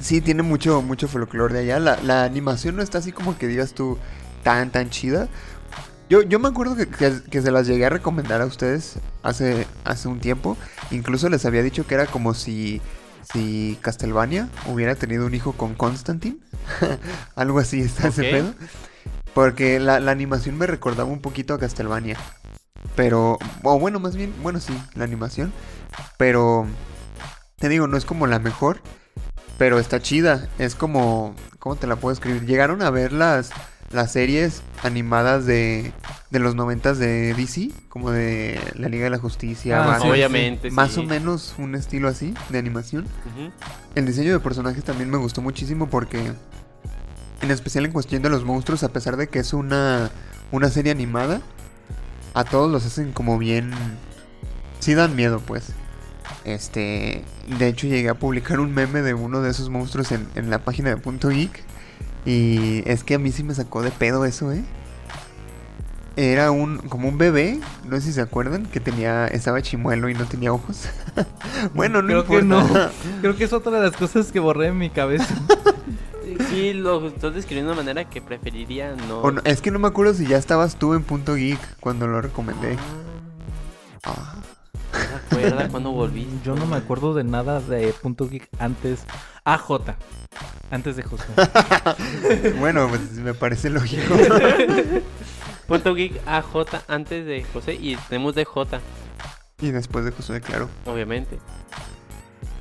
Sí, 0.00 0.20
tiene 0.20 0.42
mucho, 0.42 0.82
mucho 0.82 1.08
folclore 1.08 1.54
de 1.54 1.60
allá. 1.60 1.78
La, 1.80 1.98
la 2.02 2.24
animación 2.24 2.76
no 2.76 2.82
está 2.82 2.98
así 2.98 3.12
como 3.12 3.38
que 3.38 3.46
digas 3.48 3.72
tú 3.72 3.98
tan, 4.42 4.70
tan 4.70 4.90
chida. 4.90 5.28
Yo, 6.08 6.22
yo 6.22 6.38
me 6.38 6.48
acuerdo 6.48 6.76
que, 6.76 6.86
que- 6.88 7.22
que 7.30 7.42
se 7.42 7.50
las 7.50 7.66
llegué 7.66 7.86
a 7.86 7.90
recomendar 7.90 8.40
a 8.42 8.46
ustedes 8.46 8.98
hace, 9.22 9.66
hace 9.84 10.08
un 10.08 10.20
tiempo. 10.20 10.56
Incluso 10.90 11.28
les 11.28 11.44
había 11.46 11.62
dicho 11.62 11.86
que 11.86 11.94
era 11.94 12.06
como 12.06 12.34
si, 12.34 12.80
si 13.32 13.78
Castlevania 13.80 14.48
hubiera 14.66 14.94
tenido 14.94 15.26
un 15.26 15.34
hijo 15.34 15.52
con 15.52 15.74
Constantine. 15.74 16.36
Algo 17.34 17.58
así 17.58 17.80
está 17.80 18.08
ese 18.08 18.22
Ok. 18.22 18.28
pedo. 18.30 18.54
Porque 19.34 19.80
la, 19.80 19.98
la 20.00 20.12
animación 20.12 20.56
me 20.58 20.66
recordaba 20.66 21.08
un 21.10 21.20
poquito 21.20 21.54
a 21.54 21.58
Castlevania. 21.58 22.16
Pero, 22.94 23.38
o 23.62 23.78
bueno, 23.78 24.00
más 24.00 24.16
bien, 24.16 24.32
bueno, 24.42 24.60
sí, 24.60 24.76
la 24.94 25.04
animación. 25.04 25.52
Pero, 26.16 26.66
te 27.58 27.68
digo, 27.68 27.86
no 27.86 27.96
es 27.96 28.04
como 28.04 28.26
la 28.26 28.38
mejor. 28.38 28.80
Pero 29.58 29.78
está 29.78 30.00
chida. 30.00 30.48
Es 30.58 30.74
como, 30.74 31.34
¿cómo 31.58 31.76
te 31.76 31.86
la 31.86 31.96
puedo 31.96 32.12
escribir? 32.12 32.44
Llegaron 32.44 32.82
a 32.82 32.90
ver 32.90 33.12
las, 33.12 33.50
las 33.90 34.12
series 34.12 34.62
animadas 34.82 35.46
de, 35.46 35.92
de 36.30 36.38
los 36.38 36.54
noventas 36.54 36.98
de 36.98 37.32
DC. 37.34 37.70
Como 37.88 38.10
de 38.10 38.60
la 38.74 38.88
Liga 38.88 39.04
de 39.04 39.10
la 39.10 39.18
Justicia. 39.18 39.82
Ah, 39.82 39.86
Batman. 39.86 40.10
Obviamente, 40.10 40.70
Más 40.70 40.92
sí. 40.92 41.00
o 41.00 41.02
menos 41.04 41.54
un 41.56 41.74
estilo 41.74 42.08
así 42.08 42.34
de 42.50 42.58
animación. 42.58 43.06
El 43.94 44.04
diseño 44.04 44.32
de 44.32 44.40
personajes 44.40 44.84
también 44.84 45.08
me 45.08 45.16
gustó 45.16 45.40
muchísimo 45.40 45.88
porque, 45.88 46.32
en 47.40 47.50
especial 47.50 47.86
en 47.86 47.92
cuestión 47.92 48.20
de 48.20 48.28
los 48.28 48.44
monstruos, 48.44 48.82
a 48.82 48.92
pesar 48.92 49.16
de 49.16 49.28
que 49.28 49.38
es 49.38 49.54
una, 49.54 50.10
una 50.50 50.68
serie 50.68 50.92
animada, 50.92 51.40
a 52.36 52.44
todos 52.44 52.70
los 52.70 52.84
hacen 52.84 53.12
como 53.12 53.38
bien... 53.38 53.72
Sí 54.78 54.94
dan 54.94 55.16
miedo, 55.16 55.40
pues. 55.40 55.72
Este, 56.44 57.24
de 57.58 57.66
hecho 57.66 57.86
llegué 57.86 58.10
a 58.10 58.14
publicar 58.14 58.60
un 58.60 58.74
meme 58.74 59.00
de 59.00 59.14
uno 59.14 59.40
de 59.40 59.50
esos 59.50 59.70
monstruos 59.70 60.12
en, 60.12 60.28
en 60.34 60.50
la 60.50 60.58
página 60.58 60.90
de 60.90 60.98
Punto 60.98 61.30
Geek. 61.30 61.64
Y 62.26 62.82
es 62.88 63.04
que 63.04 63.14
a 63.14 63.18
mí 63.18 63.32
sí 63.32 63.42
me 63.42 63.54
sacó 63.54 63.82
de 63.82 63.90
pedo 63.90 64.26
eso, 64.26 64.52
¿eh? 64.52 64.62
Era 66.16 66.50
un, 66.50 66.78
como 66.78 67.08
un 67.08 67.16
bebé, 67.18 67.58
no 67.88 67.96
sé 67.96 68.02
si 68.02 68.12
se 68.12 68.20
acuerdan, 68.20 68.66
que 68.66 68.80
tenía, 68.80 69.26
estaba 69.28 69.62
chimuelo 69.62 70.08
y 70.10 70.14
no 70.14 70.26
tenía 70.26 70.52
ojos. 70.52 70.88
bueno, 71.74 72.02
no 72.02 72.08
Creo 72.08 72.26
que 72.26 72.38
importa. 72.38 72.90
no. 73.14 73.20
Creo 73.22 73.36
que 73.36 73.44
es 73.44 73.52
otra 73.54 73.72
de 73.72 73.80
las 73.80 73.96
cosas 73.96 74.30
que 74.30 74.40
borré 74.40 74.68
en 74.68 74.78
mi 74.78 74.90
cabeza. 74.90 75.34
Sí, 76.50 76.72
lo 76.74 77.06
estás 77.08 77.34
describiendo 77.34 77.70
de 77.72 77.78
una 77.80 77.82
manera 77.82 78.08
que 78.08 78.20
preferiría 78.20 78.94
no. 79.08 79.20
O 79.20 79.30
no- 79.30 79.40
es 79.44 79.60
que 79.60 79.70
no 79.70 79.78
me 79.78 79.88
acuerdo 79.88 80.14
si 80.14 80.26
ya 80.26 80.36
estabas 80.38 80.76
tú 80.76 80.94
en 80.94 81.02
Punto 81.02 81.34
Geek 81.34 81.58
cuando 81.80 82.06
lo 82.06 82.20
recomendé. 82.20 82.76
Ah. 84.04 84.34
¿No 84.92 84.98
te 85.28 85.36
acuerdas 85.36 85.70
cuando 85.70 85.90
volví? 85.92 86.26
Yo 86.44 86.54
no 86.54 86.66
me 86.66 86.76
acuerdo 86.76 87.12
de 87.14 87.24
nada 87.24 87.60
de 87.60 87.92
Punto 87.92 88.28
Geek 88.28 88.48
antes. 88.58 89.04
AJ. 89.44 89.94
Antes 90.70 90.96
de 90.96 91.02
José. 91.02 91.24
Bueno, 92.58 92.88
pues 92.88 93.12
me 93.12 93.34
parece 93.34 93.70
lógico. 93.70 94.14
Punto 95.68 95.94
Geek 95.94 96.20
AJ 96.26 96.84
antes 96.88 97.26
de 97.26 97.44
José 97.52 97.74
y 97.74 97.96
tenemos 98.08 98.34
de 98.34 98.44
J, 98.44 98.80
y 99.60 99.70
después 99.70 100.04
de 100.04 100.12
Josué, 100.12 100.40
claro. 100.40 100.68
obviamente. 100.84 101.38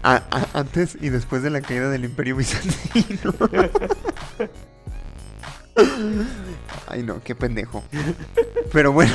A- 0.05 0.21
a- 0.29 0.59
antes 0.59 0.97
y 1.01 1.09
después 1.09 1.41
de 1.41 1.49
la 1.49 1.61
caída 1.61 1.89
del 1.89 2.05
Imperio 2.05 2.35
Bizantino. 2.35 3.33
Ay, 6.87 7.03
no, 7.03 7.21
qué 7.23 7.35
pendejo. 7.35 7.83
Pero 8.71 8.91
bueno. 8.91 9.13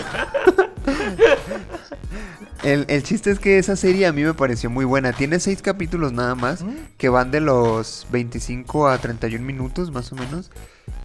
El, 2.63 2.85
el 2.89 3.03
chiste 3.03 3.31
es 3.31 3.39
que 3.39 3.59
esa 3.59 3.77
serie 3.77 4.07
a 4.07 4.13
mí 4.13 4.23
me 4.23 4.35
pareció 4.35 4.69
muy 4.69 4.85
buena. 4.85 5.13
Tiene 5.13 5.41
seis 5.41 5.63
capítulos 5.63 6.13
nada 6.13 6.35
más, 6.35 6.65
que 6.99 7.09
van 7.09 7.31
de 7.31 7.41
los 7.41 8.07
25 8.11 8.89
a 8.89 8.99
31 8.99 9.45
minutos, 9.45 9.91
más 9.91 10.13
o 10.13 10.17
menos. 10.17 10.51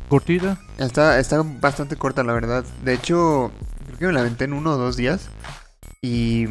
Cortita. 0.09 0.57
Está, 0.77 1.19
está 1.19 1.41
bastante 1.43 1.95
corta, 1.95 2.23
la 2.23 2.33
verdad. 2.33 2.65
De 2.83 2.93
hecho, 2.93 3.51
creo 3.85 3.97
que 3.99 4.05
me 4.07 4.13
la 4.13 4.19
aventé 4.21 4.43
en 4.45 4.53
uno 4.53 4.71
o 4.73 4.77
dos 4.77 4.97
días. 4.97 5.29
Y, 6.01 6.47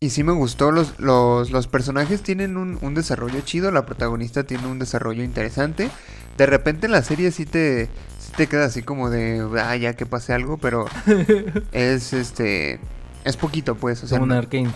y 0.00 0.10
sí 0.10 0.22
me 0.22 0.32
gustó. 0.32 0.70
Los, 0.70 0.98
los, 0.98 1.50
los 1.50 1.66
personajes 1.66 2.22
tienen 2.22 2.56
un, 2.56 2.78
un 2.82 2.94
desarrollo 2.94 3.40
chido. 3.42 3.70
La 3.70 3.86
protagonista 3.86 4.44
tiene 4.44 4.66
un 4.66 4.78
desarrollo 4.78 5.22
interesante. 5.22 5.90
De 6.36 6.46
repente 6.46 6.86
en 6.86 6.92
la 6.92 7.02
serie 7.02 7.30
sí 7.30 7.46
te, 7.46 7.86
sí 8.18 8.32
te 8.36 8.46
queda 8.46 8.66
así 8.66 8.82
como 8.82 9.08
de, 9.10 9.46
ah, 9.62 9.76
ya 9.76 9.94
que 9.94 10.06
pase 10.06 10.32
algo. 10.32 10.58
Pero 10.58 10.86
es 11.72 12.12
este. 12.12 12.80
Es 13.24 13.36
poquito, 13.36 13.74
pues. 13.76 14.02
O 14.02 14.06
sea, 14.06 14.18
Como 14.18 14.32
un 14.32 14.38
arcane. 14.38 14.70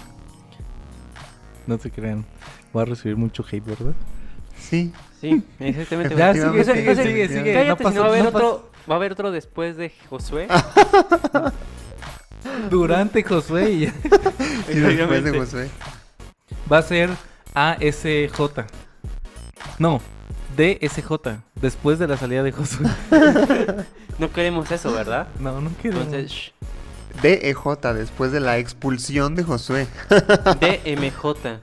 No 1.67 1.79
se 1.79 1.91
crean. 1.91 2.25
Voy 2.73 2.83
a 2.83 2.87
recibir 2.87 3.17
mucho 3.17 3.45
hate, 3.51 3.65
¿verdad? 3.65 3.95
sí. 4.59 4.93
Sí, 5.21 5.43
exactamente. 5.59 6.15
Ya, 6.15 6.33
sigue, 6.33 6.65
sigue, 6.65 6.95
sigue, 6.95 7.29
sigue. 7.29 7.53
Cállate, 7.53 7.83
No 7.83 7.91
si 7.91 7.97
no 7.97 8.01
va 8.03 8.07
a 8.07 8.11
haber 8.11 8.23
no 8.23 8.29
otro, 8.29 8.71
va 8.89 8.95
a 8.95 8.97
haber 8.99 9.13
otro 9.13 9.33
después 9.33 9.77
de 9.77 9.93
Josué. 10.09 10.47
Durante 12.71 13.23
Josué 13.23 13.71
y 13.71 13.87
después 14.67 15.25
de. 15.25 15.39
Josué. 15.39 15.71
Va 16.71 16.79
a 16.79 16.83
ser 16.83 17.11
ASJ. 17.55 18.65
No, 19.79 20.01
DSJ. 20.57 21.13
Después 21.61 21.99
de 21.99 22.09
la 22.09 22.17
salida 22.17 22.43
de 22.43 22.53
Josué. 22.53 22.87
No 24.19 24.33
queremos 24.33 24.69
eso, 24.73 24.93
¿verdad? 24.93 25.29
No, 25.39 25.61
no 25.61 25.71
quiero. 25.81 25.99
Entonces, 25.99 26.33
shh, 26.33 26.53
DEJ, 27.23 27.95
después 27.95 28.33
de 28.33 28.41
la 28.41 28.59
expulsión 28.59 29.37
de 29.37 29.45
Josué. 29.45 29.87
DMJ. 30.09 31.61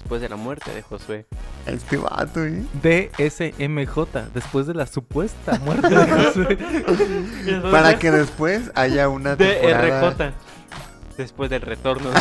Después 0.00 0.22
de 0.22 0.28
la 0.28 0.36
muerte 0.36 0.72
de 0.72 0.82
Josué. 0.82 1.26
Este 1.66 1.96
vato, 1.96 2.44
¿eh? 2.44 2.64
DSMJ. 2.82 4.32
Después 4.34 4.66
de 4.66 4.74
la 4.74 4.86
supuesta 4.86 5.58
muerte 5.60 5.88
de 5.88 6.06
Josué. 6.24 6.58
Para 7.70 7.98
que 7.98 8.10
después 8.10 8.72
haya 8.74 9.08
una 9.08 9.36
temporada... 9.36 10.10
DRJ. 10.10 10.32
Después 11.16 11.50
del 11.50 11.62
retorno. 11.62 12.10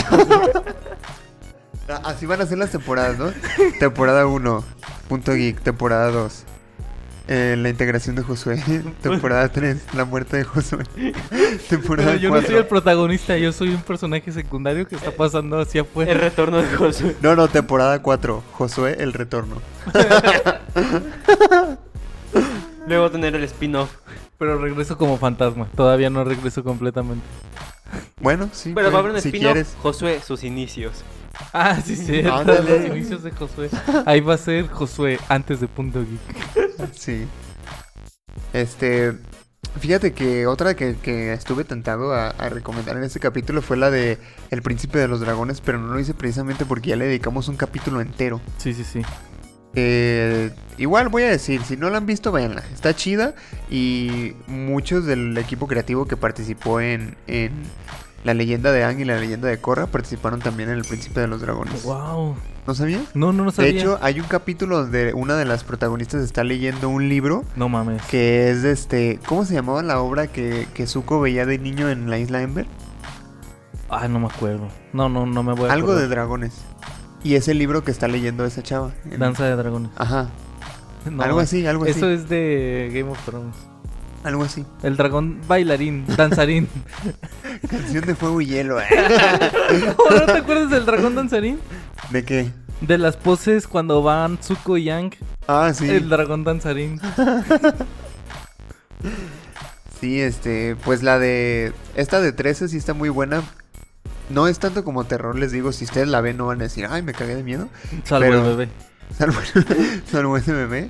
Ah, 1.92 2.02
Así 2.04 2.28
van 2.28 2.40
a 2.40 2.46
ser 2.46 2.60
las 2.60 2.70
temporadas, 2.70 3.18
¿no? 3.18 3.32
temporada 3.80 4.28
1, 4.28 4.64
punto 5.08 5.34
geek. 5.34 5.60
Temporada 5.62 6.12
2, 6.12 6.44
eh, 7.32 7.56
la 7.58 7.70
integración 7.70 8.16
de 8.16 8.24
Josué. 8.24 8.64
temporada 9.04 9.48
3, 9.50 9.94
la 9.94 10.04
muerte 10.06 10.38
de 10.38 10.44
Josué. 10.46 10.84
temporada 11.70 12.12
Pero 12.14 12.20
yo 12.22 12.30
no 12.30 12.36
4. 12.36 12.48
soy 12.50 12.58
el 12.58 12.66
protagonista, 12.66 13.38
yo 13.38 13.52
soy 13.52 13.70
un 13.70 13.82
personaje 13.84 14.32
secundario 14.32 14.88
que 14.88 14.96
está 14.96 15.12
pasando 15.12 15.60
hacia 15.60 15.82
El 15.82 15.88
afuera. 15.88 16.14
retorno 16.16 16.58
de 16.58 16.76
Josué. 16.76 17.16
No, 17.22 17.36
no, 17.36 17.48
temporada 17.48 18.02
4, 18.02 18.44
Josué 18.54 18.96
el 19.00 19.14
retorno. 19.14 19.62
Luego 22.88 23.12
tener 23.12 23.36
el 23.36 23.44
spin-off. 23.44 23.92
Pero 24.38 24.58
regreso 24.58 24.98
como 24.98 25.18
fantasma. 25.18 25.68
Todavía 25.76 26.10
no 26.10 26.24
regreso 26.24 26.64
completamente. 26.64 27.26
Bueno, 28.22 28.50
sí. 28.54 28.72
Pero 28.74 28.92
va 28.92 28.98
a 28.98 29.02
haber 29.02 29.14
un 29.14 29.22
si 29.22 29.30
spin-off. 29.30 29.52
quieres. 29.54 29.76
Josué, 29.82 30.22
sus 30.26 30.44
inicios. 30.44 31.04
Ah, 31.54 31.82
sí, 31.84 31.96
sí. 31.96 32.22
Los 32.22 32.86
inicios 32.86 33.24
de 33.24 33.32
Josué. 33.32 33.70
Ahí 34.06 34.22
va 34.22 34.36
a 34.36 34.38
ser 34.38 34.68
Josué 34.68 35.20
antes 35.30 35.60
de 35.60 35.68
Punto 35.68 36.06
Geek. 36.06 36.94
Sí. 36.94 37.26
Este. 38.54 39.18
Fíjate 39.80 40.14
que 40.14 40.48
otra 40.48 40.76
que, 40.76 40.96
que 40.96 41.32
estuve 41.34 41.64
tentado 41.64 42.14
a, 42.14 42.30
a 42.30 42.50
recomendar 42.50 42.98
en 42.98 43.04
este 43.04 43.20
capítulo 43.20 43.62
fue 43.62 43.78
la 43.78 43.92
de 43.92 44.18
El 44.50 44.62
Príncipe 44.62 44.98
de 44.98 45.08
los 45.08 45.20
Dragones, 45.20 45.62
pero 45.62 45.78
no 45.78 45.94
lo 45.94 46.00
hice 46.00 46.14
precisamente 46.14 46.66
porque 46.66 46.90
ya 46.90 46.96
le 46.96 47.06
dedicamos 47.06 47.48
un 47.50 47.56
capítulo 47.56 48.02
entero. 48.02 48.42
Sí, 48.58 48.74
sí, 48.74 48.84
sí. 48.84 49.02
Eh, 49.76 50.52
igual 50.78 51.10
voy 51.10 51.24
a 51.24 51.30
decir, 51.30 51.62
si 51.64 51.78
no 51.78 51.90
la 51.90 51.98
han 51.98 52.06
visto, 52.06 52.32
véanla. 52.32 52.64
Está 52.74 52.96
chida 52.96 53.36
y 53.70 54.34
muchos 54.48 55.06
del 55.06 55.38
equipo 55.38 55.68
creativo 55.68 56.06
que 56.06 56.18
participó 56.18 56.82
en, 56.82 57.16
en, 57.28 57.52
la 58.24 58.34
leyenda 58.34 58.72
de 58.72 58.84
Aang 58.84 59.00
y 59.00 59.06
la 59.06 59.18
leyenda 59.20 59.48
de 59.48 59.58
Korra 59.60 59.88
participaron 59.88 60.40
también 60.42 60.70
en 60.70 60.78
El 60.78 60.84
Príncipe 60.86 61.20
de 61.22 61.28
los 61.28 61.42
Dragones. 61.42 61.84
Wow. 61.84 62.36
¿No 62.68 62.76
sabías? 62.76 63.02
No, 63.16 63.32
no, 63.34 63.46
no 63.46 63.52
sabía. 63.52 63.72
De 63.72 63.80
hecho, 63.80 63.98
hay 64.02 64.20
un 64.20 64.28
capítulo 64.28 64.82
donde 64.82 65.14
una 65.14 65.36
de 65.38 65.46
las 65.46 65.64
protagonistas 65.64 66.22
está 66.22 66.44
leyendo 66.44 66.90
un 66.90 67.10
libro 67.10 67.44
no 67.56 67.68
mames. 67.70 68.02
que 68.04 68.50
es 68.52 68.62
de 68.62 68.72
este... 68.72 69.20
¿Cómo 69.26 69.46
se 69.46 69.54
llamaba 69.56 69.82
la 69.82 70.00
obra 70.02 70.28
que, 70.28 70.68
que 70.74 70.86
Zuko 70.86 71.20
veía 71.22 71.46
de 71.46 71.58
niño 71.58 71.90
en 71.90 72.10
la 72.10 72.20
isla 72.20 72.42
Ember? 72.42 72.68
Ah, 73.90 74.08
no 74.08 74.20
me 74.20 74.28
acuerdo. 74.28 74.68
No, 74.94 75.10
no, 75.10 75.26
no 75.26 75.42
me 75.42 75.54
voy 75.54 75.70
a 75.70 75.74
Algo 75.74 75.96
de 75.96 76.08
dragones. 76.08 76.54
Y 77.24 77.36
es 77.36 77.48
el 77.48 77.58
libro 77.58 77.84
que 77.84 77.92
está 77.92 78.08
leyendo 78.08 78.46
esa 78.46 78.62
chava. 78.62 78.92
En- 79.10 79.20
Danza 79.20 79.46
de 79.46 79.56
dragones. 79.56 79.92
Ajá. 79.98 80.30
No, 81.10 81.24
algo 81.24 81.40
así, 81.40 81.66
algo 81.66 81.86
así. 81.86 81.92
Eso 81.92 82.10
es 82.10 82.28
de 82.28 82.92
Game 82.94 83.10
of 83.10 83.18
Thrones. 83.26 83.56
Algo 84.24 84.44
así. 84.44 84.66
El 84.84 84.98
dragón 84.98 85.40
bailarín, 85.48 86.06
danzarín. 86.18 86.68
Canción 87.70 88.06
de 88.06 88.16
fuego 88.16 88.42
y 88.42 88.48
hielo. 88.48 88.80
¿eh? 88.82 88.86
¿No 90.12 90.26
te 90.26 90.32
acuerdas 90.40 90.70
del 90.70 90.86
dragón 90.86 91.16
danzarín? 91.16 91.60
¿De 92.10 92.24
qué? 92.26 92.52
De 92.82 92.98
las 92.98 93.16
poses 93.18 93.68
cuando 93.68 94.02
van 94.04 94.38
Zuko 94.42 94.78
y 94.78 94.86
Yang. 94.86 95.16
Ah, 95.48 95.72
sí. 95.74 95.90
El 95.90 96.10
dragón 96.10 96.44
danzarín. 96.44 97.00
Sí, 100.00 100.22
este, 100.22 100.78
pues 100.86 101.04
la 101.04 101.20
de... 101.20 101.74
Esta 101.96 102.22
de 102.22 102.32
13 102.32 102.70
sí 102.70 102.78
está 102.78 102.94
muy 102.94 103.10
buena. 103.10 103.44
No 104.30 104.48
es 104.48 104.58
tanto 104.58 104.86
como 104.86 105.04
terror, 105.04 105.38
les 105.38 105.52
digo. 105.52 105.74
Si 105.74 105.84
ustedes 105.84 106.08
la 106.08 106.22
ven 106.22 106.38
no 106.38 106.46
van 106.48 106.62
a 106.62 106.64
decir, 106.64 106.88
ay, 106.90 107.02
me 107.02 107.12
cagué 107.14 107.36
de 107.36 107.44
miedo. 107.44 107.68
Salvo 108.06 108.26
Pero- 108.28 108.38
el 108.50 108.56
bebé. 108.58 108.72
Salvo, 109.18 109.40
salvo 110.10 110.38
ese 110.38 110.54
bebé. 110.54 110.90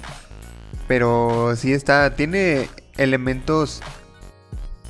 Pero 0.87 1.55
sí 1.55 1.73
está, 1.73 2.15
tiene 2.15 2.69
elementos 2.99 3.81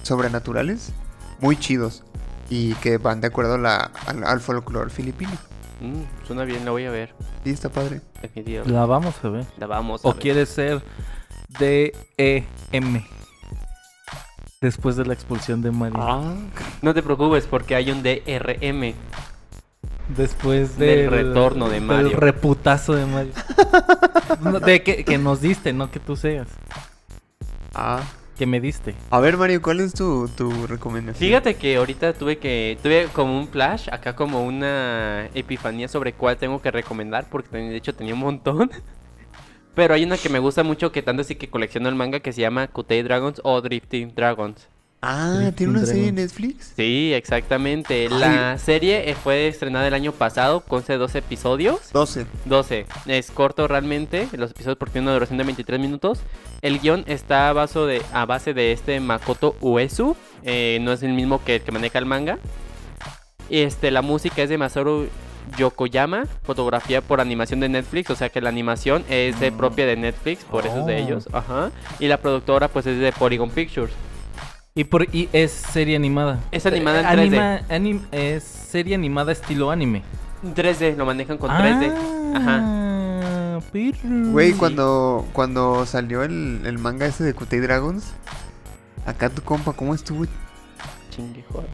sobrenaturales 0.03 0.91
muy 1.39 1.55
chidos. 1.57 2.03
Y 2.51 2.73
que 2.75 2.97
van 2.97 3.21
de 3.21 3.27
acuerdo 3.27 3.53
a 3.53 3.57
la- 3.59 3.91
al, 4.07 4.23
al 4.23 4.39
folclore 4.41 4.89
filipino. 4.89 5.31
Mm, 5.81 6.01
suena 6.25 6.43
bien, 6.45 6.65
la 6.65 6.71
voy 6.71 6.85
a 6.85 6.91
ver. 6.91 7.13
Sí, 7.43 7.51
está 7.51 7.69
padre. 7.69 8.01
Definitivamente. 8.21 8.73
La 8.73 8.85
vamos 8.87 9.15
a 9.23 9.29
ver. 9.29 9.45
La 9.57 9.67
vamos 9.67 10.03
a 10.03 10.07
¿O 10.07 10.13
ver. 10.13 10.21
quieres 10.21 10.49
ser 10.49 10.81
D-E-M? 11.59 13.05
Después 14.61 14.95
de 14.97 15.05
la 15.05 15.13
expulsión 15.13 15.61
de 15.61 15.71
Mario. 15.71 15.97
Ah. 16.01 16.35
No 16.81 16.93
te 16.93 17.01
preocupes 17.03 17.45
porque 17.45 17.75
hay 17.75 17.91
un 17.91 18.01
DRM. 18.03 18.93
Después 20.17 20.77
Del 20.77 21.01
del 21.01 21.11
retorno 21.11 21.69
de 21.69 21.79
Mario. 21.79 22.09
Del 22.09 22.17
reputazo 22.17 22.93
de 22.95 23.05
Mario. 23.05 23.33
No, 24.41 24.59
de 24.59 24.83
que, 24.83 25.03
que 25.03 25.17
nos 25.17 25.41
diste, 25.41 25.73
no 25.73 25.91
que 25.91 25.99
tú 25.99 26.15
seas. 26.15 26.47
Ah. 27.73 28.03
Que 28.37 28.45
me 28.45 28.61
diste. 28.61 28.95
A 29.09 29.19
ver, 29.19 29.35
Mario, 29.35 29.61
¿cuál 29.61 29.81
es 29.81 29.93
tu, 29.93 30.29
tu 30.29 30.65
recomendación? 30.65 31.27
Fíjate 31.27 31.55
que 31.55 31.75
ahorita 31.75 32.13
tuve 32.13 32.37
que 32.37 32.77
tuve 32.81 33.07
como 33.11 33.37
un 33.37 33.49
flash, 33.49 33.89
acá 33.91 34.15
como 34.15 34.45
una 34.45 35.25
epifanía 35.33 35.89
sobre 35.89 36.13
cuál 36.13 36.37
tengo 36.37 36.61
que 36.61 36.71
recomendar 36.71 37.27
porque 37.29 37.57
de 37.57 37.75
hecho 37.75 37.93
tenía 37.93 38.13
un 38.13 38.21
montón. 38.21 38.71
Pero 39.75 39.93
hay 39.93 40.05
una 40.05 40.17
que 40.17 40.29
me 40.29 40.39
gusta 40.39 40.63
mucho 40.63 40.91
que 40.93 41.01
tanto 41.01 41.21
así 41.21 41.35
que 41.35 41.49
colecciono 41.49 41.89
el 41.89 41.95
manga 41.95 42.21
que 42.21 42.31
se 42.31 42.39
llama 42.39 42.67
Kutei 42.67 43.01
Dragons 43.01 43.41
o 43.43 43.59
Drifting 43.61 44.15
Dragons. 44.15 44.69
Ah, 45.01 45.51
¿tiene 45.55 45.71
una 45.71 45.85
serie 45.85 46.09
en. 46.09 46.15
Netflix? 46.15 46.73
Sí, 46.75 47.13
exactamente. 47.13 48.09
La 48.09 48.57
serie 48.57 49.15
fue 49.15 49.47
estrenada 49.47 49.87
el 49.87 49.93
año 49.93 50.11
pasado, 50.11 50.59
consta 50.59 50.91
de 50.93 50.99
12 50.99 51.19
episodios. 51.19 51.91
12. 51.93 52.25
12. 52.45 52.85
Es 53.07 53.31
corto 53.31 53.67
realmente, 53.67 54.27
los 54.33 54.51
episodios 54.51 54.77
porque 54.77 54.93
tienen 54.93 55.07
una 55.07 55.13
duración 55.13 55.37
de 55.37 55.45
23 55.45 55.79
minutos. 55.79 56.19
El 56.61 56.79
guion 56.79 57.05
está 57.07 57.47
a, 57.49 57.53
base 57.53 57.79
de, 57.79 58.01
a 58.11 58.25
base 58.25 58.53
de 58.53 58.73
este 58.73 58.99
Makoto 58.99 59.55
Uesu, 59.61 60.17
eh, 60.43 60.79
no 60.81 60.91
es 60.91 61.01
el 61.01 61.13
mismo 61.13 61.41
que 61.45 61.55
el 61.57 61.61
que 61.61 61.71
maneja 61.71 61.97
el 61.99 62.05
manga. 62.05 62.37
Este, 63.49 63.91
la 63.91 64.01
música 64.01 64.43
es 64.43 64.49
de 64.49 64.57
Masaru 64.57 65.07
Yokoyama, 65.57 66.25
fotografía 66.43 67.01
por 67.01 67.21
animación 67.21 67.59
de 67.61 67.69
Netflix, 67.69 68.09
o 68.11 68.15
sea 68.15 68.29
que 68.29 68.41
la 68.41 68.49
animación 68.49 69.03
es 69.09 69.39
de 69.39 69.51
propia 69.51 69.85
de 69.85 69.95
Netflix, 69.95 70.43
por 70.43 70.67
eso 70.67 70.79
es 70.81 70.85
de 70.85 70.95
Oh. 70.95 70.97
ellos. 70.97 71.29
Ajá. 71.31 71.71
Y 71.99 72.07
la 72.07 72.17
productora 72.17 72.67
pues 72.67 72.85
es 72.85 72.99
de 72.99 73.11
Polygon 73.13 73.49
Pictures. 73.49 73.93
Y, 74.75 74.83
por, 74.85 75.03
y 75.13 75.29
es 75.33 75.51
serie 75.51 75.95
animada. 75.95 76.39
Es 76.51 76.65
animada 76.65 76.99
en 77.01 77.05
Eh, 77.05 77.11
3D. 77.11 77.39
anima- 77.39 77.61
anim- 77.69 78.07
es 78.11 78.43
serie 78.43 78.95
animada 78.95 79.31
estilo 79.31 79.71
anime. 79.71 80.03
3D, 80.55 80.95
lo 80.95 81.05
manejan 81.05 81.37
con 81.37 81.49
3D. 81.51 81.91
Ajá. 82.35 82.59
Ah, 82.63 83.59
perro. 83.73 84.31
Güey, 84.31 84.53
cuando, 84.53 85.27
cuando 85.33 85.85
salió 85.85 86.23
el, 86.23 86.61
el 86.65 86.77
manga 86.77 87.05
ese 87.07 87.23
de 87.23 87.33
Kutei 87.33 87.59
Dragons, 87.59 88.05
acá 89.05 89.29
tu 89.29 89.41
compa, 89.41 89.73
¿cómo 89.73 89.93
estuvo 89.93 90.25
Chingue, 91.09 91.43
joder. 91.51 91.67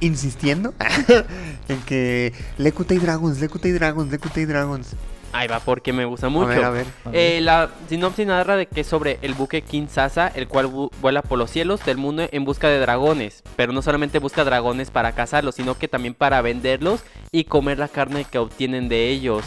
insistiendo 0.00 0.74
en 1.68 1.80
que 1.82 2.32
le 2.58 2.70
Kutei 2.72 2.98
Dragons, 2.98 3.40
le 3.40 3.48
Kutei 3.48 3.72
Dragons, 3.72 4.10
le 4.12 4.18
Kutei 4.18 4.44
Dragons? 4.44 4.94
Ahí 5.32 5.46
va, 5.46 5.60
porque 5.60 5.92
me 5.92 6.04
gusta 6.04 6.28
mucho. 6.28 6.46
a 6.50 6.54
ver. 6.54 6.64
A 6.64 6.70
ver. 6.70 6.86
Eh, 7.12 7.40
la 7.40 7.70
sinopsis 7.88 8.26
narra 8.26 8.56
de 8.56 8.66
que 8.66 8.80
es 8.80 8.86
sobre 8.86 9.18
el 9.22 9.34
buque 9.34 9.62
King 9.62 9.86
Sasa, 9.88 10.26
el 10.34 10.48
cual 10.48 10.66
vu- 10.66 10.90
vuela 11.00 11.22
por 11.22 11.38
los 11.38 11.50
cielos 11.50 11.84
del 11.84 11.98
mundo 11.98 12.26
en 12.32 12.44
busca 12.44 12.68
de 12.68 12.80
dragones. 12.80 13.42
Pero 13.54 13.72
no 13.72 13.80
solamente 13.80 14.18
busca 14.18 14.42
dragones 14.44 14.90
para 14.90 15.12
cazarlos, 15.12 15.54
sino 15.54 15.78
que 15.78 15.86
también 15.86 16.14
para 16.14 16.42
venderlos 16.42 17.04
y 17.30 17.44
comer 17.44 17.78
la 17.78 17.86
carne 17.88 18.24
que 18.24 18.38
obtienen 18.38 18.88
de 18.88 19.08
ellos. 19.08 19.44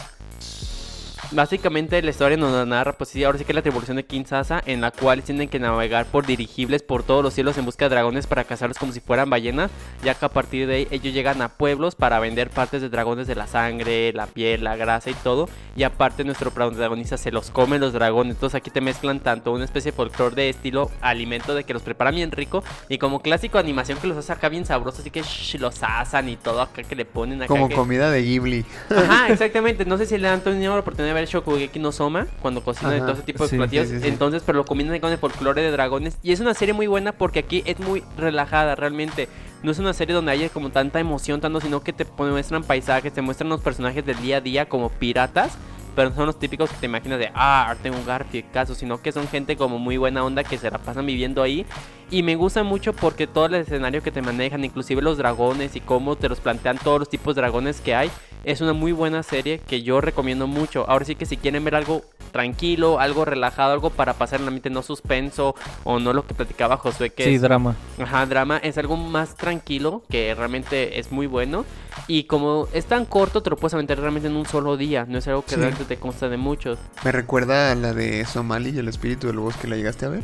Básicamente 1.34 2.00
la 2.00 2.10
historia 2.10 2.36
nos 2.36 2.64
narra, 2.64 2.92
pues 2.92 3.10
sí, 3.10 3.24
ahora 3.24 3.38
sí 3.38 3.44
que 3.44 3.50
es 3.50 3.56
la 3.56 3.62
tribulación 3.62 3.96
de 3.96 4.04
King 4.04 4.24
Sasa, 4.24 4.62
en 4.66 4.80
la 4.80 4.92
cual 4.92 5.22
tienen 5.24 5.48
que 5.48 5.58
navegar 5.58 6.06
por 6.06 6.24
dirigibles 6.26 6.84
por 6.84 7.02
todos 7.02 7.24
los 7.24 7.34
cielos 7.34 7.58
en 7.58 7.64
busca 7.64 7.86
de 7.86 7.88
dragones 7.88 8.28
para 8.28 8.44
cazarlos 8.44 8.78
como 8.78 8.92
si 8.92 9.00
fueran 9.00 9.28
ballenas, 9.30 9.72
ya 10.04 10.14
que 10.14 10.24
a 10.24 10.28
partir 10.28 10.68
de 10.68 10.74
ahí 10.76 10.88
ellos 10.92 11.12
llegan 11.12 11.42
a 11.42 11.48
pueblos 11.48 11.96
para 11.96 12.20
vender 12.20 12.50
partes 12.50 12.82
de 12.82 12.88
dragones 12.88 13.26
de 13.26 13.34
la 13.34 13.48
sangre, 13.48 14.12
la 14.12 14.28
piel, 14.28 14.62
la 14.62 14.76
grasa 14.76 15.10
y 15.10 15.14
todo, 15.14 15.48
y 15.74 15.82
aparte 15.82 16.22
nuestro 16.22 16.52
protagonista 16.52 17.16
se 17.16 17.32
los 17.32 17.50
come 17.50 17.80
los 17.80 17.92
dragones, 17.92 18.34
entonces 18.36 18.54
aquí 18.56 18.70
te 18.70 18.80
mezclan 18.80 19.18
tanto 19.18 19.50
una 19.52 19.64
especie 19.64 19.90
de 19.90 19.96
folclore 19.96 20.36
de 20.36 20.48
estilo 20.50 20.88
alimento 21.00 21.56
de 21.56 21.64
que 21.64 21.72
los 21.74 21.82
preparan 21.82 22.14
bien 22.14 22.30
rico, 22.30 22.62
y 22.88 22.98
como 22.98 23.20
clásico 23.20 23.58
animación 23.58 23.98
que 23.98 24.06
los 24.06 24.16
hace 24.16 24.32
acá 24.32 24.48
bien 24.48 24.66
sabrosos, 24.66 25.00
así 25.00 25.10
que 25.10 25.22
shh, 25.22 25.56
los 25.58 25.82
asan 25.82 26.28
y 26.28 26.36
todo 26.36 26.62
acá 26.62 26.84
que 26.84 26.94
le 26.94 27.04
ponen 27.04 27.38
acá 27.42 27.48
Como 27.48 27.68
que- 27.68 27.74
comida 27.74 28.08
de 28.12 28.22
Ghibli. 28.22 28.64
Ajá, 28.88 29.28
exactamente. 29.32 29.84
No 29.84 29.98
sé 29.98 30.06
si 30.06 30.16
le 30.16 30.28
han 30.28 30.40
tenido 30.40 30.74
la 30.74 30.80
oportunidad 30.80 31.14
de 31.14 31.20
ver 31.20 31.23
Shokugeki 31.26 31.78
no 31.78 31.92
Soma 31.92 32.26
cuando 32.42 32.62
cocinan 32.62 32.96
y 32.96 33.00
todo 33.00 33.12
ese 33.12 33.22
tipo 33.22 33.44
de 33.44 33.50
sí, 33.50 33.56
platillos. 33.56 33.88
sí, 33.88 34.00
sí. 34.00 34.08
Entonces, 34.08 34.42
pero 34.44 34.58
lo 34.58 34.64
combinan 34.64 34.98
con 35.00 35.12
el 35.12 35.18
folclore 35.18 35.62
de 35.62 35.70
dragones. 35.70 36.18
Y 36.22 36.32
es 36.32 36.40
una 36.40 36.54
serie 36.54 36.74
muy 36.74 36.86
buena 36.86 37.12
porque 37.12 37.40
aquí 37.40 37.62
es 37.66 37.78
muy 37.80 38.02
relajada 38.16 38.74
realmente. 38.74 39.28
No 39.62 39.70
es 39.70 39.78
una 39.78 39.94
serie 39.94 40.14
donde 40.14 40.32
haya 40.32 40.48
como 40.50 40.70
tanta 40.70 41.00
emoción, 41.00 41.40
tanto, 41.40 41.60
sino 41.60 41.82
que 41.82 41.92
te 41.92 42.06
muestran 42.18 42.64
paisajes, 42.64 43.12
te 43.12 43.22
muestran 43.22 43.48
los 43.48 43.60
personajes 43.60 44.04
del 44.04 44.20
día 44.20 44.38
a 44.38 44.40
día 44.40 44.68
como 44.68 44.90
piratas. 44.90 45.56
Pero 45.96 46.10
no 46.10 46.16
son 46.16 46.26
los 46.26 46.38
típicos 46.40 46.70
que 46.70 46.76
te 46.76 46.86
imaginas 46.86 47.20
de, 47.20 47.30
ah, 47.34 47.74
tengo 47.80 47.96
Garfield, 48.04 48.50
caso, 48.50 48.74
sino 48.74 49.00
que 49.00 49.12
son 49.12 49.28
gente 49.28 49.56
como 49.56 49.78
muy 49.78 49.96
buena 49.96 50.24
onda 50.24 50.42
que 50.42 50.58
se 50.58 50.68
la 50.68 50.78
pasan 50.78 51.06
viviendo 51.06 51.40
ahí. 51.40 51.64
Y 52.10 52.24
me 52.24 52.34
gusta 52.34 52.64
mucho 52.64 52.92
porque 52.92 53.26
todo 53.28 53.46
el 53.46 53.54
escenario 53.54 54.02
que 54.02 54.10
te 54.10 54.20
manejan, 54.20 54.64
inclusive 54.64 55.00
los 55.02 55.18
dragones 55.18 55.76
y 55.76 55.80
cómo 55.80 56.16
te 56.16 56.28
los 56.28 56.40
plantean 56.40 56.78
todos 56.78 56.98
los 56.98 57.08
tipos 57.08 57.34
de 57.36 57.42
dragones 57.42 57.80
que 57.80 57.94
hay, 57.94 58.10
es 58.44 58.60
una 58.60 58.72
muy 58.72 58.92
buena 58.92 59.22
serie 59.22 59.58
que 59.66 59.82
yo 59.82 60.00
recomiendo 60.00 60.46
mucho. 60.46 60.88
Ahora 60.88 61.04
sí 61.04 61.14
que 61.14 61.26
si 61.26 61.36
quieren 61.36 61.64
ver 61.64 61.74
algo 61.74 62.02
tranquilo, 62.32 62.98
algo 62.98 63.24
relajado, 63.24 63.72
algo 63.72 63.90
para 63.90 64.14
pasar 64.14 64.40
en 64.40 64.46
la 64.46 64.50
mente, 64.50 64.68
no 64.70 64.82
suspenso 64.82 65.54
o 65.84 65.98
no 66.00 66.12
lo 66.12 66.26
que 66.26 66.34
platicaba 66.34 66.76
Josué 66.76 67.10
que 67.10 67.24
Sí, 67.24 67.34
es 67.34 67.42
drama. 67.42 67.76
Ajá, 68.00 68.26
drama 68.26 68.58
es 68.58 68.76
algo 68.78 68.96
más 68.96 69.36
tranquilo 69.36 70.02
que 70.10 70.34
realmente 70.34 70.98
es 70.98 71.12
muy 71.12 71.26
bueno. 71.26 71.64
Y 72.08 72.24
como 72.24 72.68
es 72.72 72.86
tan 72.86 73.04
corto, 73.06 73.42
te 73.42 73.50
lo 73.50 73.56
puedes 73.56 73.74
aventar 73.74 73.98
realmente 73.98 74.28
en 74.28 74.36
un 74.36 74.46
solo 74.46 74.76
día. 74.76 75.06
No 75.08 75.18
es 75.18 75.28
algo 75.28 75.42
que 75.44 75.50
Sí. 75.50 75.56
realmente 75.56 75.84
te 75.84 75.96
consta 75.96 76.28
de 76.28 76.36
mucho. 76.36 76.76
Me 77.04 77.12
recuerda 77.12 77.70
a 77.72 77.74
la 77.76 77.92
de 77.94 78.24
Somali 78.26 78.70
y 78.70 78.78
el 78.78 78.88
espíritu 78.88 79.28
del 79.28 79.38
bosque, 79.38 79.68
¿la 79.68 79.76
llegaste 79.76 80.06
a 80.06 80.08
ver? 80.08 80.22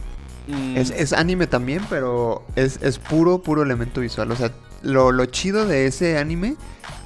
Mm, 0.48 0.76
Es, 0.76 0.90
es 0.90 1.12
anime 1.12 1.46
también, 1.46 1.83
pero 1.88 2.44
es, 2.56 2.83
es 2.83 2.98
puro, 2.98 3.38
puro 3.42 3.62
elemento 3.62 4.00
visual. 4.00 4.33
O 4.33 4.37
sea, 4.37 4.50
lo, 4.83 5.12
lo 5.12 5.26
chido 5.26 5.64
de 5.66 5.87
ese 5.87 6.18
anime, 6.18 6.56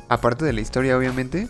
aparte 0.08 0.44
de 0.44 0.52
la 0.52 0.60
historia, 0.60 0.96
obviamente, 0.96 1.48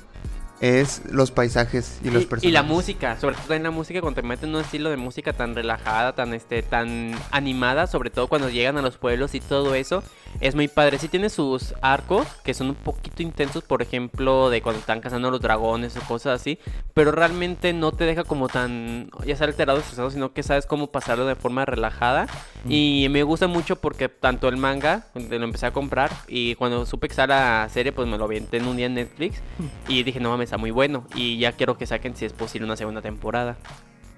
es 0.64 1.02
los 1.10 1.30
paisajes 1.30 1.98
y 2.02 2.08
los 2.08 2.22
y, 2.22 2.26
personajes. 2.26 2.48
y 2.48 2.52
la 2.52 2.62
música, 2.62 3.20
sobre 3.20 3.36
todo 3.36 3.52
en 3.52 3.64
la 3.64 3.70
música, 3.70 4.00
cuando 4.00 4.22
te 4.22 4.26
meten 4.26 4.48
en 4.48 4.54
un 4.54 4.60
estilo 4.62 4.88
de 4.88 4.96
música 4.96 5.34
tan 5.34 5.54
relajada, 5.54 6.14
tan 6.14 6.32
este, 6.32 6.62
tan 6.62 7.12
animada, 7.30 7.86
sobre 7.86 8.08
todo 8.08 8.28
cuando 8.28 8.48
llegan 8.48 8.78
a 8.78 8.82
los 8.82 8.96
pueblos 8.96 9.34
y 9.34 9.40
todo 9.40 9.74
eso, 9.74 10.02
es 10.40 10.54
muy 10.54 10.68
padre. 10.68 10.98
Sí 10.98 11.08
tiene 11.08 11.28
sus 11.28 11.74
arcos 11.82 12.26
que 12.44 12.54
son 12.54 12.70
un 12.70 12.76
poquito 12.76 13.22
intensos, 13.22 13.62
por 13.62 13.82
ejemplo, 13.82 14.48
de 14.48 14.62
cuando 14.62 14.80
están 14.80 15.02
cazando 15.02 15.28
a 15.28 15.30
los 15.30 15.42
dragones 15.42 15.98
o 15.98 16.00
cosas 16.00 16.40
así, 16.40 16.58
pero 16.94 17.12
realmente 17.12 17.74
no 17.74 17.92
te 17.92 18.04
deja 18.04 18.24
como 18.24 18.48
tan, 18.48 19.10
ya 19.26 19.36
sea 19.36 19.46
alterado, 19.46 19.80
estresado, 19.80 20.10
sino 20.10 20.32
que 20.32 20.42
sabes 20.42 20.64
cómo 20.64 20.86
pasarlo 20.86 21.26
de 21.26 21.34
forma 21.34 21.66
relajada. 21.66 22.26
Y 22.66 23.08
me 23.10 23.22
gusta 23.22 23.48
mucho 23.48 23.76
porque 23.76 24.08
tanto 24.08 24.48
el 24.48 24.56
manga, 24.56 25.08
lo 25.14 25.44
empecé 25.44 25.66
a 25.66 25.72
comprar, 25.72 26.10
y 26.26 26.54
cuando 26.54 26.86
supe 26.86 27.08
que 27.08 27.12
estaba 27.12 27.34
la 27.34 27.68
serie, 27.68 27.92
pues 27.92 28.08
me 28.08 28.16
lo 28.16 28.24
aventé 28.24 28.56
en 28.56 28.66
un 28.66 28.78
día 28.78 28.86
en 28.86 28.94
Netflix. 28.94 29.42
Y 29.88 30.02
dije, 30.02 30.20
no 30.20 30.30
mames, 30.30 30.53
está 30.54 30.58
muy 30.60 30.70
bueno. 30.70 31.04
Y 31.16 31.38
ya 31.38 31.52
quiero 31.52 31.76
que 31.76 31.84
saquen, 31.86 32.14
si 32.14 32.24
es 32.24 32.32
posible, 32.32 32.64
una 32.64 32.76
segunda 32.76 33.02
temporada. 33.02 33.56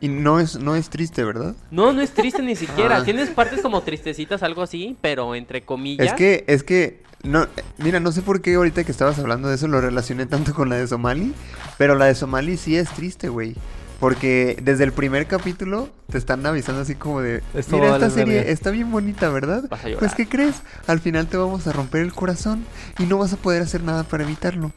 Y 0.01 0.09
no 0.09 0.39
es, 0.39 0.59
no 0.59 0.77
es 0.77 0.91
triste, 0.91 1.25
¿verdad? 1.25 1.55
No, 1.71 1.95
no 1.95 2.03
es 2.03 2.11
triste 2.11 2.43
ni 2.43 2.55
siquiera. 2.57 2.99
Ah. 2.99 3.05
Tienes 3.05 3.31
partes 3.31 3.63
como 3.63 3.81
tristecitas, 3.81 4.43
algo 4.43 4.63
así, 4.63 4.99
pero 5.01 5.35
entre 5.35 5.63
comillas. 5.63 6.09
Es 6.09 6.13
que, 6.13 6.45
es 6.47 6.63
que, 6.63 7.03
no, 7.23 7.47
mira, 7.79 8.01
no 8.01 8.13
sé 8.13 8.21
por 8.21 8.43
qué 8.43 8.55
ahorita 8.55 8.85
que 8.85 8.93
estabas 8.93 9.19
hablando 9.19 9.49
de 9.49 9.55
eso 9.55 9.67
lo 9.67 9.81
relacioné 9.81 10.27
tanto 10.27 10.53
con 10.53 10.69
la 10.69 10.77
de 10.77 10.87
Somali, 10.87 11.33
pero 11.79 11.95
la 11.95 12.05
de 12.05 12.15
Somali 12.15 12.59
sí 12.59 12.77
es 12.77 12.91
triste, 12.91 13.31
güey. 13.31 13.55
Porque 13.99 14.59
desde 14.63 14.85
el 14.85 14.93
primer 14.93 15.27
capítulo 15.27 15.89
te 16.11 16.19
están 16.19 16.45
avisando 16.45 16.83
así 16.83 16.97
como 16.97 17.23
de, 17.23 17.43
Esto 17.55 17.77
mira, 17.79 17.95
esta 17.95 18.11
serie 18.11 18.35
verga". 18.35 18.51
está 18.51 18.71
bien 18.71 18.91
bonita, 18.91 19.31
¿verdad? 19.31 19.65
Vas 19.71 19.83
a 19.87 19.89
llorar. 19.89 20.01
Pues, 20.01 20.15
¿qué 20.15 20.29
crees? 20.29 20.57
Al 20.87 21.01
final 21.01 21.29
te 21.29 21.39
vamos 21.39 21.67
a 21.67 21.73
romper 21.73 22.03
el 22.03 22.13
corazón 22.13 22.67
y 22.99 23.05
no 23.05 23.17
vas 23.17 23.33
a 23.33 23.39
poder 23.39 23.63
hacer 23.63 23.83
nada 23.83 24.03
para 24.05 24.25
evitarlo. 24.25 24.73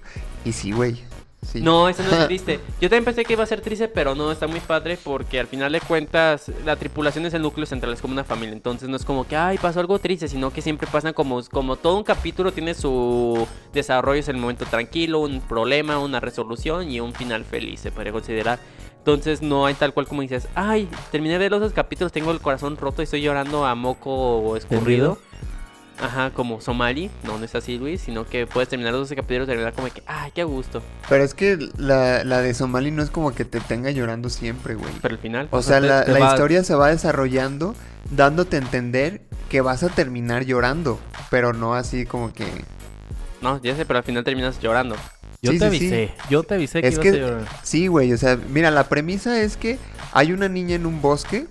Y 0.46 0.54
sí, 0.54 0.72
güey. 0.72 1.09
Sí. 1.52 1.62
No, 1.62 1.90
eso 1.90 2.04
no 2.04 2.12
es 2.12 2.28
triste. 2.28 2.60
Yo 2.80 2.90
también 2.90 3.06
pensé 3.06 3.26
que 3.26 3.34
iba 3.34 3.44
a 3.44 3.48
ser 3.48 3.62
triste, 3.62 3.88
pero 3.88 4.16
no, 4.16 4.32
está 4.32 4.48
muy 4.48 4.60
padre 4.60 4.98
porque 5.04 5.40
al 5.40 5.48
final 5.48 5.72
de 5.72 5.82
cuentas 5.82 6.52
la 6.66 6.76
tripulación 6.76 7.26
es 7.26 7.34
el 7.34 7.42
núcleo 7.42 7.66
central, 7.66 7.94
es 7.94 8.02
como 8.02 8.14
una 8.14 8.24
familia. 8.24 8.54
Entonces 8.54 8.90
no 8.90 8.96
es 8.96 9.06
como 9.06 9.28
que, 9.28 9.36
ay, 9.36 9.58
pasó 9.58 9.80
algo 9.80 10.00
triste, 10.00 10.28
sino 10.28 10.52
que 10.52 10.62
siempre 10.62 10.88
pasan 10.92 11.14
como, 11.14 11.42
como 11.44 11.76
todo 11.76 11.98
un 11.98 12.04
capítulo 12.04 12.52
tiene 12.52 12.74
su 12.74 13.48
desarrollo, 13.74 14.20
es 14.20 14.28
el 14.28 14.38
momento 14.38 14.66
tranquilo, 14.66 15.20
un 15.20 15.42
problema, 15.42 16.00
una 16.00 16.20
resolución 16.20 16.90
y 16.90 17.00
un 17.00 17.14
final 17.14 17.46
feliz, 17.46 17.80
se 17.80 17.92
podría 17.92 18.12
considerar. 18.12 18.60
Entonces 19.00 19.42
no 19.42 19.66
hay 19.66 19.74
tal 19.74 19.94
cual 19.94 20.08
como 20.08 20.22
dices, 20.22 20.48
ay, 20.56 20.88
terminé 21.12 21.34
de 21.34 21.40
ver 21.40 21.52
los 21.52 21.62
dos 21.62 21.74
capítulos, 21.74 22.12
tengo 22.12 22.32
el 22.32 22.42
corazón 22.42 22.78
roto 22.78 23.02
y 23.02 23.06
estoy 23.06 23.22
llorando 23.22 23.66
a 23.66 23.74
moco 23.74 24.56
escurrido. 24.58 25.18
Ajá, 26.02 26.32
como 26.32 26.62
Somali, 26.62 27.12
no, 27.24 27.38
no 27.38 27.44
es 27.46 27.54
así 27.56 27.78
Luis, 27.78 28.00
sino 28.02 28.26
que 28.26 28.48
puedes 28.48 28.70
terminar 28.70 28.94
los 28.94 29.02
12 29.02 29.16
capítulos 29.18 29.48
de 29.50 29.58
verdad 29.58 29.74
como 29.76 29.90
que, 29.94 30.02
ay, 30.06 30.32
qué 30.34 30.42
a 30.42 30.46
gusto. 30.46 30.82
Pero 31.10 31.24
es 31.26 31.34
que 31.34 31.58
la, 31.78 32.24
la 32.24 32.42
de 32.42 32.54
Somali 32.54 32.90
no 32.92 33.04
es 33.04 33.10
como 33.10 33.34
que 33.36 33.44
te 33.44 33.60
tenga 33.60 33.92
llorando 33.92 34.30
siempre, 34.30 34.76
güey. 34.76 34.92
Pero 35.02 35.16
al 35.16 35.20
final, 35.20 35.48
O 35.52 35.62
sea, 35.62 35.82
te- 35.82 35.88
la, 35.88 36.06
te 36.06 36.14
la 36.14 36.20
va- 36.20 36.32
historia 36.32 36.64
se 36.64 36.74
va 36.76 36.88
desarrollando 36.90 37.76
dándote 38.12 38.56
a 38.56 38.60
entender 38.60 39.22
que 39.50 39.60
vas 39.62 39.84
a 39.84 39.90
terminar 39.90 40.46
llorando, 40.46 41.00
pero 41.30 41.52
no 41.54 41.76
así 41.76 42.06
como 42.06 42.32
que... 42.34 42.46
no, 43.42 43.62
ya 43.62 43.76
sé, 43.76 43.86
pero 43.86 44.00
al 44.00 44.06
final 44.06 44.24
terminas 44.24 44.60
llorando. 44.62 44.96
Yo 45.42 45.52
Sí, 45.52 45.60
te 45.60 45.70
sí, 45.72 45.80
sí. 45.80 45.86
avisé, 45.88 46.14
yo 46.30 46.44
te 46.44 46.54
avisé 46.56 46.82
que 46.82 46.88
Es 46.88 46.94
ibas 46.96 47.04
que- 47.04 47.10
a 47.10 47.14
llorar. 47.16 47.48
Sí, 47.64 47.88
güey, 47.88 48.14
o 48.14 48.18
sea, 48.18 48.38
mira, 48.50 48.72
la 48.72 48.88
premisa 48.88 49.42
es 49.42 49.58
que 49.58 49.78
hay 50.14 50.32
una 50.32 50.48
niña 50.48 50.76
en 50.76 50.86
un 50.86 51.02
bosque 51.02 51.48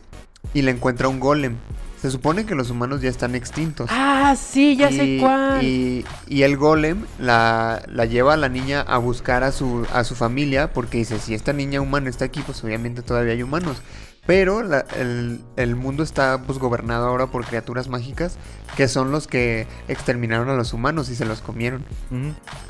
y 0.54 0.62
le 0.62 0.70
encuentra 0.70 1.08
un 1.08 1.20
golem. 1.20 1.56
Se 2.00 2.10
supone 2.10 2.46
que 2.46 2.54
los 2.54 2.70
humanos 2.70 3.00
ya 3.00 3.08
están 3.10 3.34
extintos. 3.34 3.88
Ah, 3.92 4.36
sí, 4.36 4.76
ya 4.76 4.88
sé 4.90 5.04
Y- 5.04 5.18
cuál. 5.20 5.62
Y, 5.64 6.04
y 6.28 6.42
el 6.42 6.56
golem 6.56 7.04
la, 7.18 7.82
la 7.88 8.04
lleva 8.04 8.34
a 8.34 8.36
la 8.36 8.48
niña 8.48 8.82
a 8.82 8.98
buscar 8.98 9.42
a 9.42 9.50
su, 9.50 9.84
a 9.92 10.04
su 10.04 10.14
familia 10.14 10.72
porque 10.72 10.98
dice, 10.98 11.18
si 11.18 11.34
esta 11.34 11.52
niña 11.52 11.80
humana 11.80 12.08
está 12.08 12.24
aquí, 12.26 12.40
pues 12.46 12.62
obviamente 12.62 13.02
todavía 13.02 13.32
hay 13.32 13.42
humanos. 13.42 13.78
Pero 14.26 14.62
la- 14.62 14.84
el, 14.96 15.40
el 15.56 15.74
mundo 15.74 16.02
está 16.04 16.42
pues 16.46 16.58
gobernado 16.58 17.08
ahora 17.08 17.26
por 17.28 17.44
criaturas 17.46 17.88
mágicas 17.88 18.36
que 18.76 18.86
son 18.86 19.10
los 19.10 19.26
que 19.26 19.66
exterminaron 19.88 20.50
a 20.50 20.54
los 20.54 20.72
humanos 20.74 21.08
y 21.10 21.16
se 21.16 21.24
los 21.24 21.40
comieron. 21.40 21.84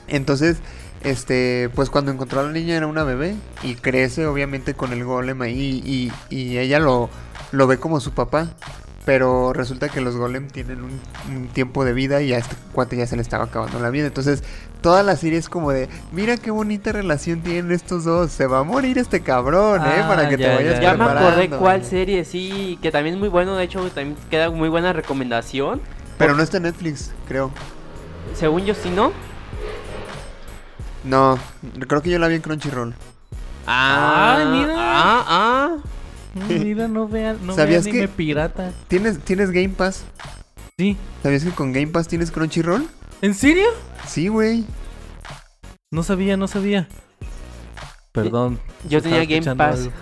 Entonces, 0.06 0.58
este, 1.02 1.68
pues 1.74 1.90
cuando 1.90 2.10
encontró 2.12 2.40
a 2.40 2.44
la 2.44 2.52
niña 2.52 2.76
era 2.76 2.86
una 2.86 3.04
bebé 3.04 3.34
y 3.62 3.74
crece 3.74 4.26
obviamente 4.26 4.74
con 4.74 4.92
el 4.92 5.04
golem 5.04 5.42
ahí 5.42 5.82
y, 5.84 6.12
y 6.34 6.58
ella 6.58 6.78
lo, 6.78 7.10
lo 7.52 7.66
ve 7.66 7.78
como 7.78 8.00
su 8.00 8.12
papá. 8.12 8.48
Pero 9.08 9.54
resulta 9.54 9.88
que 9.88 10.02
los 10.02 10.16
golem 10.16 10.48
tienen 10.48 10.82
un, 10.82 11.00
un 11.34 11.48
tiempo 11.48 11.82
de 11.86 11.94
vida 11.94 12.20
y 12.20 12.34
a 12.34 12.38
este 12.38 12.54
cuate 12.74 12.94
ya 12.94 13.06
se 13.06 13.16
le 13.16 13.22
estaba 13.22 13.44
acabando 13.44 13.80
la 13.80 13.88
vida. 13.88 14.06
Entonces, 14.06 14.44
toda 14.82 15.02
la 15.02 15.16
serie 15.16 15.38
es 15.38 15.48
como 15.48 15.70
de, 15.70 15.88
mira 16.12 16.36
qué 16.36 16.50
bonita 16.50 16.92
relación 16.92 17.40
tienen 17.40 17.72
estos 17.72 18.04
dos. 18.04 18.30
Se 18.30 18.46
va 18.46 18.58
a 18.58 18.64
morir 18.64 18.98
este 18.98 19.22
cabrón, 19.22 19.80
¿eh? 19.80 20.00
Ah, 20.02 20.08
Para 20.08 20.28
que 20.28 20.36
te 20.36 20.42
ya, 20.42 20.54
vayas 20.56 20.74
ya. 20.74 20.92
Ya 20.92 20.94
me 20.98 21.04
acordé 21.04 21.20
preparando". 21.22 21.58
cuál 21.58 21.84
serie, 21.86 22.26
sí, 22.26 22.78
que 22.82 22.92
también 22.92 23.14
es 23.14 23.18
muy 23.18 23.30
bueno, 23.30 23.56
de 23.56 23.64
hecho 23.64 23.80
también 23.88 24.14
queda 24.28 24.50
muy 24.50 24.68
buena 24.68 24.92
recomendación. 24.92 25.80
Pero 26.18 26.34
no 26.34 26.42
está 26.42 26.58
en 26.58 26.64
Netflix, 26.64 27.10
creo. 27.26 27.50
Según 28.34 28.66
yo, 28.66 28.74
sí, 28.74 28.90
¿no? 28.90 29.12
No, 31.02 31.38
creo 31.88 32.02
que 32.02 32.10
yo 32.10 32.18
la 32.18 32.28
vi 32.28 32.34
en 32.34 32.42
Crunchyroll. 32.42 32.94
Ah, 33.66 34.36
Ay, 34.38 34.46
mira. 34.48 34.74
Ah, 34.76 35.24
ah. 35.26 35.76
Mira, 36.48 36.88
no 36.88 37.08
vean, 37.08 37.38
no 37.44 37.54
¿Sabías 37.54 37.84
vean 37.84 37.92
que- 37.94 38.02
anime 38.02 38.14
pirata. 38.16 38.72
¿Tienes, 38.88 39.18
¿Tienes 39.20 39.50
Game 39.50 39.70
Pass? 39.70 40.04
Sí. 40.78 40.96
¿Sabías 41.22 41.44
que 41.44 41.50
con 41.50 41.72
Game 41.72 41.88
Pass 41.88 42.06
tienes 42.08 42.30
Crunchyroll? 42.30 42.86
¿En 43.22 43.34
serio? 43.34 43.66
Sí, 44.06 44.28
güey. 44.28 44.64
No 45.90 46.02
sabía, 46.02 46.36
no 46.36 46.46
sabía. 46.48 46.86
Perdón. 48.12 48.60
Yo 48.88 49.02
tenía 49.02 49.24
Game 49.24 49.56
Pass. 49.56 49.78
algo. 49.80 49.92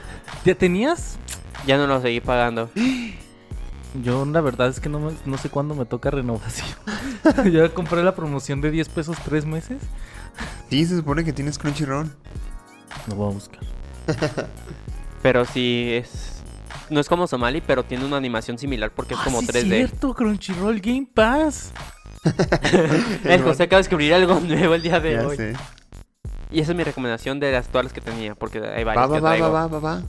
¿Ya 0.44 0.54
tenías? 0.54 1.16
Ya 1.66 1.76
no 1.78 1.86
lo 1.86 2.00
seguí 2.02 2.20
pagando. 2.20 2.70
Yo 4.02 4.24
la 4.26 4.40
verdad 4.42 4.68
es 4.68 4.80
que 4.80 4.88
no, 4.88 5.00
me- 5.00 5.16
no 5.24 5.38
sé 5.38 5.48
cuándo 5.48 5.74
me 5.74 5.86
toca 5.86 6.10
renovación. 6.10 6.68
ya 7.52 7.68
compré 7.70 8.02
la 8.04 8.14
promoción 8.14 8.60
de 8.60 8.70
10 8.70 8.88
pesos 8.90 9.16
tres 9.24 9.46
meses. 9.46 9.78
Sí, 10.68 10.84
se 10.84 10.96
supone 10.96 11.24
que 11.24 11.32
tienes 11.32 11.58
Crunchyroll. 11.58 12.10
Lo 13.08 13.14
voy 13.14 13.30
a 13.30 13.34
buscar. 13.34 13.60
Pero 15.22 15.44
sí 15.44 15.90
es. 15.92 16.32
No 16.90 17.00
es 17.00 17.08
como 17.08 17.26
Somali, 17.26 17.60
pero 17.60 17.82
tiene 17.84 18.04
una 18.04 18.16
animación 18.16 18.58
similar 18.58 18.92
porque 18.94 19.14
es 19.14 19.20
Ah, 19.20 19.24
como 19.24 19.40
sí 19.40 19.46
3D. 19.48 19.68
cierto, 19.68 20.14
Crunchyroll 20.14 20.80
Game 20.80 21.08
Pass. 21.12 21.72
El 23.24 23.42
José 23.42 23.64
acaba 23.64 23.78
de 23.78 23.88
descubrir 23.88 24.14
algo 24.14 24.38
nuevo 24.40 24.74
el 24.74 24.82
día 24.82 25.00
de 25.00 25.12
Ya 25.14 25.26
hoy. 25.26 25.36
sé. 25.36 25.54
Y 26.50 26.60
esa 26.60 26.72
es 26.72 26.76
mi 26.76 26.84
recomendación 26.84 27.40
de 27.40 27.50
las 27.52 27.66
todas 27.68 27.84
las 27.86 27.92
que 27.92 28.00
tenía, 28.00 28.34
porque 28.36 28.58
hay 28.58 28.84
Va, 28.84 28.94
varias 28.94 29.10
va, 29.10 29.14
que 29.16 29.20
va, 29.20 29.28
traigo. 29.30 29.50
va, 29.52 29.66
va, 29.66 29.78
va, 29.80 29.94
va. 29.96 30.02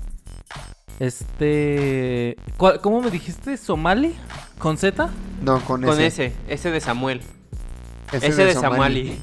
Este. 1.00 2.38
¿cuál- 2.58 2.80
¿Cómo 2.82 3.02
me 3.02 3.10
dijiste? 3.12 3.58
¿Somali? 3.58 4.15
¿Con 4.60 4.78
Z? 4.78 5.10
No, 5.41 5.60
con, 5.65 5.82
Con 5.84 6.00
ese. 6.00 6.28
ese, 6.28 6.36
ese 6.48 6.72
de 6.72 6.80
Samuel. 6.82 7.22
Ese, 8.12 8.28
Ese 8.28 8.46
de 8.46 8.54
Somali. 8.54 8.70
Samuali. 9.08 9.22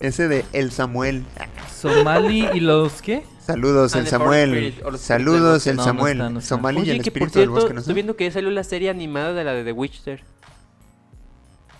Ese 0.00 0.28
de 0.28 0.44
El 0.52 0.70
Samuel. 0.72 1.24
¿Somali 1.74 2.46
y 2.54 2.60
los 2.60 3.00
qué? 3.02 3.24
Saludos, 3.48 3.94
Ah, 3.96 4.00
el 4.00 4.06
Samuel. 4.06 4.74
Saludos, 4.98 5.66
el 5.66 5.80
Samuel. 5.80 6.18
está, 6.18 6.28
no 6.30 6.38
está. 6.38 6.48
Somali 6.50 6.78
y 6.78 6.82
Oye, 6.82 6.92
el 6.92 7.02
que 7.02 7.10
por 7.10 7.22
espíritu 7.22 7.38
del 7.38 7.48
cierto, 7.48 7.54
bosque, 7.54 7.72
¿no? 7.74 7.80
estoy 7.80 7.94
viendo 7.94 8.14
que 8.14 8.24
ya 8.24 8.30
salió 8.30 8.50
la 8.50 8.62
serie 8.62 8.90
animada 8.90 9.32
de 9.32 9.42
la 9.42 9.54
de 9.54 9.64
The 9.64 9.72
Witcher. 9.72 10.22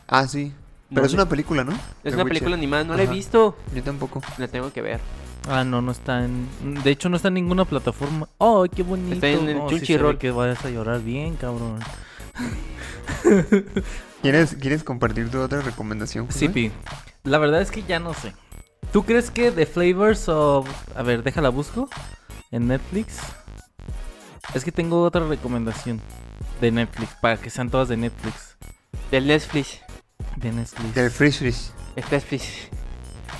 Ah, 0.06 0.26
sí. 0.26 0.54
Pero 0.88 1.02
No 1.02 1.06
es 1.06 1.12
una 1.12 1.28
película, 1.28 1.64
¿no? 1.64 1.72
Es 1.72 1.78
The 2.04 2.08
una 2.08 2.16
Witcher. 2.16 2.28
película 2.28 2.56
animada, 2.56 2.84
no 2.84 2.96
la 2.96 3.02
he 3.02 3.06
visto. 3.06 3.54
Yo 3.74 3.82
tampoco. 3.82 4.22
La 4.38 4.48
tengo 4.48 4.72
que 4.72 4.80
ver. 4.80 4.98
Ah, 5.46 5.62
no, 5.62 5.82
no 5.82 5.92
está 5.92 6.24
en. 6.24 6.48
De 6.82 6.90
hecho, 6.90 7.10
no 7.10 7.16
está 7.16 7.28
en 7.28 7.34
ninguna 7.34 7.66
plataforma. 7.66 8.28
¡Oh, 8.38 8.64
qué 8.74 8.82
bonito! 8.82 9.14
Está 9.16 9.28
en 9.28 9.48
el 9.50 9.80
sí 9.84 9.96
ve 9.98 10.16
que 10.18 10.30
vayas 10.30 10.64
a 10.64 10.70
llorar 10.70 11.02
bien, 11.02 11.36
cabrón. 11.36 11.80
¿Quieres, 14.22 14.56
¿Quieres 14.60 14.84
compartir 14.84 15.30
tu 15.30 15.38
otra 15.38 15.60
recomendación? 15.60 16.26
Josué? 16.26 16.38
Sí, 16.40 16.48
Pi. 16.48 16.72
La 17.24 17.36
verdad 17.38 17.60
es 17.60 17.70
que 17.70 17.82
ya 17.82 17.98
no 18.00 18.14
sé. 18.14 18.32
¿Tú 18.92 19.04
crees 19.04 19.30
que 19.30 19.50
The 19.50 19.66
Flavors 19.66 20.28
of... 20.28 20.68
A 20.96 21.02
ver, 21.02 21.22
déjala 21.22 21.50
busco. 21.50 21.88
En 22.50 22.68
Netflix. 22.68 23.18
Es 24.54 24.64
que 24.64 24.72
tengo 24.72 25.02
otra 25.02 25.26
recomendación. 25.26 26.00
De 26.60 26.70
Netflix. 26.70 27.14
Para 27.20 27.36
que 27.36 27.50
sean 27.50 27.70
todas 27.70 27.88
de 27.88 27.96
Netflix. 27.96 28.56
Del 29.10 29.26
Netflix. 29.26 29.80
De 30.36 30.52
Netflix. 30.52 30.94
Del 30.94 31.10
Fish. 31.10 31.70
El 31.96 32.04
Netflix. 32.10 32.68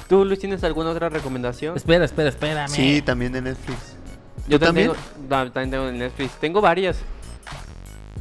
¿Tú, 0.09 0.25
Luis, 0.25 0.39
tienes 0.39 0.63
alguna 0.65 0.91
otra 0.91 1.09
recomendación? 1.09 1.77
Espera, 1.77 2.05
espera, 2.05 2.29
espérame. 2.29 2.69
Sí, 2.69 3.03
también 3.03 3.33
de 3.33 3.43
Netflix. 3.43 3.97
Yo 4.49 4.59
¿Tú 4.59 4.67
también 4.67 4.89
también? 4.89 5.07
tengo, 5.29 5.45
no, 5.45 5.53
también 5.53 5.71
tengo 5.71 5.89
en 5.89 5.99
Netflix. 5.99 6.33
Tengo 6.41 6.61
varias. 6.61 6.99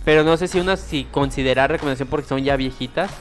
Pero 0.06 0.24
no 0.24 0.38
sé 0.38 0.48
si 0.48 0.60
una 0.60 0.78
si 0.78 1.04
considerar 1.06 1.70
recomendación 1.70 2.08
porque 2.08 2.28
son 2.28 2.44
ya 2.44 2.56
viejitas. 2.56 3.12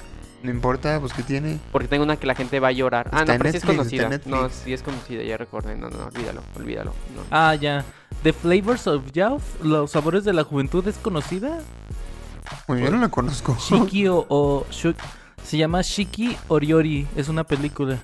No 0.46 0.52
importa, 0.52 1.00
pues 1.00 1.12
¿qué 1.12 1.24
tiene? 1.24 1.59
Porque 1.72 1.88
tengo 1.88 2.04
una 2.04 2.16
que 2.18 2.26
la 2.28 2.37
gente 2.37 2.61
va 2.61 2.68
a 2.68 2.72
llorar. 2.72 3.09
Ah, 3.11 3.24
no, 3.24 3.35
pero 3.37 3.50
sí 3.50 3.56
es 3.56 3.64
conocida. 3.64 4.09
No, 4.26 4.48
sí 4.48 4.72
es 4.72 4.80
conocida, 4.80 5.24
ya 5.24 5.37
recordé. 5.37 5.74
No, 5.74 5.90
no, 5.90 5.98
no, 5.98 6.06
olvídalo, 6.06 6.40
olvídalo. 6.54 6.92
no. 7.16 7.22
Ah, 7.32 7.56
ya. 7.56 7.85
The 8.22 8.32
Flavors 8.32 8.87
of 8.87 9.11
Youth. 9.12 9.42
Los 9.64 9.90
sabores 9.90 10.22
de 10.22 10.32
la 10.32 10.44
juventud 10.44 10.87
es 10.87 10.98
conocida. 10.98 11.59
Pues 12.68 12.80
yo 12.80 12.92
no 12.92 12.98
la 12.98 13.09
conozco. 13.09 13.56
Shiki 13.59 14.06
o... 14.06 14.24
o 14.28 14.66
Se 15.42 15.56
llama 15.56 15.82
Shiki 15.82 16.38
Oriori. 16.46 17.09
Es 17.16 17.28
una 17.28 17.42
película. 17.42 17.98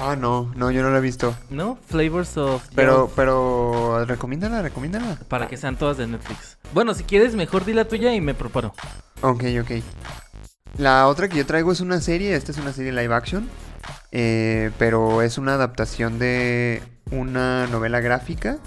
Ah, 0.00 0.16
no, 0.16 0.50
no, 0.56 0.72
yo 0.72 0.82
no 0.82 0.90
la 0.90 0.98
he 0.98 1.00
visto. 1.00 1.36
¿No? 1.48 1.78
Flavors 1.86 2.36
of 2.38 2.64
Pero, 2.74 3.04
Youth. 3.06 3.12
pero, 3.14 4.04
recomiéndala, 4.04 4.62
recomiéndala. 4.62 5.16
Para 5.28 5.46
que 5.46 5.56
sean 5.56 5.76
todas 5.76 5.96
de 5.96 6.08
Netflix. 6.08 6.58
Bueno, 6.74 6.92
si 6.94 7.04
quieres, 7.04 7.36
mejor 7.36 7.64
di 7.64 7.72
la 7.72 7.84
tuya 7.84 8.12
y 8.14 8.20
me 8.20 8.34
preparo. 8.34 8.74
Ok, 9.20 9.44
ok. 9.60 9.70
La 10.78 11.06
otra 11.08 11.28
que 11.28 11.36
yo 11.36 11.46
traigo 11.46 11.70
es 11.72 11.80
una 11.80 12.00
serie, 12.00 12.34
esta 12.34 12.50
es 12.52 12.58
una 12.58 12.72
serie 12.72 12.92
live 12.92 13.14
action, 13.14 13.48
eh, 14.10 14.70
pero 14.78 15.22
es 15.22 15.36
una 15.38 15.54
adaptación 15.54 16.18
de 16.18 16.82
una 17.10 17.66
novela 17.66 18.00
gráfica, 18.00 18.58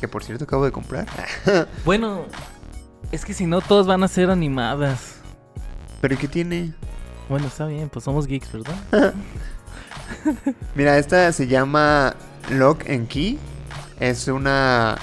que 0.00 0.06
por 0.08 0.22
cierto 0.24 0.44
acabo 0.44 0.64
de 0.64 0.72
comprar. 0.72 1.06
Bueno, 1.84 2.26
es 3.12 3.24
que 3.24 3.32
si 3.34 3.46
no, 3.46 3.60
todas 3.60 3.86
van 3.86 4.02
a 4.02 4.08
ser 4.08 4.30
animadas. 4.30 5.16
pero 6.00 6.14
¿y 6.14 6.16
qué 6.18 6.28
tiene? 6.28 6.74
Bueno, 7.28 7.46
está 7.46 7.64
bien, 7.66 7.88
pues 7.88 8.04
somos 8.04 8.26
geeks, 8.26 8.52
¿verdad? 8.52 9.14
Mira, 10.74 10.98
esta 10.98 11.32
se 11.32 11.46
llama 11.46 12.14
Lock 12.50 12.88
and 12.90 13.08
Key. 13.08 13.38
Es 14.00 14.28
una 14.28 14.96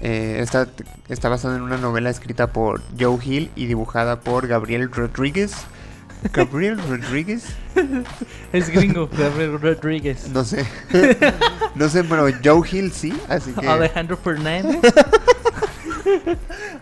Eh, 0.00 0.38
está, 0.40 0.68
está 1.08 1.28
basado 1.28 1.56
en 1.56 1.62
una 1.62 1.76
novela 1.78 2.08
escrita 2.10 2.52
por 2.52 2.82
Joe 3.00 3.18
Hill 3.24 3.50
y 3.56 3.66
dibujada 3.66 4.20
por 4.20 4.46
Gabriel 4.46 4.92
Rodríguez. 4.92 5.54
Gabriel 6.32 6.78
Rodríguez, 6.88 7.44
Es 8.52 8.68
gringo, 8.68 9.08
Gabriel 9.08 9.60
Rodríguez. 9.60 10.28
no 10.28 10.44
sé. 10.44 10.66
no 11.74 11.88
sé, 11.88 12.04
pero 12.04 12.28
Joe 12.44 12.68
Hill 12.70 12.92
sí, 12.92 13.12
así 13.28 13.52
que. 13.52 13.66
Alejandro 13.66 14.16
Fernández. 14.16 14.80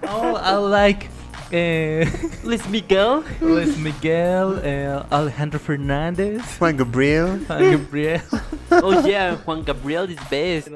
oh, 0.08 0.38
I 0.38 0.54
like 0.70 1.08
eh, 1.50 2.10
Luis 2.44 2.66
Miguel. 2.68 3.22
Luis 3.40 3.76
Miguel, 3.76 4.60
eh, 4.64 5.00
Alejandro 5.10 5.58
Fernández, 5.60 6.42
Juan 6.58 6.76
Gabriel. 6.76 7.44
Juan 7.46 7.70
Gabriel. 7.72 8.22
Oh 8.70 9.06
yeah, 9.06 9.36
Juan 9.44 9.62
Gabriel 9.62 10.10
is 10.10 10.18
best. 10.30 10.70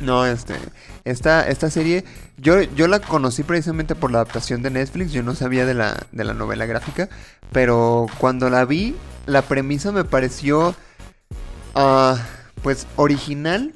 No, 0.00 0.26
este, 0.26 0.54
esta, 1.04 1.48
esta 1.48 1.70
serie, 1.70 2.04
yo, 2.36 2.60
yo 2.62 2.86
la 2.86 3.00
conocí 3.00 3.42
precisamente 3.42 3.94
por 3.94 4.10
la 4.10 4.18
adaptación 4.18 4.62
de 4.62 4.70
Netflix, 4.70 5.12
yo 5.12 5.22
no 5.22 5.34
sabía 5.34 5.64
de 5.64 5.74
la, 5.74 6.06
de 6.12 6.24
la 6.24 6.34
novela 6.34 6.66
gráfica, 6.66 7.08
pero 7.50 8.06
cuando 8.18 8.50
la 8.50 8.64
vi, 8.66 8.94
la 9.24 9.42
premisa 9.42 9.92
me 9.92 10.04
pareció, 10.04 10.74
ah, 11.74 12.18
pues, 12.62 12.86
original. 12.96 13.72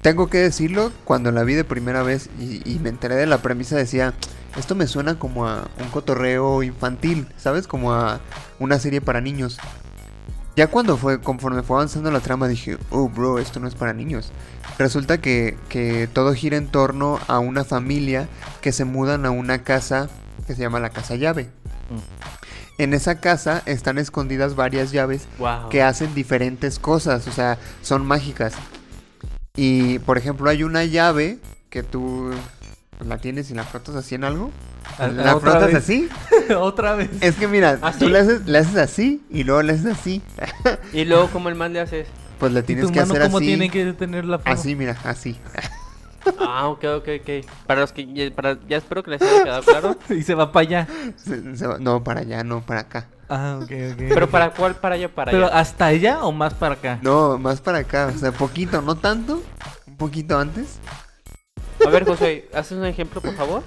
Tengo 0.00 0.28
que 0.28 0.38
decirlo, 0.38 0.92
cuando 1.04 1.32
la 1.32 1.44
vi 1.44 1.54
de 1.54 1.64
primera 1.64 2.02
vez 2.02 2.28
y, 2.38 2.60
y 2.70 2.78
me 2.78 2.90
enteré 2.90 3.14
de 3.14 3.26
la 3.26 3.38
premisa 3.38 3.76
decía, 3.76 4.14
esto 4.56 4.74
me 4.74 4.86
suena 4.86 5.18
como 5.18 5.46
a 5.46 5.68
un 5.80 5.88
cotorreo 5.90 6.62
infantil, 6.62 7.26
¿sabes? 7.36 7.66
Como 7.66 7.92
a 7.92 8.20
una 8.58 8.78
serie 8.78 9.00
para 9.00 9.20
niños. 9.20 9.58
Ya 10.56 10.68
cuando 10.68 10.96
fue, 10.96 11.20
conforme 11.20 11.62
fue 11.62 11.76
avanzando 11.78 12.10
la 12.12 12.20
trama, 12.20 12.46
dije, 12.46 12.78
oh, 12.90 13.08
bro, 13.08 13.38
esto 13.38 13.58
no 13.58 13.66
es 13.66 13.74
para 13.74 13.92
niños. 13.92 14.30
Resulta 14.78 15.20
que, 15.20 15.56
que 15.68 16.08
todo 16.12 16.32
gira 16.34 16.56
en 16.56 16.68
torno 16.68 17.18
a 17.26 17.38
una 17.40 17.64
familia 17.64 18.28
que 18.60 18.70
se 18.72 18.84
mudan 18.84 19.26
a 19.26 19.30
una 19.30 19.62
casa 19.64 20.08
que 20.46 20.54
se 20.54 20.60
llama 20.62 20.78
la 20.80 20.90
Casa 20.90 21.16
Llave. 21.16 21.50
En 22.78 22.92
esa 22.94 23.20
casa 23.20 23.62
están 23.66 23.98
escondidas 23.98 24.56
varias 24.56 24.90
llaves 24.90 25.26
Wow. 25.38 25.68
que 25.70 25.82
hacen 25.82 26.14
diferentes 26.14 26.78
cosas, 26.78 27.26
o 27.28 27.32
sea, 27.32 27.58
son 27.82 28.04
mágicas. 28.04 28.54
Y, 29.56 30.00
por 30.00 30.18
ejemplo, 30.18 30.50
hay 30.50 30.64
una 30.64 30.84
llave 30.84 31.38
que 31.70 31.82
tú 31.84 32.32
la 33.04 33.18
tienes 33.18 33.50
y 33.50 33.54
la 33.54 33.62
frotas 33.64 33.94
así 33.94 34.16
en 34.16 34.24
algo. 34.24 34.50
Ah, 34.98 35.08
La 35.08 35.40
frotas 35.40 35.66
vez. 35.66 35.74
así. 35.76 36.08
Otra 36.56 36.94
vez. 36.94 37.10
Es 37.20 37.36
que 37.36 37.48
mira, 37.48 37.78
¿Ah, 37.82 37.92
tú 37.98 38.08
le 38.08 38.18
haces, 38.18 38.46
le 38.46 38.58
haces 38.58 38.76
así 38.76 39.24
y 39.30 39.42
luego 39.44 39.62
le 39.62 39.72
haces 39.72 39.86
así. 39.86 40.22
Y 40.92 41.04
luego, 41.04 41.28
¿cómo 41.30 41.48
el 41.48 41.54
man 41.54 41.72
le 41.72 41.80
haces? 41.80 42.06
Pues 42.38 42.52
le 42.52 42.60
¿Y 42.60 42.62
tienes 42.64 42.86
tu 42.86 42.92
que 42.92 43.00
mano 43.00 43.12
hacer 43.14 43.22
cómo 43.24 43.38
así. 43.38 43.46
tiene 43.46 43.70
que 43.70 43.92
tener 43.92 44.24
la 44.24 44.38
forma? 44.38 44.52
Así, 44.52 44.74
mira, 44.74 44.96
así. 45.04 45.38
Ah, 46.38 46.68
ok, 46.68 46.84
ok, 46.98 47.08
ok. 47.20 47.46
Para 47.66 47.80
los 47.82 47.92
que. 47.92 48.10
ya- 48.12 48.34
Para, 48.34 48.58
ya 48.68 48.76
espero 48.78 49.02
que 49.02 49.10
les 49.12 49.22
haya 49.22 49.42
quedado 49.44 49.62
claro. 49.62 49.96
Y 50.10 50.22
se 50.22 50.34
va 50.34 50.52
para 50.52 50.66
allá. 50.66 50.88
Se- 51.16 51.56
se 51.56 51.66
va- 51.66 51.78
no, 51.78 52.02
para 52.02 52.20
allá, 52.20 52.42
no, 52.44 52.60
para 52.62 52.80
acá. 52.80 53.06
Ah, 53.28 53.58
ok, 53.62 53.70
ok. 53.92 53.98
Pero 54.08 54.28
para 54.30 54.50
cuál, 54.50 54.74
para 54.76 54.94
allá, 54.94 55.08
para 55.14 55.30
Pero 55.32 55.46
allá. 55.46 55.58
hasta 55.58 55.86
allá 55.86 56.24
o 56.24 56.32
más 56.32 56.54
para 56.54 56.74
acá. 56.74 56.98
No, 57.02 57.36
más 57.38 57.60
para 57.60 57.78
acá. 57.78 58.10
O 58.14 58.18
sea, 58.18 58.32
poquito, 58.32 58.80
no 58.80 58.94
tanto. 58.96 59.42
Un 59.86 59.96
poquito 59.96 60.38
antes. 60.38 60.78
A 61.84 61.90
ver, 61.90 62.04
José, 62.04 62.48
¿haces 62.54 62.78
un 62.78 62.84
ejemplo, 62.86 63.20
por 63.20 63.34
favor? 63.34 63.62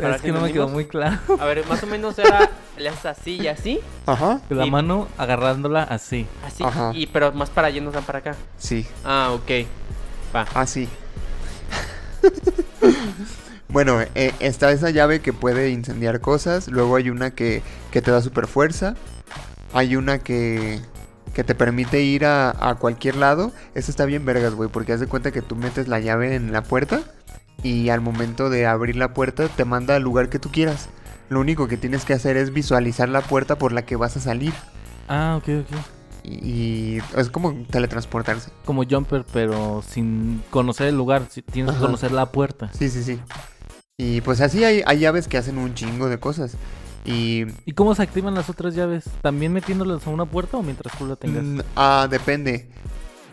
¿Para 0.00 0.16
es 0.16 0.22
que 0.22 0.28
que 0.28 0.32
no 0.32 0.40
me 0.40 0.52
quedó 0.52 0.68
muy 0.68 0.86
claro. 0.86 1.18
A 1.38 1.44
ver, 1.44 1.64
más 1.66 1.82
o 1.82 1.86
menos 1.86 2.18
era. 2.18 2.50
Le 2.76 2.88
haces 2.88 3.06
así 3.06 3.40
y 3.40 3.46
así. 3.46 3.80
Ajá. 4.06 4.40
La 4.50 4.66
Y- 4.66 4.70
mano 4.70 5.06
agarrándola 5.18 5.84
así. 5.84 6.26
Así. 6.44 6.64
Ajá. 6.64 6.90
Y 6.94 7.06
pero 7.06 7.32
más 7.32 7.48
para 7.50 7.68
allá, 7.68 7.80
no 7.80 7.90
tan 7.90 8.02
para 8.04 8.18
acá. 8.18 8.34
Sí, 8.58 8.86
Ah, 9.04 9.30
ok. 9.32 9.66
Va. 10.34 10.46
así. 10.54 10.88
bueno, 13.68 14.00
eh, 14.14 14.32
está 14.40 14.70
esa 14.72 14.90
llave 14.90 15.20
que 15.20 15.32
puede 15.32 15.70
incendiar 15.70 16.20
cosas. 16.20 16.68
Luego 16.68 16.96
hay 16.96 17.10
una 17.10 17.30
que, 17.32 17.62
que 17.90 18.02
te 18.02 18.10
da 18.10 18.20
super 18.22 18.46
fuerza. 18.46 18.94
Hay 19.72 19.96
una 19.96 20.18
que, 20.18 20.80
que 21.34 21.44
te 21.44 21.54
permite 21.54 22.00
ir 22.02 22.24
a, 22.26 22.50
a 22.70 22.76
cualquier 22.76 23.16
lado. 23.16 23.52
Esa 23.74 23.90
está 23.90 24.04
bien 24.04 24.24
vergas, 24.24 24.54
güey, 24.54 24.68
porque 24.68 24.92
haz 24.92 25.00
de 25.00 25.06
cuenta 25.06 25.30
que 25.32 25.42
tú 25.42 25.56
metes 25.56 25.88
la 25.88 25.98
llave 26.00 26.34
en 26.34 26.52
la 26.52 26.62
puerta 26.62 27.02
y 27.64 27.88
al 27.88 28.02
momento 28.02 28.50
de 28.50 28.66
abrir 28.66 28.94
la 28.94 29.14
puerta 29.14 29.48
te 29.48 29.64
manda 29.64 29.96
al 29.96 30.02
lugar 30.02 30.28
que 30.28 30.38
tú 30.38 30.50
quieras. 30.52 30.90
Lo 31.30 31.40
único 31.40 31.66
que 31.66 31.78
tienes 31.78 32.04
que 32.04 32.12
hacer 32.12 32.36
es 32.36 32.52
visualizar 32.52 33.08
la 33.08 33.22
puerta 33.22 33.56
por 33.56 33.72
la 33.72 33.86
que 33.86 33.96
vas 33.96 34.16
a 34.16 34.20
salir. 34.20 34.52
Ah, 35.08 35.36
ok, 35.38 35.48
ok. 35.62 35.78
Y, 36.22 36.48
y 36.48 37.02
es 37.16 37.30
como 37.30 37.54
teletransportarse. 37.70 38.50
Como 38.66 38.84
jumper, 38.84 39.24
pero 39.32 39.82
sin 39.88 40.42
conocer 40.50 40.88
el 40.88 40.96
lugar. 40.96 41.22
Tienes 41.50 41.70
Ajá. 41.70 41.80
que 41.80 41.86
conocer 41.86 42.12
la 42.12 42.26
puerta. 42.30 42.70
Sí, 42.78 42.90
sí, 42.90 43.02
sí. 43.02 43.18
Y 43.96 44.20
pues 44.20 44.42
así 44.42 44.62
hay, 44.62 44.82
hay 44.84 44.98
llaves 44.98 45.26
que 45.26 45.38
hacen 45.38 45.56
un 45.56 45.74
chingo 45.74 46.10
de 46.10 46.20
cosas. 46.20 46.56
Y 47.06 47.46
¿Y 47.64 47.72
cómo 47.72 47.94
se 47.94 48.02
activan 48.02 48.34
las 48.34 48.50
otras 48.50 48.74
llaves? 48.74 49.04
¿También 49.22 49.54
metiéndolas 49.54 50.06
a 50.06 50.10
una 50.10 50.26
puerta 50.26 50.58
o 50.58 50.62
mientras 50.62 50.96
tú 50.98 51.06
la 51.06 51.16
tengas? 51.16 51.44
Mm, 51.44 51.60
ah, 51.76 52.08
depende. 52.10 52.68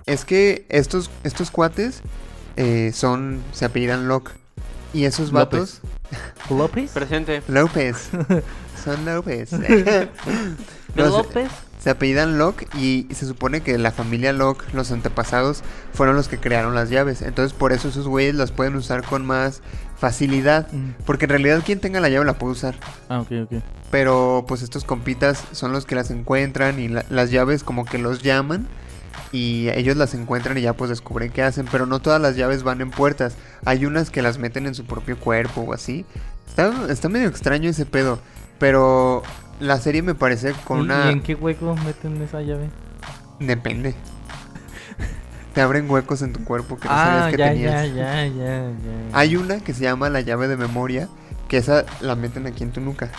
Es 0.05 0.23
que 0.23 0.65
estos, 0.69 1.09
estos 1.23 1.51
cuates 1.51 2.01
eh, 2.57 2.91
son. 2.93 3.41
se 3.51 3.65
apellidan 3.65 4.07
Locke. 4.07 4.31
Y 4.93 5.05
esos 5.05 5.31
vatos. 5.31 5.79
¿López? 6.49 6.91
Presente. 6.91 7.41
López. 7.47 8.09
son 8.83 9.05
López. 9.05 9.51
¿De 9.51 10.09
No 10.95 11.05
sé. 11.05 11.09
López? 11.11 11.49
Se 11.79 11.89
apellidan 11.89 12.37
Locke 12.37 12.67
y 12.77 13.07
se 13.11 13.25
supone 13.25 13.61
que 13.61 13.77
la 13.79 13.91
familia 13.91 14.33
Locke, 14.33 14.65
los 14.73 14.91
antepasados, 14.91 15.63
fueron 15.93 16.15
los 16.15 16.27
que 16.27 16.37
crearon 16.39 16.75
las 16.75 16.89
llaves. 16.89 17.21
Entonces 17.23 17.53
por 17.57 17.71
eso 17.71 17.87
esos 17.87 18.07
güeyes 18.07 18.35
las 18.35 18.51
pueden 18.51 18.75
usar 18.75 19.03
con 19.03 19.25
más 19.25 19.61
facilidad. 19.97 20.71
Mm. 20.71 20.91
Porque 21.05 21.25
en 21.25 21.29
realidad 21.29 21.63
quien 21.65 21.79
tenga 21.79 21.99
la 22.01 22.09
llave 22.09 22.25
la 22.25 22.33
puede 22.37 22.51
usar. 22.53 22.75
Ah, 23.09 23.21
ok, 23.21 23.31
ok. 23.45 23.63
Pero 23.89 24.45
pues 24.47 24.61
estos 24.61 24.83
compitas 24.83 25.43
son 25.53 25.71
los 25.71 25.85
que 25.85 25.95
las 25.95 26.11
encuentran 26.11 26.79
y 26.79 26.87
la- 26.89 27.05
las 27.09 27.31
llaves 27.31 27.63
como 27.63 27.85
que 27.85 27.97
los 27.97 28.21
llaman. 28.21 28.67
Y 29.31 29.69
ellos 29.69 29.95
las 29.97 30.13
encuentran 30.13 30.57
y 30.57 30.61
ya 30.61 30.73
pues 30.73 30.89
descubren 30.89 31.31
qué 31.31 31.43
hacen. 31.43 31.65
Pero 31.71 31.85
no 31.85 31.99
todas 32.01 32.21
las 32.21 32.35
llaves 32.35 32.63
van 32.63 32.81
en 32.81 32.91
puertas. 32.91 33.35
Hay 33.65 33.85
unas 33.85 34.09
que 34.09 34.21
las 34.21 34.37
meten 34.37 34.67
en 34.67 34.75
su 34.75 34.85
propio 34.85 35.17
cuerpo 35.17 35.61
o 35.61 35.73
así. 35.73 36.05
Está, 36.47 36.71
está 36.89 37.09
medio 37.09 37.27
extraño 37.27 37.69
ese 37.69 37.85
pedo. 37.85 38.19
Pero 38.59 39.23
la 39.59 39.79
serie 39.79 40.01
me 40.01 40.15
parece 40.15 40.53
con 40.65 40.79
¿Y- 40.79 40.81
una... 40.81 41.09
¿Y 41.09 41.13
en 41.13 41.21
qué 41.21 41.35
hueco 41.35 41.75
meten 41.85 42.21
esa 42.21 42.41
llave? 42.41 42.69
Depende. 43.39 43.95
Te 45.53 45.61
abren 45.61 45.89
huecos 45.89 46.21
en 46.21 46.31
tu 46.31 46.43
cuerpo 46.45 46.77
que 46.77 46.87
no 46.87 46.93
ah, 46.93 47.05
sabías 47.05 47.31
que 47.31 47.37
ya, 47.37 47.49
tenías. 47.49 47.87
ya, 47.87 47.93
ya, 47.95 48.25
ya, 48.27 48.69
ya. 48.69 48.71
Hay 49.17 49.35
una 49.35 49.59
que 49.59 49.73
se 49.73 49.83
llama 49.83 50.09
la 50.09 50.21
llave 50.21 50.47
de 50.47 50.55
memoria, 50.55 51.09
que 51.49 51.57
esa 51.57 51.85
la 51.99 52.15
meten 52.15 52.47
aquí 52.47 52.63
en 52.63 52.71
tu 52.71 52.79
nuca. 52.79 53.09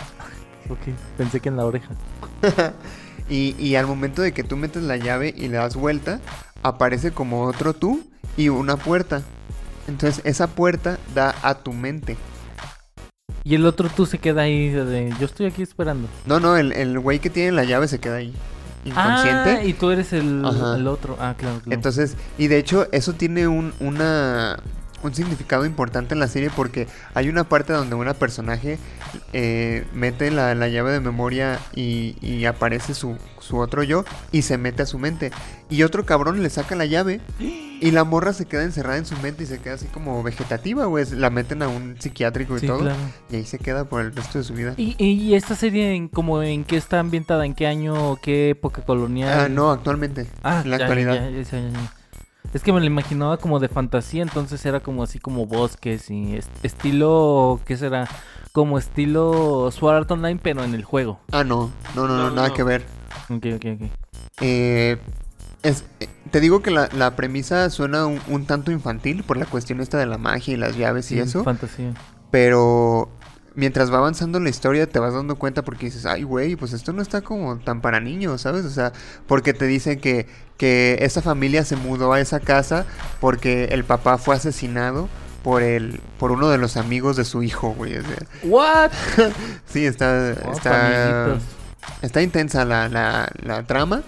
Ok, 0.69 0.79
pensé 1.17 1.39
que 1.39 1.49
en 1.49 1.57
la 1.57 1.65
oreja. 1.65 1.89
Y, 3.29 3.55
y 3.57 3.75
al 3.75 3.87
momento 3.87 4.21
de 4.21 4.33
que 4.33 4.43
tú 4.43 4.57
metes 4.57 4.83
la 4.83 4.97
llave 4.97 5.33
y 5.35 5.47
le 5.47 5.57
das 5.57 5.75
vuelta, 5.75 6.19
aparece 6.61 7.11
como 7.11 7.43
otro 7.43 7.73
tú 7.73 8.03
y 8.37 8.49
una 8.49 8.77
puerta. 8.77 9.21
Entonces 9.87 10.21
esa 10.25 10.47
puerta 10.47 10.97
da 11.13 11.35
a 11.41 11.55
tu 11.55 11.73
mente. 11.73 12.17
Y 13.43 13.55
el 13.55 13.65
otro 13.65 13.89
tú 13.89 14.05
se 14.05 14.19
queda 14.19 14.43
ahí 14.43 14.69
de, 14.69 15.13
yo 15.19 15.25
estoy 15.25 15.47
aquí 15.47 15.61
esperando. 15.61 16.07
No, 16.25 16.39
no, 16.39 16.55
el, 16.55 16.71
el 16.71 16.99
güey 16.99 17.19
que 17.19 17.29
tiene 17.29 17.51
la 17.51 17.65
llave 17.65 17.87
se 17.87 17.99
queda 17.99 18.15
ahí. 18.15 18.33
Inconsciente. 18.85 19.49
Ah, 19.51 19.63
y 19.63 19.73
tú 19.73 19.91
eres 19.91 20.13
el, 20.13 20.45
el 20.45 20.87
otro. 20.87 21.17
Ah, 21.19 21.35
claro, 21.37 21.59
claro. 21.59 21.73
Entonces, 21.75 22.15
y 22.37 22.47
de 22.47 22.57
hecho 22.57 22.87
eso 22.91 23.13
tiene 23.13 23.47
un, 23.47 23.73
una, 23.79 24.59
un 25.03 25.13
significado 25.13 25.65
importante 25.65 26.13
en 26.13 26.19
la 26.19 26.27
serie 26.27 26.49
porque 26.55 26.87
hay 27.13 27.29
una 27.29 27.43
parte 27.43 27.73
donde 27.73 27.95
una 27.95 28.13
personaje 28.13 28.79
eh, 29.33 29.85
mete 29.93 30.31
la, 30.31 30.55
la 30.55 30.67
llave 30.67 30.91
de 30.91 30.99
memoria 30.99 31.59
y, 31.75 32.15
y 32.21 32.45
aparece 32.45 32.93
su, 32.93 33.17
su 33.39 33.57
otro 33.57 33.83
yo 33.83 34.05
y 34.31 34.43
se 34.43 34.57
mete 34.57 34.83
a 34.83 34.85
su 34.85 34.97
mente. 34.99 35.31
Y 35.69 35.83
otro 35.83 36.05
cabrón 36.05 36.41
le 36.43 36.49
saca 36.49 36.75
la 36.75 36.85
llave 36.85 37.19
y 37.39 37.91
la 37.91 38.03
morra 38.03 38.31
se 38.33 38.45
queda 38.45 38.63
encerrada 38.63 38.97
en 38.97 39.05
su 39.05 39.17
mente 39.17 39.43
y 39.43 39.47
se 39.47 39.59
queda 39.59 39.73
así 39.73 39.87
como 39.87 40.21
vegetativa, 40.23 40.85
güey. 40.85 41.05
La 41.11 41.29
meten 41.29 41.63
a 41.63 41.67
un 41.67 41.95
psiquiátrico 41.99 42.55
y 42.57 42.59
sí, 42.59 42.67
todo. 42.67 42.79
claro. 42.79 42.97
Y 43.31 43.37
ahí 43.37 43.45
se 43.45 43.57
queda 43.59 43.85
por 43.85 44.01
el 44.01 44.15
resto 44.15 44.37
de 44.37 44.43
su 44.43 44.53
vida. 44.53 44.73
¿Y, 44.77 44.95
y 45.03 45.33
esta 45.35 45.55
serie 45.55 45.95
en, 45.95 46.07
como 46.09 46.43
en 46.43 46.63
qué 46.63 46.77
está 46.77 46.99
ambientada? 46.99 47.45
¿En 47.45 47.55
qué 47.55 47.65
año? 47.67 48.17
¿Qué 48.21 48.51
época 48.51 48.83
colonial? 48.83 49.39
Ah, 49.39 49.49
no, 49.49 49.71
actualmente. 49.71 50.27
Ah, 50.43 50.61
en 50.63 50.69
la 50.69 50.77
ya, 50.77 50.83
actualidad. 50.85 51.13
ya, 51.15 51.29
ya, 51.29 51.41
ya, 51.41 51.59
ya, 51.59 51.69
ya. 51.69 51.93
Es 52.53 52.61
que 52.61 52.71
me 52.71 52.79
lo 52.79 52.85
imaginaba 52.85 53.37
como 53.37 53.59
de 53.59 53.67
fantasía, 53.67 54.21
entonces 54.21 54.63
era 54.65 54.79
como 54.79 55.01
así 55.03 55.17
como 55.19 55.45
bosques 55.47 56.09
y 56.11 56.35
est- 56.35 56.49
estilo, 56.63 57.59
¿qué 57.65 57.77
será? 57.77 58.07
Como 58.51 58.77
estilo 58.77 59.71
Sword 59.71 59.95
Art 59.95 60.11
Online, 60.11 60.39
pero 60.41 60.63
en 60.63 60.75
el 60.75 60.83
juego. 60.83 61.19
Ah, 61.31 61.43
no, 61.43 61.71
no, 61.95 62.07
no, 62.07 62.15
no, 62.17 62.29
nada 62.29 62.49
no. 62.49 62.53
que 62.53 62.61
ver. 62.63 62.85
Ok, 63.29 63.45
ok, 63.55 63.65
ok. 63.81 63.89
Eh, 64.41 64.97
es, 65.63 65.83
eh, 65.99 66.07
te 66.29 66.39
digo 66.39 66.61
que 66.61 66.69
la, 66.69 66.89
la 66.93 67.15
premisa 67.15 67.69
suena 67.71 68.05
un, 68.05 68.19
un 68.27 68.45
tanto 68.45 68.71
infantil 68.71 69.23
por 69.23 69.37
la 69.37 69.45
cuestión 69.47 69.81
esta 69.81 69.97
de 69.97 70.05
la 70.05 70.19
magia 70.19 70.53
y 70.53 70.57
las 70.57 70.77
llaves 70.77 71.11
y 71.11 71.15
Sí, 71.15 71.21
eso, 71.21 71.43
Fantasía. 71.43 71.93
pero 72.29 73.09
mientras 73.55 73.91
va 73.91 73.97
avanzando 73.97 74.39
la 74.39 74.49
historia 74.49 74.87
te 74.87 74.99
vas 74.99 75.13
dando 75.13 75.35
cuenta 75.35 75.63
porque 75.63 75.85
dices, 75.85 76.05
ay, 76.05 76.23
güey, 76.23 76.55
pues 76.55 76.73
esto 76.73 76.93
no 76.93 77.01
está 77.01 77.21
como 77.21 77.57
tan 77.59 77.81
para 77.81 77.99
niños, 77.99 78.41
¿sabes? 78.41 78.65
O 78.65 78.69
sea, 78.69 78.93
porque 79.27 79.53
te 79.53 79.65
dicen 79.65 79.99
que, 79.99 80.27
que 80.57 80.97
esa 81.01 81.21
familia 81.21 81.65
se 81.65 81.75
mudó 81.75 82.13
a 82.13 82.19
esa 82.19 82.39
casa 82.39 82.85
porque 83.19 83.65
el 83.65 83.83
papá 83.83 84.17
fue 84.17 84.35
asesinado 84.35 85.09
por 85.43 85.61
el 85.61 85.99
por 86.17 86.31
uno 86.31 86.49
de 86.49 86.57
los 86.57 86.77
amigos 86.77 87.17
de 87.17 87.25
su 87.25 87.43
hijo, 87.43 87.73
güey. 87.73 87.97
o 87.97 88.01
sea, 88.01 88.17
¿What? 88.43 88.91
sí, 89.65 89.85
está 89.85 90.35
Oh, 90.45 90.51
está 90.51 91.37
está 92.01 92.21
intensa 92.21 92.65
la, 92.65 92.87
la, 92.87 93.29
la 93.41 93.63
trama, 93.63 94.03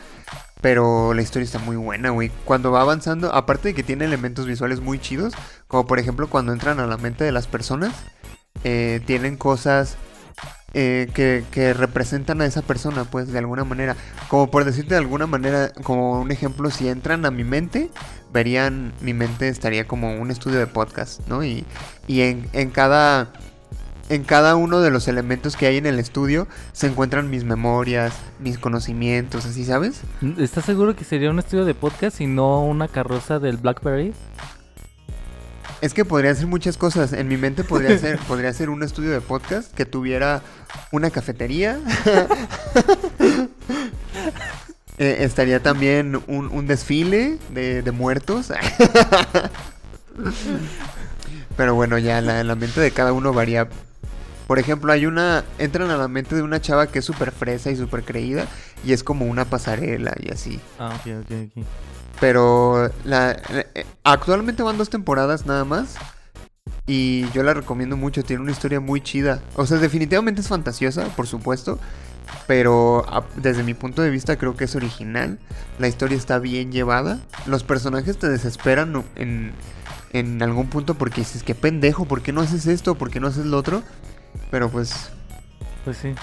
pero 0.62 1.14
la 1.14 1.22
historia 1.22 1.46
está 1.46 1.60
muy 1.60 1.76
buena, 1.76 2.10
güey. 2.10 2.32
Cuando 2.46 2.72
va 2.72 2.82
avanzando, 2.82 3.34
aparte 3.34 3.70
de 3.70 3.74
que 3.74 3.84
tiene 3.84 4.06
elementos 4.06 4.46
visuales 4.46 4.80
muy 4.80 4.98
chidos, 5.00 5.34
como 5.68 5.86
por 5.86 6.00
ejemplo 6.00 6.30
cuando 6.30 6.54
entran 6.54 6.80
a 6.80 6.88
la 6.88 6.98
mente 6.98 7.24
de 7.26 7.32
las 7.32 7.48
personas, 7.48 7.94
eh, 8.66 9.00
tienen 9.06 9.38
cosas 9.38 9.96
eh, 10.74 11.08
que, 11.14 11.46
que 11.52 11.74
representan 11.74 12.42
a 12.42 12.46
esa 12.46 12.64
persona, 12.64 13.06
pues 13.06 13.32
de 13.32 13.38
alguna 13.40 13.64
manera. 13.64 13.96
Como 14.28 14.52
por 14.52 14.66
decirte 14.66 14.96
de 14.96 15.00
alguna 15.00 15.28
manera, 15.28 15.72
como 15.84 16.20
un 16.20 16.32
ejemplo, 16.32 16.70
si 16.72 16.90
entran 16.90 17.26
a 17.26 17.32
mi 17.32 17.46
mente, 17.46 17.92
verían, 18.34 18.92
mi 19.00 19.14
mente 19.14 19.48
estaría 19.48 19.88
como 19.88 20.20
un 20.20 20.32
estudio 20.32 20.60
de 20.60 20.68
podcast, 20.68 21.22
¿no? 21.28 21.44
Y, 21.44 21.66
y 22.08 22.22
en, 22.22 22.50
en 22.52 22.72
cada... 22.72 23.32
En 24.08 24.24
cada 24.24 24.56
uno 24.56 24.82
de 24.82 24.92
los 24.92 25.08
elementos 25.08 25.56
que 25.56 25.66
hay 25.66 25.78
en 25.78 25.88
el 25.88 25.98
estudio 25.98 26.48
se 26.74 26.86
encuentran 26.86 27.28
mis 27.32 27.44
memorias, 27.44 28.14
mis 28.40 28.60
conocimientos, 28.60 29.48
así, 29.48 29.66
¿sabes? 29.66 30.02
¿Estás 30.38 30.66
seguro 30.66 30.96
que 30.96 31.04
sería 31.04 31.32
un 31.32 31.40
estudio 31.40 31.66
de 31.66 31.74
podcast 31.74 32.22
y 32.22 32.28
no 32.28 32.64
una 32.64 32.88
carroza 32.88 33.40
del 33.40 33.58
Blackberry? 33.58 34.14
Es 35.82 35.94
que 35.94 36.06
podría 36.06 36.34
ser 36.34 36.48
muchas 36.48 36.78
cosas. 36.78 37.14
En 37.14 37.28
mi 37.28 37.38
mente 37.38 37.64
podría 37.64 37.98
ser, 38.00 38.18
podría 38.20 38.54
ser 38.54 38.70
un 38.70 38.84
estudio 38.84 39.12
de 39.12 39.22
podcast 39.22 39.74
que 39.74 39.86
tuviera 39.86 40.42
una 40.92 41.10
cafetería. 41.10 41.80
Eh, 44.98 45.18
estaría 45.26 45.62
también 45.62 46.22
un, 46.28 46.48
un 46.48 46.68
desfile 46.68 47.38
de, 47.50 47.82
de 47.82 47.92
muertos. 47.92 48.54
Pero 51.58 51.76
bueno, 51.76 51.98
ya 51.98 52.22
la, 52.22 52.46
la 52.46 52.56
mente 52.56 52.80
de 52.80 52.92
cada 52.92 53.12
uno 53.12 53.34
varía. 53.34 53.68
Por 54.48 54.58
ejemplo, 54.58 54.94
hay 54.94 55.06
una. 55.06 55.44
Entran 55.58 55.90
a 55.90 55.98
la 55.98 56.08
mente 56.08 56.36
de 56.36 56.44
una 56.44 56.62
chava 56.62 56.88
que 56.88 57.00
es 57.00 57.06
súper 57.06 57.32
fresa 57.32 57.72
y 57.72 57.76
súper 57.76 58.04
creída. 58.04 58.48
Y 58.86 58.94
es 58.94 59.04
como 59.04 59.26
una 59.26 59.44
pasarela 59.46 60.14
y 60.18 60.32
así. 60.32 60.62
Ah, 60.80 60.96
ok, 60.96 61.12
ok, 61.24 61.32
ok. 61.58 61.66
Pero 62.20 62.92
la, 63.04 63.32
eh, 63.50 63.86
actualmente 64.04 64.64
van 64.64 64.78
dos 64.78 64.90
temporadas 64.90 65.46
nada 65.46 65.66
más. 65.66 65.96
Y 66.88 67.30
yo 67.32 67.42
la 67.42 67.54
recomiendo 67.54 67.98
mucho, 67.98 68.24
tiene 68.24 68.44
una 68.44 68.52
historia 68.52 68.80
muy 68.80 69.02
chida. 69.02 69.42
O 69.56 69.66
sea, 69.66 69.78
definitivamente 69.78 70.42
es 70.42 70.48
fantasiosa, 70.48 71.06
por 71.16 71.28
supuesto. 71.28 71.80
Pero 72.48 73.06
desde 73.36 73.64
mi 73.64 73.74
punto 73.74 74.02
de 74.02 74.10
vista 74.10 74.38
creo 74.38 74.56
que 74.56 74.66
es 74.66 74.76
original. 74.76 75.40
La 75.80 75.88
historia 75.88 76.18
está 76.18 76.40
bien 76.40 76.72
llevada. 76.72 77.20
Los 77.46 77.64
personajes 77.64 78.18
te 78.18 78.30
desesperan 78.30 79.04
en, 79.16 79.54
en 80.14 80.42
algún 80.42 80.68
punto 80.68 80.94
porque 80.96 81.22
dices, 81.22 81.44
qué 81.44 81.56
pendejo, 81.56 82.06
¿por 82.06 82.22
qué 82.22 82.32
no 82.32 82.42
haces 82.42 82.68
esto? 82.68 82.96
¿Por 82.96 83.10
qué 83.10 83.20
no 83.20 83.28
haces 83.28 83.46
lo 83.46 83.58
otro? 83.58 83.84
Pero 84.52 84.70
pues 84.70 85.10
Pues 85.84 85.98
sí. 85.98 86.14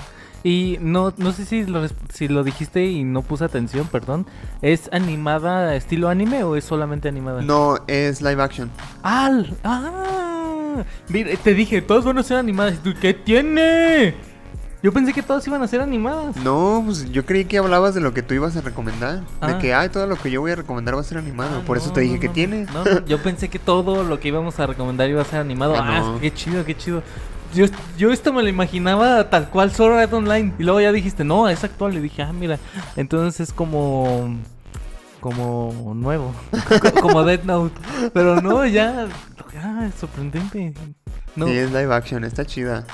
Y 0.45 0.79
no, 0.81 1.13
no 1.19 1.33
sé 1.33 1.45
si 1.45 1.65
lo, 1.65 1.87
si 2.13 2.27
lo 2.29 2.43
dijiste 2.43 2.85
y 2.85 3.05
no 3.05 3.23
puse 3.23 3.45
atención, 3.45 3.87
perdón. 3.87 4.27
¿Es 4.61 4.89
animada 4.93 5.77
estilo 5.77 6.09
anime 6.09 6.43
o 6.45 6.57
es 6.57 6.65
solamente 6.65 7.09
animada? 7.09 7.43
no 7.43 7.79
es 7.87 8.21
live 8.23 8.43
action. 8.43 8.71
¡Ah! 9.03 9.43
¡Ah! 9.65 10.83
Mira, 11.09 11.31
te 11.43 11.55
dije, 11.55 11.83
todas 11.83 12.05
van 12.05 12.19
a 12.19 12.23
ser 12.23 12.39
animadas. 12.39 12.75
¿Y 12.75 12.79
tú 12.79 12.95
qué 13.01 13.15
tiene? 13.15 14.15
Yo 14.83 14.93
pensé 14.93 15.13
que 15.13 15.23
todas 15.23 15.47
iban 15.47 15.63
a 15.63 15.69
ser 15.69 15.81
animadas. 15.81 16.35
No, 16.39 16.83
pues 16.85 17.09
yo 17.13 17.25
creí 17.25 17.45
que 17.45 17.57
hablabas 17.59 17.95
de 17.95 18.01
lo 18.01 18.13
que 18.13 18.23
tú 18.23 18.35
ibas 18.35 18.57
a 18.57 18.63
recomendar. 18.63 19.21
De 19.21 19.25
Ah. 19.41 19.59
que, 19.61 19.73
ay, 19.75 19.91
todo 19.91 20.09
lo 20.09 20.17
que 20.17 20.29
yo 20.29 20.41
voy 20.41 20.51
a 20.51 20.57
recomendar 20.57 20.97
va 20.97 21.01
a 21.03 21.05
ser 21.05 21.19
animado. 21.19 21.59
Ah, 21.61 21.65
Por 21.65 21.77
eso 21.77 21.89
no, 21.89 21.93
te 21.93 22.01
dije 22.01 22.15
no, 22.17 22.21
que 22.21 22.27
no, 22.27 22.33
tiene. 22.33 22.65
No, 22.65 23.07
yo 23.07 23.23
pensé 23.23 23.49
que 23.49 23.61
todo 23.61 24.03
lo 24.03 24.19
que 24.19 24.27
íbamos 24.29 24.59
a 24.59 24.67
recomendar 24.67 25.09
iba 25.09 25.23
a 25.23 25.25
ser 25.25 25.39
animado. 25.39 25.77
Ah, 25.77 26.01
Ah, 26.03 26.19
qué 26.21 26.35
chido, 26.35 26.65
qué 26.65 26.77
chido. 26.77 27.05
Yo, 27.55 27.67
yo 27.99 28.11
esto 28.13 28.33
me 28.33 28.43
lo 28.43 28.49
imaginaba 28.49 29.29
tal 29.31 29.49
cual 29.51 29.71
Sword 29.73 29.99
Art 29.99 30.13
Online. 30.13 30.53
Y 30.59 30.63
luego 30.63 30.81
ya 30.81 30.93
dijiste, 30.93 31.23
no, 31.25 31.49
es 31.49 31.63
actual. 31.65 31.95
Y 31.97 32.01
dije, 32.01 32.23
ah, 32.23 32.33
mira. 32.33 32.59
Entonces 32.97 33.49
es 33.49 33.53
como. 33.53 34.37
Como 35.21 35.93
nuevo. 35.95 36.35
Co- 36.81 37.01
como 37.01 37.23
Dead 37.25 37.45
Note. 37.45 37.75
Pero 38.13 38.41
no, 38.41 38.65
ya. 38.67 39.07
Ah, 39.63 39.87
es 39.89 39.95
sorprendente. 40.01 40.73
No, 41.37 41.47
Sí, 41.47 41.53
es 41.53 41.71
live 41.71 41.95
action, 41.95 42.25
está 42.25 42.45
chida. 42.45 42.85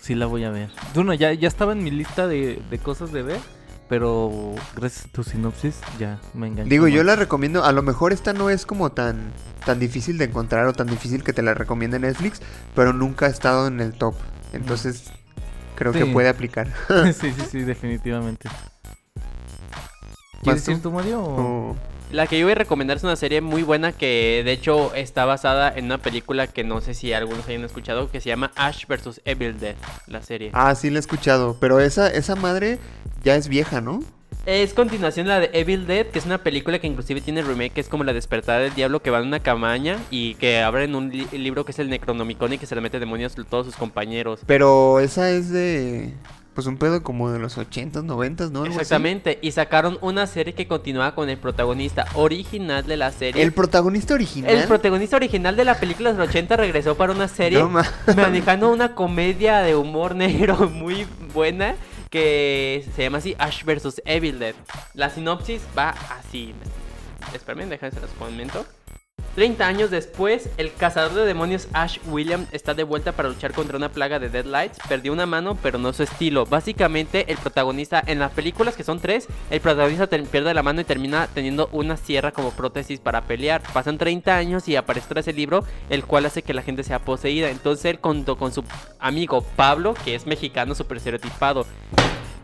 sí 0.00 0.14
la 0.14 0.26
voy 0.26 0.44
a 0.44 0.50
ver. 0.50 0.70
Bueno, 0.94 1.12
ya, 1.14 1.32
ya 1.32 1.46
estaba 1.48 1.72
en 1.72 1.84
mi 1.84 1.90
lista 1.90 2.26
de, 2.26 2.60
de 2.70 2.78
cosas 2.78 3.12
de 3.12 3.22
ver. 3.22 3.40
Pero 3.88 4.54
gracias 4.76 5.06
a 5.06 5.08
tu 5.08 5.24
sinopsis 5.24 5.80
ya 5.98 6.20
me 6.34 6.46
enganché. 6.46 6.68
Digo, 6.68 6.88
yo 6.88 7.02
la 7.04 7.16
recomiendo. 7.16 7.64
A 7.64 7.72
lo 7.72 7.82
mejor 7.82 8.12
esta 8.12 8.32
no 8.34 8.50
es 8.50 8.66
como 8.66 8.92
tan, 8.92 9.32
tan 9.64 9.78
difícil 9.78 10.18
de 10.18 10.26
encontrar 10.26 10.66
o 10.66 10.72
tan 10.74 10.86
difícil 10.88 11.24
que 11.24 11.32
te 11.32 11.42
la 11.42 11.54
recomiende 11.54 11.98
Netflix, 11.98 12.40
pero 12.74 12.92
nunca 12.92 13.26
ha 13.26 13.30
estado 13.30 13.66
en 13.66 13.80
el 13.80 13.94
top. 13.94 14.14
Entonces, 14.52 15.10
creo 15.74 15.92
que 15.92 16.04
puede 16.06 16.28
aplicar. 16.28 16.68
sí, 17.18 17.32
sí, 17.32 17.42
sí, 17.50 17.60
definitivamente. 17.62 18.48
¿Vas 18.48 20.42
¿Quieres 20.42 20.66
decir 20.66 20.82
tú, 20.82 20.92
Mario? 20.92 21.20
o- 21.22 21.70
O- 21.70 21.76
La 22.10 22.26
que 22.26 22.38
yo 22.38 22.46
voy 22.46 22.52
a 22.52 22.54
recomendar 22.54 22.96
es 22.96 23.04
una 23.04 23.16
serie 23.16 23.42
muy 23.42 23.62
buena 23.62 23.92
que 23.92 24.40
de 24.42 24.52
hecho 24.52 24.94
está 24.94 25.26
basada 25.26 25.70
en 25.76 25.84
una 25.86 25.98
película 25.98 26.46
que 26.46 26.64
no 26.64 26.80
sé 26.80 26.94
si 26.94 27.12
algunos 27.12 27.46
hayan 27.48 27.64
escuchado 27.64 28.10
que 28.10 28.20
se 28.22 28.30
llama 28.30 28.50
Ash 28.56 28.86
vs 28.86 29.20
Evil 29.26 29.60
Dead, 29.60 29.74
la 30.06 30.22
serie. 30.22 30.50
Ah, 30.54 30.74
sí 30.74 30.88
la 30.88 30.96
he 30.96 31.00
escuchado. 31.00 31.58
Pero 31.60 31.80
esa, 31.80 32.08
esa 32.08 32.34
madre 32.34 32.78
ya 33.22 33.36
es 33.36 33.48
vieja, 33.48 33.82
¿no? 33.82 34.02
Es 34.46 34.72
continuación 34.72 35.26
de 35.26 35.32
la 35.32 35.40
de 35.40 35.50
Evil 35.52 35.86
Dead, 35.86 36.06
que 36.06 36.18
es 36.18 36.24
una 36.24 36.38
película 36.38 36.78
que 36.78 36.86
inclusive 36.86 37.20
tiene 37.20 37.42
remake, 37.42 37.72
que 37.74 37.80
es 37.82 37.88
como 37.90 38.04
la 38.04 38.14
despertada 38.14 38.60
del 38.60 38.74
diablo 38.74 39.02
que 39.02 39.10
va 39.10 39.18
en 39.18 39.26
una 39.26 39.40
cabaña 39.40 39.98
y 40.10 40.34
que 40.36 40.60
abren 40.62 40.94
un 40.94 41.10
li- 41.10 41.28
libro 41.32 41.66
que 41.66 41.72
es 41.72 41.78
el 41.78 41.90
Necronomicon 41.90 42.54
y 42.54 42.58
que 42.58 42.64
se 42.64 42.74
le 42.74 42.80
mete 42.80 42.98
demonios 42.98 43.38
a 43.38 43.44
todos 43.44 43.66
sus 43.66 43.76
compañeros. 43.76 44.40
Pero 44.46 45.00
esa 45.00 45.30
es 45.30 45.50
de. 45.50 46.14
Pues 46.58 46.66
un 46.66 46.76
pedo 46.76 47.04
como 47.04 47.30
de 47.30 47.38
los 47.38 47.56
80s, 47.56 48.04
90s, 48.04 48.50
¿no? 48.50 48.66
Exactamente, 48.66 49.38
y 49.42 49.52
sacaron 49.52 49.96
una 50.00 50.26
serie 50.26 50.54
que 50.54 50.66
continúa 50.66 51.14
con 51.14 51.28
el 51.28 51.38
protagonista 51.38 52.04
original 52.14 52.84
de 52.84 52.96
la 52.96 53.12
serie. 53.12 53.44
El 53.44 53.52
protagonista 53.52 54.14
original. 54.14 54.50
El 54.50 54.66
protagonista 54.66 55.14
original 55.14 55.54
de 55.54 55.64
la 55.64 55.78
película 55.78 56.12
de 56.12 56.18
los 56.18 56.28
80 56.28 56.56
regresó 56.56 56.96
para 56.96 57.12
una 57.12 57.28
serie 57.28 57.60
No 57.60 57.70
manejando 58.16 58.72
una 58.72 58.96
comedia 58.96 59.58
de 59.60 59.76
humor 59.76 60.16
negro 60.16 60.68
muy 60.68 61.06
buena 61.32 61.76
que 62.10 62.84
se 62.96 63.04
llama 63.04 63.18
así 63.18 63.36
Ash 63.38 63.62
vs 63.62 64.02
Evil 64.04 64.40
Dead. 64.40 64.56
La 64.94 65.10
sinopsis 65.10 65.62
va 65.78 65.90
así. 66.18 66.56
Espérame, 67.32 67.68
déjenme 67.68 67.94
se 67.94 68.00
las 68.00 68.10
comento. 68.18 68.66
30 69.38 69.68
años 69.68 69.92
después, 69.92 70.48
el 70.56 70.74
cazador 70.74 71.14
de 71.14 71.24
demonios 71.24 71.68
Ash 71.72 71.98
William 72.08 72.46
está 72.50 72.74
de 72.74 72.82
vuelta 72.82 73.12
para 73.12 73.28
luchar 73.28 73.52
contra 73.52 73.76
una 73.76 73.88
plaga 73.88 74.18
de 74.18 74.28
Deadlights. 74.28 74.78
Perdió 74.88 75.12
una 75.12 75.26
mano, 75.26 75.56
pero 75.62 75.78
no 75.78 75.92
su 75.92 76.02
estilo. 76.02 76.44
Básicamente, 76.44 77.24
el 77.30 77.36
protagonista 77.38 78.02
en 78.04 78.18
las 78.18 78.32
películas, 78.32 78.74
que 78.74 78.82
son 78.82 78.98
tres, 78.98 79.28
el 79.50 79.60
protagonista 79.60 80.08
pierde 80.08 80.52
la 80.54 80.64
mano 80.64 80.80
y 80.80 80.84
termina 80.84 81.28
teniendo 81.32 81.68
una 81.70 81.96
sierra 81.96 82.32
como 82.32 82.50
prótesis 82.50 82.98
para 82.98 83.20
pelear. 83.28 83.62
Pasan 83.72 83.96
30 83.96 84.34
años 84.36 84.66
y 84.66 84.74
aparece 84.74 85.06
tras 85.08 85.28
el 85.28 85.36
libro, 85.36 85.62
el 85.88 86.04
cual 86.04 86.26
hace 86.26 86.42
que 86.42 86.52
la 86.52 86.62
gente 86.62 86.82
sea 86.82 86.98
poseída. 86.98 87.48
Entonces, 87.48 87.84
él 87.84 88.00
junto 88.02 88.36
con 88.38 88.52
su 88.52 88.64
amigo 88.98 89.42
Pablo, 89.54 89.94
que 90.04 90.16
es 90.16 90.26
mexicano 90.26 90.74
super 90.74 90.96
estereotipado, 90.96 91.64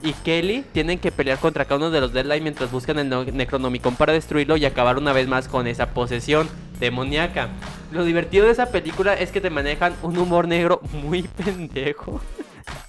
y 0.01 0.13
Kelly 0.13 0.65
tienen 0.73 0.99
que 0.99 1.11
pelear 1.11 1.39
contra 1.39 1.65
cada 1.65 1.77
uno 1.79 1.91
de 1.91 2.01
los 2.01 2.13
Deadline 2.13 2.43
mientras 2.43 2.71
buscan 2.71 2.99
el 2.99 3.09
no- 3.09 3.25
Necronomicon 3.25 3.97
para 3.97 4.13
destruirlo 4.13 4.57
y 4.59 4.65
acabar 4.67 4.99
una 4.99 5.15
vez 5.15 5.27
más 5.27 5.49
con 5.49 5.67
esa 5.67 5.91
posesión 5.95 6.47
demoníaca. 6.79 7.49
Lo 7.93 8.05
divertido 8.05 8.47
de 8.47 8.53
esa 8.53 8.70
película 8.70 9.14
es 9.14 9.31
que 9.31 9.41
te 9.41 9.51
manejan 9.51 9.95
un 10.03 10.18
humor 10.18 10.49
negro 10.49 10.81
muy 10.93 11.22
pendejo. 11.22 12.20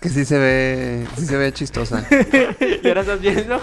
Que 0.01 0.09
sí 0.09 0.25
se 0.25 0.37
ve. 0.37 1.07
Sí 1.17 1.25
se 1.25 1.37
ve 1.37 1.53
chistosa. 1.53 2.05
y 2.83 2.87
ahora 2.87 3.01
estás 3.01 3.21
viendo. 3.21 3.59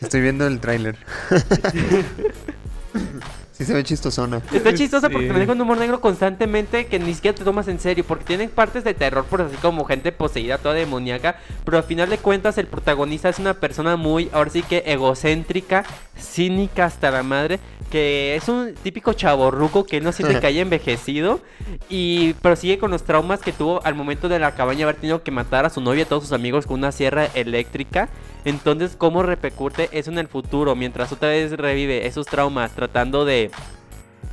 Estoy 0.00 0.20
viendo 0.20 0.46
el 0.46 0.60
tráiler. 0.60 0.96
sí 3.60 3.66
se 3.66 3.74
ve 3.74 3.84
chistosona. 3.84 4.40
Está 4.52 4.72
chistosa 4.74 5.08
porque 5.10 5.26
Sí. 5.26 5.28
te 5.28 5.32
manejan 5.34 5.56
un 5.56 5.62
humor 5.62 5.76
negro 5.78 6.00
constantemente 6.00 6.86
que 6.86 6.98
ni 6.98 7.12
siquiera 7.14 7.36
te 7.36 7.44
tomas 7.44 7.68
en 7.68 7.78
serio. 7.78 8.04
Porque 8.08 8.24
tienen 8.24 8.48
partes 8.48 8.84
de 8.84 8.94
terror, 8.94 9.24
por 9.26 9.42
así 9.42 9.56
como 9.56 9.84
gente 9.84 10.12
poseída, 10.12 10.56
toda 10.58 10.74
demoníaca. 10.74 11.36
Pero 11.64 11.76
al 11.76 11.84
final 11.84 12.08
de 12.08 12.18
cuentas, 12.18 12.56
el 12.58 12.66
protagonista 12.66 13.28
es 13.28 13.38
una 13.38 13.54
persona 13.54 13.96
muy, 13.96 14.30
ahora 14.32 14.50
sí 14.50 14.62
que 14.62 14.82
egocéntrica, 14.86 15.84
cínica 16.18 16.86
hasta 16.86 17.10
la 17.10 17.22
madre. 17.22 17.60
Que 17.90 18.36
es 18.36 18.48
un 18.48 18.72
típico 18.82 19.12
chaborruco 19.14 19.84
que 19.84 20.00
no 20.00 20.12
siente 20.12 20.38
que 20.40 20.46
haya 20.46 20.62
envejecido. 20.62 21.40
Y 21.88 22.34
pero 22.34 22.56
sigue 22.56 22.78
con 22.78 22.90
los 22.90 23.02
traumas 23.02 23.40
que 23.40 23.52
tuvo 23.52 23.84
al 23.84 23.94
momento 23.94 24.28
de 24.28 24.38
la 24.38 24.54
cabaña 24.54 24.84
haber 24.84 24.96
tenido 24.96 25.22
que 25.22 25.30
matar 25.30 25.66
a 25.66 25.70
su 25.70 25.80
novia 25.80 26.00
y 26.00 26.02
a 26.02 26.08
todos 26.08 26.22
sus 26.24 26.32
amigos 26.32 26.66
con 26.66 26.78
una 26.78 26.92
sierra 26.92 27.26
eléctrica. 27.34 28.08
Entonces, 28.44 28.94
¿cómo 28.96 29.22
repercute 29.22 29.88
eso 29.92 30.10
en 30.10 30.18
el 30.18 30.28
futuro? 30.28 30.74
Mientras 30.74 31.12
otra 31.12 31.28
vez 31.28 31.52
revive 31.52 32.06
esos 32.06 32.26
traumas 32.26 32.72
tratando 32.72 33.24
de 33.24 33.50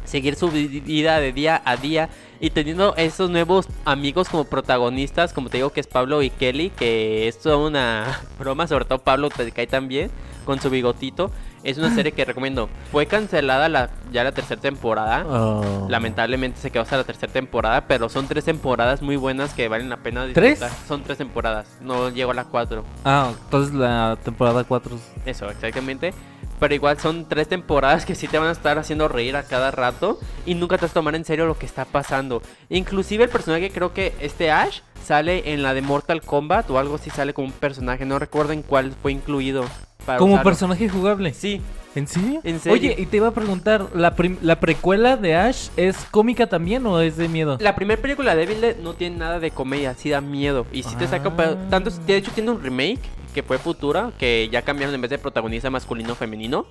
seguir 0.07 0.35
su 0.35 0.49
vi- 0.49 0.79
vida 0.79 1.19
de 1.19 1.33
día 1.33 1.61
a 1.65 1.75
día 1.77 2.09
y 2.39 2.49
teniendo 2.51 2.95
esos 2.95 3.29
nuevos 3.29 3.67
amigos 3.85 4.29
como 4.29 4.45
protagonistas, 4.45 5.33
como 5.33 5.49
te 5.49 5.57
digo 5.57 5.71
que 5.71 5.79
es 5.81 5.87
Pablo 5.87 6.21
y 6.21 6.29
Kelly, 6.29 6.69
que 6.71 7.27
es 7.27 7.39
toda 7.39 7.57
una 7.57 8.19
broma, 8.39 8.67
sobre 8.67 8.85
todo 8.85 8.99
Pablo 8.99 9.29
te 9.29 9.51
cae 9.51 9.67
también 9.67 10.09
con 10.45 10.59
su 10.61 10.69
bigotito. 10.69 11.31
Es 11.63 11.77
una 11.77 11.93
serie 11.93 12.13
que 12.13 12.23
recomiendo. 12.23 12.69
Fue 12.93 13.07
cancelada 13.07 13.67
la, 13.67 13.89
ya 14.13 14.23
la 14.23 14.31
tercera 14.31 14.61
temporada. 14.61 15.25
Oh. 15.27 15.87
Lamentablemente 15.89 16.61
se 16.61 16.71
quedó 16.71 16.83
hasta 16.83 16.95
la 16.95 17.03
tercera 17.03 17.33
temporada, 17.33 17.87
pero 17.87 18.07
son 18.07 18.27
tres 18.27 18.45
temporadas 18.45 19.01
muy 19.01 19.17
buenas 19.17 19.53
que 19.53 19.67
valen 19.67 19.89
la 19.89 19.97
pena 19.97 20.25
¿Tres? 20.33 20.63
Son 20.87 21.03
tres 21.03 21.17
temporadas, 21.17 21.67
no 21.81 22.09
llegó 22.09 22.31
a 22.31 22.35
la 22.35 22.45
cuatro. 22.45 22.85
Ah, 23.03 23.31
entonces 23.43 23.73
la 23.73 24.17
temporada 24.23 24.63
4. 24.63 24.97
Eso, 25.25 25.49
exactamente. 25.49 26.13
Pero 26.59 26.73
igual 26.73 26.99
son 26.99 27.25
tres 27.29 27.47
temporadas 27.47 28.05
que 28.05 28.15
sí 28.15 28.27
te 28.27 28.39
van 28.39 28.47
a 28.49 28.51
estar 28.51 28.77
haciendo 28.79 29.07
reír 29.07 29.35
a 29.35 29.43
cada 29.43 29.71
rato 29.71 30.19
y 30.45 30.55
nunca 30.55 30.77
te 30.77 30.83
vas 30.85 30.91
a 30.91 30.93
tomar 30.95 31.15
en 31.15 31.23
serio 31.25 31.45
lo 31.45 31.57
que 31.57 31.65
está 31.65 31.85
pasando. 31.85 32.41
Inclusive 32.69 33.25
el 33.25 33.29
personaje, 33.29 33.69
creo 33.69 33.93
que 33.93 34.13
este 34.19 34.49
Ash 34.51 34.79
sale 35.05 35.53
en 35.53 35.61
la 35.63 35.73
de 35.73 35.81
Mortal 35.81 36.21
Kombat 36.21 36.69
o 36.71 36.79
algo 36.79 36.95
así, 36.95 37.09
sale 37.09 37.33
como 37.33 37.47
un 37.47 37.53
personaje, 37.53 38.05
no 38.05 38.17
recuerdo 38.19 38.53
en 38.53 38.63
cuál 38.63 38.91
fue 39.01 39.11
incluido. 39.11 39.65
para 40.05 40.17
Como 40.19 40.33
usarlo. 40.33 40.49
personaje 40.49 40.89
jugable. 40.89 41.33
Sí, 41.33 41.61
¿En 41.95 42.05
serio? 42.07 42.41
¿En 42.43 42.59
serio? 42.59 42.73
Oye, 42.77 42.95
y 42.97 43.07
te 43.07 43.17
iba 43.17 43.27
a 43.27 43.31
preguntar, 43.31 43.87
¿la, 43.95 44.13
¿la 44.43 44.59
precuela 44.59 45.17
de 45.17 45.35
Ash 45.35 45.69
es 45.77 45.97
cómica 46.11 46.45
también 46.47 46.85
o 46.85 46.99
es 47.01 47.17
de 47.17 47.27
miedo? 47.27 47.57
la 47.59 47.75
primera 47.75 47.99
película 47.99 48.35
de 48.35 48.43
Evil 48.43 48.75
no 48.83 48.93
tiene 48.93 49.17
nada 49.17 49.39
de 49.39 49.49
comedia, 49.49 49.95
sí 49.95 50.09
da 50.11 50.21
miedo. 50.21 50.67
Y 50.71 50.83
sí 50.83 50.95
te 50.95 51.07
saca... 51.07 51.33
Ah. 51.37 51.55
Tanto, 51.71 51.89
de 51.89 52.17
hecho 52.17 52.31
tiene 52.33 52.51
un 52.51 52.61
remake 52.61 52.99
que 53.37 53.43
fue 53.43 53.59
Futura, 53.59 54.13
que 54.17 54.49
ya 54.51 54.63
cambiaron 54.63 54.95
en 54.95 55.01
vez 55.01 55.11
de 55.11 55.19
protagonista 55.19 55.69
masculino 55.69 56.15
femenino. 56.15 56.65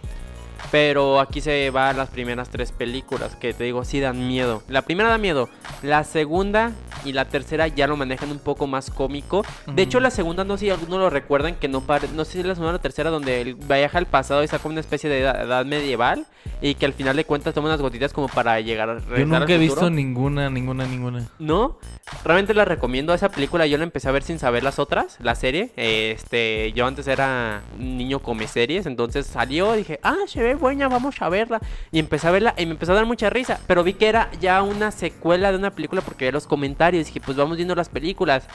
Pero 0.70 1.20
aquí 1.20 1.40
se 1.40 1.70
va 1.70 1.90
a 1.90 1.92
las 1.92 2.08
primeras 2.10 2.48
tres 2.50 2.72
películas 2.72 3.36
que 3.36 3.54
te 3.54 3.64
digo, 3.64 3.84
sí 3.84 4.00
dan 4.00 4.26
miedo. 4.26 4.62
La 4.68 4.82
primera 4.82 5.08
da 5.08 5.18
miedo. 5.18 5.48
La 5.82 6.04
segunda 6.04 6.72
y 7.04 7.12
la 7.12 7.26
tercera 7.26 7.68
ya 7.68 7.86
lo 7.86 7.96
manejan 7.96 8.30
un 8.30 8.38
poco 8.40 8.66
más 8.66 8.90
cómico. 8.90 9.44
De 9.66 9.82
hecho, 9.82 10.00
la 10.00 10.10
segunda, 10.10 10.44
no 10.44 10.56
sé 10.56 10.66
si 10.66 10.70
algunos 10.70 10.98
lo 10.98 11.08
recuerdan, 11.10 11.54
que 11.54 11.68
no 11.68 11.82
pare- 11.82 12.08
no 12.14 12.24
sé 12.24 12.32
si 12.32 12.38
es 12.40 12.46
la 12.46 12.54
segunda 12.54 12.70
o 12.70 12.72
la 12.74 12.82
tercera, 12.82 13.10
donde 13.10 13.40
él 13.42 13.54
viaja 13.54 13.98
al 13.98 14.06
pasado 14.06 14.42
y 14.42 14.48
saca 14.48 14.68
una 14.68 14.80
especie 14.80 15.08
de 15.08 15.20
edad, 15.20 15.40
edad 15.44 15.64
medieval. 15.64 16.26
Y 16.60 16.74
que 16.74 16.86
al 16.86 16.94
final 16.94 17.16
de 17.16 17.24
cuentas 17.24 17.54
toma 17.54 17.68
unas 17.68 17.80
gotitas 17.80 18.12
como 18.12 18.28
para 18.28 18.58
llegar 18.60 18.88
a 18.88 18.98
Yo 18.98 19.24
nunca 19.26 19.36
al 19.38 19.50
he 19.50 19.58
visto 19.58 19.90
ninguna, 19.90 20.48
ninguna, 20.50 20.86
ninguna. 20.86 21.26
No, 21.38 21.78
realmente 22.24 22.54
la 22.54 22.64
recomiendo 22.64 23.12
esa 23.14 23.28
película. 23.28 23.66
Yo 23.66 23.78
la 23.78 23.84
empecé 23.84 24.08
a 24.08 24.12
ver 24.12 24.22
sin 24.22 24.38
saber 24.38 24.62
las 24.62 24.78
otras, 24.78 25.16
la 25.20 25.34
serie. 25.34 25.70
Este, 25.76 26.72
yo 26.72 26.86
antes 26.86 27.06
era 27.08 27.62
un 27.78 27.98
niño 27.98 28.20
come 28.20 28.46
series, 28.48 28.86
entonces 28.86 29.26
salió 29.26 29.74
y 29.74 29.78
dije, 29.78 30.00
ah, 30.02 30.16
se 30.26 30.42
ve 30.42 30.55
buena, 30.56 30.88
vamos 30.88 31.20
a 31.22 31.28
verla. 31.28 31.60
Y 31.92 31.98
empecé 31.98 32.28
a 32.28 32.30
verla 32.30 32.54
y 32.56 32.66
me 32.66 32.72
empezó 32.72 32.92
a 32.92 32.96
dar 32.96 33.06
mucha 33.06 33.30
risa. 33.30 33.60
Pero 33.66 33.84
vi 33.84 33.94
que 33.94 34.08
era 34.08 34.30
ya 34.40 34.62
una 34.62 34.90
secuela 34.90 35.52
de 35.52 35.58
una 35.58 35.70
película 35.70 36.02
porque 36.02 36.24
veía 36.24 36.32
los 36.32 36.46
comentarios. 36.46 37.02
Y 37.02 37.12
dije, 37.12 37.20
pues 37.24 37.36
vamos 37.36 37.56
viendo 37.56 37.74
las 37.74 37.88
películas. 37.88 38.46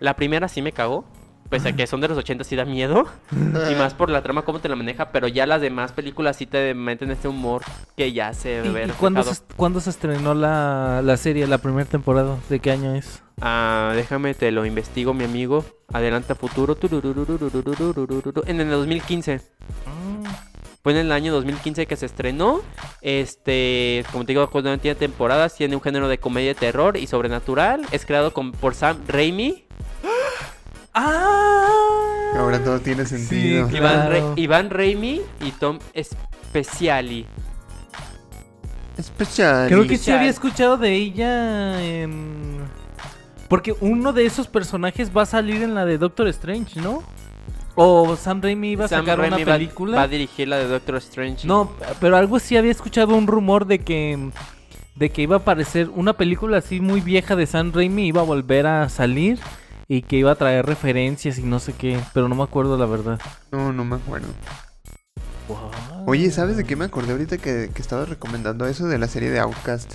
La 0.00 0.14
primera 0.14 0.48
sí 0.48 0.62
me 0.62 0.72
cagó. 0.72 1.04
Pese 1.48 1.68
a 1.68 1.76
que 1.76 1.86
son 1.86 2.00
de 2.00 2.08
los 2.08 2.18
80 2.18 2.42
sí 2.42 2.56
da 2.56 2.64
miedo. 2.64 3.06
y 3.32 3.74
más 3.76 3.94
por 3.94 4.10
la 4.10 4.22
trama, 4.22 4.42
cómo 4.42 4.58
te 4.58 4.68
la 4.68 4.76
maneja. 4.76 5.10
Pero 5.10 5.28
ya 5.28 5.46
las 5.46 5.60
demás 5.60 5.92
películas 5.92 6.36
sí 6.36 6.46
te 6.46 6.74
meten 6.74 7.10
este 7.10 7.28
humor 7.28 7.62
que 7.96 8.12
ya 8.12 8.34
se 8.34 8.62
ve. 8.62 8.86
¿Y, 8.86 8.90
cuándo, 8.90 9.80
se, 9.80 9.90
estrenó 9.90 10.34
la, 10.34 11.02
la 11.04 11.16
serie, 11.16 11.46
la 11.46 11.58
primera 11.58 11.88
temporada? 11.88 12.36
¿De 12.48 12.58
qué 12.58 12.72
año 12.72 12.94
es? 12.94 13.22
Ah, 13.40 13.92
déjame, 13.94 14.34
te 14.34 14.50
lo 14.50 14.64
investigo, 14.64 15.12
mi 15.12 15.24
amigo. 15.24 15.64
Adelanta 15.92 16.34
futuro. 16.34 16.76
En 18.46 18.60
el 18.60 18.70
2015. 18.70 19.36
Mm. 19.36 20.55
Fue 20.86 20.92
en 20.92 20.98
el 20.98 21.10
año 21.10 21.32
2015 21.32 21.86
que 21.86 21.96
se 21.96 22.06
estrenó. 22.06 22.60
Este, 23.00 24.04
como 24.12 24.24
te 24.24 24.34
digo, 24.34 24.48
no 24.54 24.78
tiene 24.78 24.94
temporadas. 24.94 25.56
Tiene 25.56 25.74
un 25.74 25.82
género 25.82 26.06
de 26.06 26.18
comedia, 26.18 26.54
terror 26.54 26.96
y 26.96 27.08
sobrenatural. 27.08 27.82
Es 27.90 28.06
creado 28.06 28.32
con, 28.32 28.52
por 28.52 28.76
Sam 28.76 28.98
Raimi. 29.08 29.64
¡Ah! 30.94 31.66
Ahora 32.36 32.62
todo 32.62 32.78
tiene 32.78 33.04
sentido. 33.04 33.68
Sí, 33.68 33.78
Iván, 33.78 34.10
Re- 34.10 34.18
Claro. 34.20 34.34
Iván 34.36 34.70
Raimi 34.70 35.22
y 35.40 35.50
Tom 35.50 35.80
Speciali. 36.00 37.26
Especial. 38.96 39.66
Creo 39.66 39.88
que 39.88 39.98
sí 39.98 40.12
había 40.12 40.30
escuchado 40.30 40.76
de 40.76 40.92
ella 40.94 41.82
en... 41.82 42.58
Porque 43.48 43.74
uno 43.80 44.12
de 44.12 44.24
esos 44.24 44.46
personajes 44.46 45.10
va 45.12 45.22
a 45.22 45.26
salir 45.26 45.64
en 45.64 45.74
la 45.74 45.84
de 45.84 45.98
Doctor 45.98 46.28
Strange, 46.28 46.80
¿no? 46.80 47.02
O 47.76 48.16
Sam 48.16 48.40
Raimi 48.42 48.70
iba 48.70 48.86
a 48.86 48.88
Sam 48.88 49.00
sacar 49.00 49.18
Raimi 49.18 49.42
una 49.42 49.52
película. 49.52 49.96
Va, 49.98 50.02
a 50.02 50.08
dirigir 50.08 50.48
la 50.48 50.56
de 50.56 50.66
Doctor 50.66 50.96
Strange. 50.96 51.46
No, 51.46 51.70
pero 52.00 52.16
algo 52.16 52.38
sí 52.38 52.56
había 52.56 52.70
escuchado 52.70 53.14
un 53.14 53.26
rumor 53.26 53.66
de 53.66 53.80
que 53.80 54.30
de 54.96 55.10
que 55.10 55.22
iba 55.22 55.36
a 55.36 55.38
aparecer 55.40 55.90
una 55.90 56.14
película 56.14 56.56
así 56.56 56.80
muy 56.80 57.02
vieja 57.02 57.36
de 57.36 57.46
Sam 57.46 57.72
Raimi 57.74 58.06
iba 58.06 58.22
a 58.22 58.24
volver 58.24 58.66
a 58.66 58.88
salir 58.88 59.38
y 59.88 60.02
que 60.02 60.16
iba 60.16 60.32
a 60.32 60.34
traer 60.34 60.64
referencias 60.64 61.38
y 61.38 61.42
no 61.42 61.60
sé 61.60 61.74
qué, 61.74 62.00
pero 62.14 62.28
no 62.28 62.34
me 62.34 62.42
acuerdo 62.42 62.76
la 62.78 62.86
verdad. 62.86 63.20
No, 63.52 63.72
no 63.72 63.84
me 63.84 63.96
acuerdo. 63.96 64.28
Oye, 66.06 66.30
¿sabes 66.30 66.56
de 66.56 66.64
qué 66.64 66.76
me 66.76 66.86
acordé 66.86 67.12
ahorita 67.12 67.36
que, 67.38 67.70
que 67.72 67.82
estabas 67.82 68.08
recomendando 68.08 68.66
eso 68.66 68.86
de 68.88 68.98
la 68.98 69.06
serie 69.06 69.30
de 69.30 69.38
Outcast? 69.40 69.94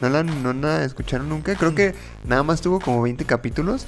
¿No 0.00 0.08
la, 0.10 0.22
no 0.22 0.52
la 0.52 0.84
escucharon 0.84 1.28
nunca? 1.28 1.54
Creo 1.54 1.74
que 1.74 1.94
nada 2.24 2.42
más 2.42 2.60
tuvo 2.60 2.80
como 2.80 3.02
20 3.02 3.24
capítulos, 3.24 3.86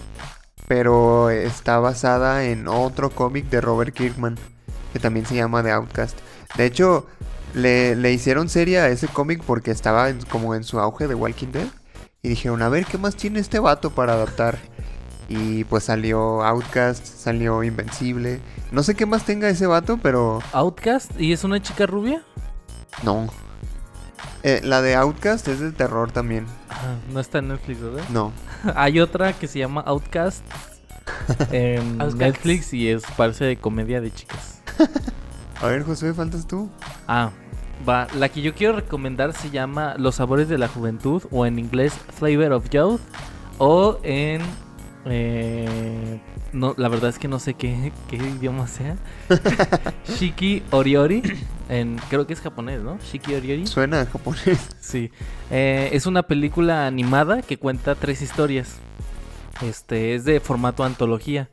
pero 0.68 1.30
está 1.30 1.78
basada 1.80 2.44
en 2.44 2.68
otro 2.68 3.10
cómic 3.10 3.48
de 3.48 3.60
Robert 3.60 3.94
Kirkman, 3.94 4.36
que 4.92 4.98
también 4.98 5.26
se 5.26 5.34
llama 5.34 5.62
The 5.62 5.72
Outcast. 5.72 6.18
De 6.56 6.66
hecho, 6.66 7.06
le, 7.54 7.96
le 7.96 8.12
hicieron 8.12 8.48
serie 8.48 8.78
a 8.78 8.88
ese 8.88 9.08
cómic 9.08 9.42
porque 9.44 9.70
estaba 9.70 10.10
en- 10.10 10.22
como 10.26 10.54
en 10.54 10.64
su 10.64 10.78
auge 10.78 11.08
de 11.08 11.14
Walking 11.14 11.48
Dead. 11.52 11.66
Y 12.22 12.28
dijeron, 12.28 12.62
a 12.62 12.68
ver, 12.68 12.84
¿qué 12.84 12.98
más 12.98 13.16
tiene 13.16 13.38
este 13.40 13.58
vato 13.60 13.90
para 13.90 14.12
adaptar? 14.14 14.58
Y 15.28 15.64
pues 15.64 15.84
salió 15.84 16.42
Outcast, 16.42 17.04
salió 17.04 17.62
Invencible. 17.62 18.40
No 18.72 18.82
sé 18.82 18.94
qué 18.94 19.06
más 19.06 19.24
tenga 19.24 19.48
ese 19.48 19.66
vato, 19.66 19.98
pero 20.02 20.40
Outcast 20.52 21.12
y 21.20 21.32
es 21.32 21.44
una 21.44 21.62
chica 21.62 21.86
rubia? 21.86 22.22
no. 23.02 23.28
Eh, 24.42 24.60
la 24.62 24.82
de 24.82 24.94
Outcast 24.94 25.48
es 25.48 25.60
de 25.60 25.72
terror 25.72 26.12
también. 26.12 26.46
Ah, 26.70 26.94
no 27.12 27.20
está 27.20 27.38
en 27.38 27.48
Netflix, 27.48 27.80
¿verdad? 27.80 28.04
No. 28.10 28.32
Hay 28.76 29.00
otra 29.00 29.32
que 29.32 29.48
se 29.48 29.58
llama 29.58 29.80
Outcast 29.82 30.44
en 31.52 32.00
Outcast. 32.00 32.18
Netflix 32.18 32.72
y 32.72 32.88
es 32.88 33.02
parece 33.16 33.44
de 33.44 33.56
comedia 33.56 34.00
de 34.00 34.12
chicas. 34.12 34.62
A 35.60 35.66
ver, 35.66 35.82
Josué, 35.82 36.14
faltas 36.14 36.46
tú. 36.46 36.70
Ah, 37.08 37.30
va. 37.88 38.06
La 38.14 38.28
que 38.28 38.42
yo 38.42 38.54
quiero 38.54 38.74
recomendar 38.74 39.32
se 39.32 39.50
llama 39.50 39.94
Los 39.98 40.16
sabores 40.16 40.48
de 40.48 40.58
la 40.58 40.68
juventud 40.68 41.22
o 41.32 41.46
en 41.46 41.58
inglés 41.58 41.92
Flavor 42.16 42.52
of 42.52 42.68
Youth 42.70 43.00
o 43.58 43.98
en 44.04 44.40
eh, 45.04 46.20
no, 46.52 46.74
la 46.76 46.88
verdad 46.88 47.10
es 47.10 47.18
que 47.18 47.28
no 47.28 47.38
sé 47.38 47.54
qué, 47.54 47.92
qué 48.08 48.16
idioma 48.16 48.66
sea. 48.66 48.96
Shiki 50.18 50.62
Oriori. 50.70 51.22
En, 51.68 51.98
creo 52.08 52.26
que 52.26 52.32
es 52.32 52.40
japonés, 52.40 52.80
¿no? 52.80 52.98
Shiki 52.98 53.34
Oriori. 53.34 53.66
Suena 53.66 54.02
a 54.02 54.06
japonés. 54.06 54.68
Sí. 54.80 55.10
Eh, 55.50 55.90
es 55.92 56.06
una 56.06 56.22
película 56.22 56.86
animada 56.86 57.42
que 57.42 57.58
cuenta 57.58 57.94
tres 57.94 58.22
historias. 58.22 58.76
Este 59.62 60.14
es 60.14 60.24
de 60.24 60.40
formato 60.40 60.84
antología. 60.84 61.48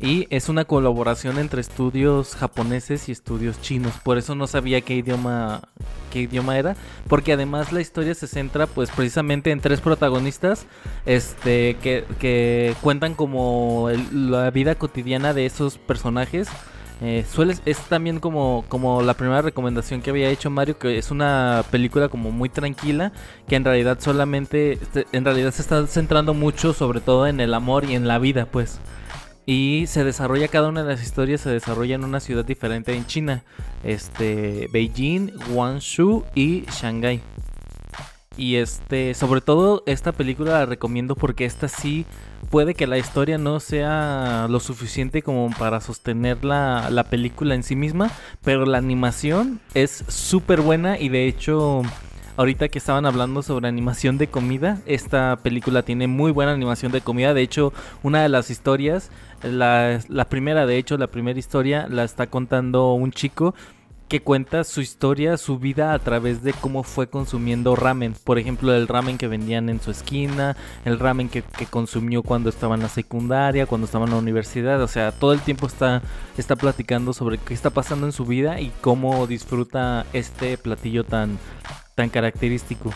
Y 0.00 0.26
es 0.30 0.48
una 0.48 0.64
colaboración 0.64 1.38
entre 1.38 1.60
estudios 1.60 2.34
japoneses 2.34 3.08
y 3.08 3.12
estudios 3.12 3.60
chinos. 3.62 3.94
Por 4.02 4.18
eso 4.18 4.34
no 4.34 4.46
sabía 4.46 4.80
qué 4.80 4.96
idioma, 4.96 5.62
qué 6.12 6.22
idioma 6.22 6.58
era. 6.58 6.76
Porque 7.08 7.32
además 7.32 7.72
la 7.72 7.80
historia 7.80 8.14
se 8.14 8.26
centra 8.26 8.66
pues 8.66 8.90
precisamente 8.90 9.50
en 9.50 9.60
tres 9.60 9.80
protagonistas. 9.80 10.66
Este. 11.06 11.76
que, 11.82 12.04
que 12.18 12.74
cuentan 12.82 13.14
como 13.14 13.88
la 14.12 14.50
vida 14.50 14.74
cotidiana 14.74 15.32
de 15.32 15.46
esos 15.46 15.78
personajes. 15.78 16.48
Eh, 17.00 17.24
suele, 17.28 17.56
es 17.66 17.78
también 17.88 18.20
como, 18.20 18.64
como 18.68 19.02
la 19.02 19.14
primera 19.14 19.42
recomendación 19.42 20.00
que 20.00 20.10
había 20.10 20.30
hecho 20.30 20.48
Mario, 20.48 20.78
que 20.78 20.96
es 20.96 21.10
una 21.10 21.64
película 21.70 22.08
como 22.08 22.30
muy 22.30 22.48
tranquila, 22.48 23.12
que 23.48 23.56
en 23.56 23.64
realidad 23.64 23.98
solamente, 24.00 24.74
este, 24.74 25.06
en 25.12 25.24
realidad 25.24 25.50
se 25.50 25.62
está 25.62 25.86
centrando 25.86 26.34
mucho 26.34 26.72
sobre 26.72 27.00
todo 27.00 27.26
en 27.26 27.40
el 27.40 27.52
amor 27.52 27.84
y 27.84 27.94
en 27.94 28.06
la 28.06 28.18
vida, 28.18 28.46
pues. 28.46 28.78
Y 29.46 29.84
se 29.88 30.04
desarrolla 30.04 30.48
cada 30.48 30.68
una 30.68 30.82
de 30.82 30.90
las 30.90 31.02
historias, 31.02 31.42
se 31.42 31.50
desarrolla 31.50 31.94
en 31.96 32.04
una 32.04 32.20
ciudad 32.20 32.44
diferente 32.44 32.94
en 32.94 33.06
China. 33.06 33.44
Este, 33.82 34.68
Beijing, 34.72 35.32
Guangzhou 35.50 36.24
y 36.34 36.64
Shanghái. 36.70 37.20
Y 38.36 38.56
este, 38.56 39.14
sobre 39.14 39.40
todo 39.40 39.84
esta 39.86 40.12
película 40.12 40.52
la 40.52 40.66
recomiendo 40.66 41.14
porque 41.14 41.44
esta 41.44 41.68
sí 41.68 42.04
puede 42.50 42.74
que 42.74 42.86
la 42.86 42.98
historia 42.98 43.38
no 43.38 43.60
sea 43.60 44.48
lo 44.50 44.60
suficiente 44.60 45.22
como 45.22 45.50
para 45.50 45.80
sostener 45.80 46.44
la, 46.44 46.90
la 46.90 47.04
película 47.04 47.54
en 47.54 47.62
sí 47.62 47.76
misma, 47.76 48.10
pero 48.42 48.66
la 48.66 48.78
animación 48.78 49.60
es 49.74 50.04
súper 50.08 50.62
buena 50.62 50.98
y 50.98 51.10
de 51.10 51.26
hecho 51.26 51.82
ahorita 52.36 52.68
que 52.68 52.78
estaban 52.78 53.06
hablando 53.06 53.42
sobre 53.42 53.68
animación 53.68 54.18
de 54.18 54.26
comida, 54.26 54.78
esta 54.86 55.36
película 55.42 55.82
tiene 55.82 56.08
muy 56.08 56.32
buena 56.32 56.52
animación 56.52 56.92
de 56.92 57.00
comida, 57.00 57.34
de 57.34 57.42
hecho 57.42 57.72
una 58.02 58.22
de 58.22 58.28
las 58.28 58.50
historias, 58.50 59.10
la, 59.44 60.26
primera 60.28 60.66
de 60.66 60.78
hecho, 60.78 60.96
la 60.96 61.08
primera 61.08 61.38
historia 61.38 61.86
la 61.88 62.04
está 62.04 62.26
contando 62.26 62.92
un 62.92 63.12
chico 63.12 63.54
que 64.08 64.20
cuenta 64.20 64.64
su 64.64 64.80
historia, 64.80 65.36
su 65.36 65.58
vida 65.58 65.94
a 65.94 65.98
través 65.98 66.42
de 66.42 66.52
cómo 66.52 66.82
fue 66.82 67.08
consumiendo 67.08 67.74
ramen. 67.74 68.14
Por 68.24 68.38
ejemplo, 68.38 68.74
el 68.74 68.86
ramen 68.86 69.18
que 69.18 69.28
vendían 69.28 69.68
en 69.68 69.80
su 69.80 69.90
esquina, 69.90 70.56
el 70.84 70.98
ramen 70.98 71.28
que, 71.28 71.42
que 71.42 71.66
consumió 71.66 72.22
cuando 72.22 72.50
estaba 72.50 72.74
en 72.74 72.82
la 72.82 72.88
secundaria, 72.88 73.66
cuando 73.66 73.86
estaba 73.86 74.04
en 74.04 74.12
la 74.12 74.18
universidad. 74.18 74.82
O 74.82 74.88
sea, 74.88 75.10
todo 75.10 75.32
el 75.32 75.40
tiempo 75.40 75.66
está, 75.66 76.02
está 76.36 76.54
platicando 76.54 77.12
sobre 77.12 77.38
qué 77.38 77.54
está 77.54 77.70
pasando 77.70 78.06
en 78.06 78.12
su 78.12 78.26
vida 78.26 78.60
y 78.60 78.72
cómo 78.82 79.26
disfruta 79.26 80.06
este 80.12 80.58
platillo 80.58 81.04
tan, 81.04 81.38
tan 81.94 82.10
característico. 82.10 82.92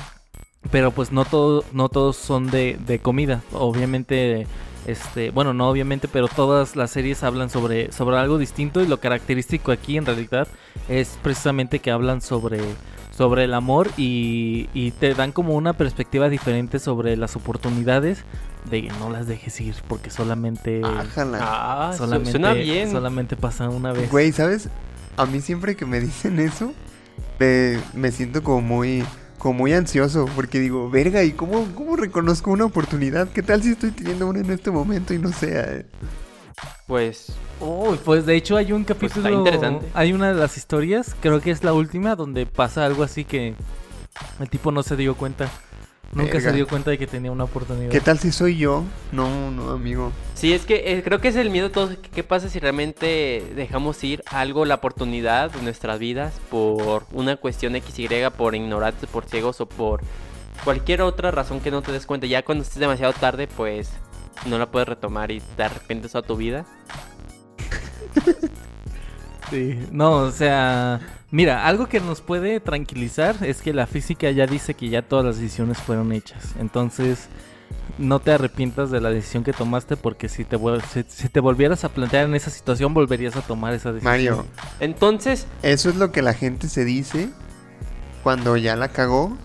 Pero 0.70 0.90
pues 0.90 1.10
no, 1.10 1.24
todo, 1.24 1.64
no 1.72 1.88
todos 1.88 2.16
son 2.16 2.50
de, 2.50 2.78
de 2.86 2.98
comida. 2.98 3.42
Obviamente 3.52 4.46
este, 4.88 5.30
bueno, 5.30 5.52
no 5.52 5.68
obviamente, 5.68 6.08
pero 6.08 6.28
todas 6.28 6.74
las 6.74 6.90
series 6.90 7.22
hablan 7.22 7.50
sobre, 7.50 7.92
sobre 7.92 8.16
algo 8.16 8.38
distinto 8.38 8.80
y 8.80 8.86
lo 8.86 9.00
característico 9.00 9.70
aquí 9.70 9.98
en 9.98 10.06
realidad 10.06 10.48
es 10.88 11.18
precisamente 11.22 11.80
que 11.80 11.90
hablan 11.90 12.22
sobre, 12.22 12.58
sobre 13.14 13.44
el 13.44 13.52
amor 13.52 13.88
y, 13.98 14.70
y 14.72 14.92
te 14.92 15.12
dan 15.12 15.32
como 15.32 15.54
una 15.54 15.74
perspectiva 15.74 16.30
diferente 16.30 16.78
sobre 16.78 17.18
las 17.18 17.36
oportunidades 17.36 18.24
de 18.70 18.84
que 18.84 18.88
no 18.88 19.10
las 19.10 19.26
dejes 19.26 19.60
ir 19.60 19.74
porque 19.88 20.08
solamente, 20.08 20.80
Ájala. 20.82 21.38
Ah, 21.42 21.92
solamente, 21.94 22.30
suena 22.30 22.54
bien. 22.54 22.90
solamente 22.90 23.36
pasa 23.36 23.68
una 23.68 23.92
vez. 23.92 24.10
Güey, 24.10 24.32
¿sabes? 24.32 24.70
A 25.18 25.26
mí 25.26 25.42
siempre 25.42 25.76
que 25.76 25.84
me 25.84 26.00
dicen 26.00 26.38
eso, 26.40 26.72
me, 27.38 27.78
me 27.92 28.10
siento 28.10 28.42
como 28.42 28.62
muy, 28.62 29.04
como 29.38 29.54
muy 29.60 29.72
ansioso, 29.72 30.26
porque 30.34 30.58
digo, 30.60 30.90
verga, 30.90 31.22
¿y 31.24 31.32
cómo, 31.32 31.66
cómo 31.74 31.96
reconozco 31.96 32.50
una 32.50 32.64
oportunidad? 32.66 33.28
¿Qué 33.30 33.42
tal 33.42 33.62
si 33.62 33.70
estoy 33.70 33.90
teniendo 33.92 34.26
una 34.26 34.40
en 34.40 34.50
este 34.50 34.70
momento 34.70 35.14
y 35.14 35.18
no 35.18 35.32
sé? 35.32 35.52
eh? 35.54 35.86
Pues 36.86 37.32
Uy, 37.60 37.98
pues 38.04 38.24
de 38.26 38.36
hecho 38.36 38.56
hay 38.56 38.72
un 38.72 38.84
Pues 38.98 39.12
capítulo, 39.12 39.28
está 39.28 39.30
interesante. 39.30 39.90
hay 39.94 40.12
una 40.12 40.28
de 40.32 40.40
las 40.40 40.56
historias, 40.56 41.14
creo 41.20 41.40
que 41.40 41.50
es 41.50 41.64
la 41.64 41.72
última, 41.72 42.14
donde 42.16 42.46
pasa 42.46 42.84
algo 42.84 43.02
así 43.02 43.24
que 43.24 43.54
el 44.40 44.50
tipo 44.50 44.72
no 44.72 44.82
se 44.82 44.96
dio 44.96 45.16
cuenta. 45.16 45.50
Nunca 46.12 46.32
Verga. 46.34 46.50
se 46.50 46.56
dio 46.56 46.66
cuenta 46.66 46.90
de 46.90 46.96
que 46.98 47.06
tenía 47.06 47.30
una 47.30 47.44
oportunidad. 47.44 47.90
¿Qué 47.90 48.00
tal 48.00 48.18
si 48.18 48.32
soy 48.32 48.56
yo? 48.56 48.82
No, 49.12 49.50
no, 49.50 49.70
amigo. 49.70 50.10
sí, 50.34 50.54
es 50.54 50.64
que 50.64 50.92
eh, 50.92 51.02
creo 51.02 51.20
que 51.20 51.28
es 51.28 51.36
el 51.36 51.50
miedo 51.50 51.68
de 51.68 51.74
todos. 51.74 51.90
¿Qué, 51.98 52.08
qué 52.08 52.24
pasa 52.24 52.48
si 52.48 52.58
realmente 52.58 53.44
dejamos 53.54 54.02
ir 54.04 54.22
algo, 54.26 54.64
la 54.64 54.76
oportunidad 54.76 55.50
de 55.50 55.62
nuestras 55.62 55.98
vidas 55.98 56.32
por 56.50 57.04
una 57.12 57.36
cuestión 57.36 57.74
XY, 57.74 58.08
por 58.36 58.54
ignorantes, 58.54 59.08
por 59.08 59.26
ciegos 59.26 59.60
o 59.60 59.68
por 59.68 60.00
cualquier 60.64 61.02
otra 61.02 61.30
razón 61.30 61.60
que 61.60 61.70
no 61.70 61.82
te 61.82 61.92
des 61.92 62.06
cuenta? 62.06 62.26
Ya 62.26 62.42
cuando 62.42 62.62
estés 62.64 62.78
demasiado 62.80 63.12
tarde, 63.12 63.46
pues 63.46 63.90
no 64.46 64.56
la 64.58 64.70
puedes 64.70 64.88
retomar 64.88 65.30
y 65.30 65.40
te 65.40 65.62
arrepientes 65.62 66.12
toda 66.12 66.26
tu 66.26 66.36
vida. 66.36 66.64
Sí, 69.50 69.78
no, 69.90 70.12
o 70.16 70.30
sea, 70.30 71.00
mira, 71.30 71.66
algo 71.66 71.88
que 71.88 72.00
nos 72.00 72.20
puede 72.20 72.60
tranquilizar 72.60 73.36
es 73.42 73.62
que 73.62 73.72
la 73.72 73.86
física 73.86 74.30
ya 74.30 74.46
dice 74.46 74.74
que 74.74 74.88
ya 74.88 75.02
todas 75.02 75.24
las 75.24 75.38
decisiones 75.38 75.78
fueron 75.78 76.12
hechas. 76.12 76.54
Entonces, 76.58 77.28
no 77.98 78.20
te 78.20 78.32
arrepientas 78.32 78.90
de 78.90 79.00
la 79.00 79.10
decisión 79.10 79.44
que 79.44 79.52
tomaste 79.52 79.96
porque 79.96 80.28
si 80.28 80.44
te, 80.44 80.58
si, 80.92 81.04
si 81.08 81.28
te 81.28 81.40
volvieras 81.40 81.84
a 81.84 81.88
plantear 81.88 82.26
en 82.26 82.34
esa 82.34 82.50
situación, 82.50 82.94
volverías 82.94 83.36
a 83.36 83.42
tomar 83.42 83.74
esa 83.74 83.92
decisión. 83.92 84.12
Mario, 84.12 84.46
Entonces, 84.80 85.46
eso 85.62 85.90
es 85.90 85.96
lo 85.96 86.12
que 86.12 86.22
la 86.22 86.34
gente 86.34 86.68
se 86.68 86.84
dice 86.84 87.30
cuando 88.22 88.56
ya 88.56 88.76
la 88.76 88.88
cagó 88.88 89.36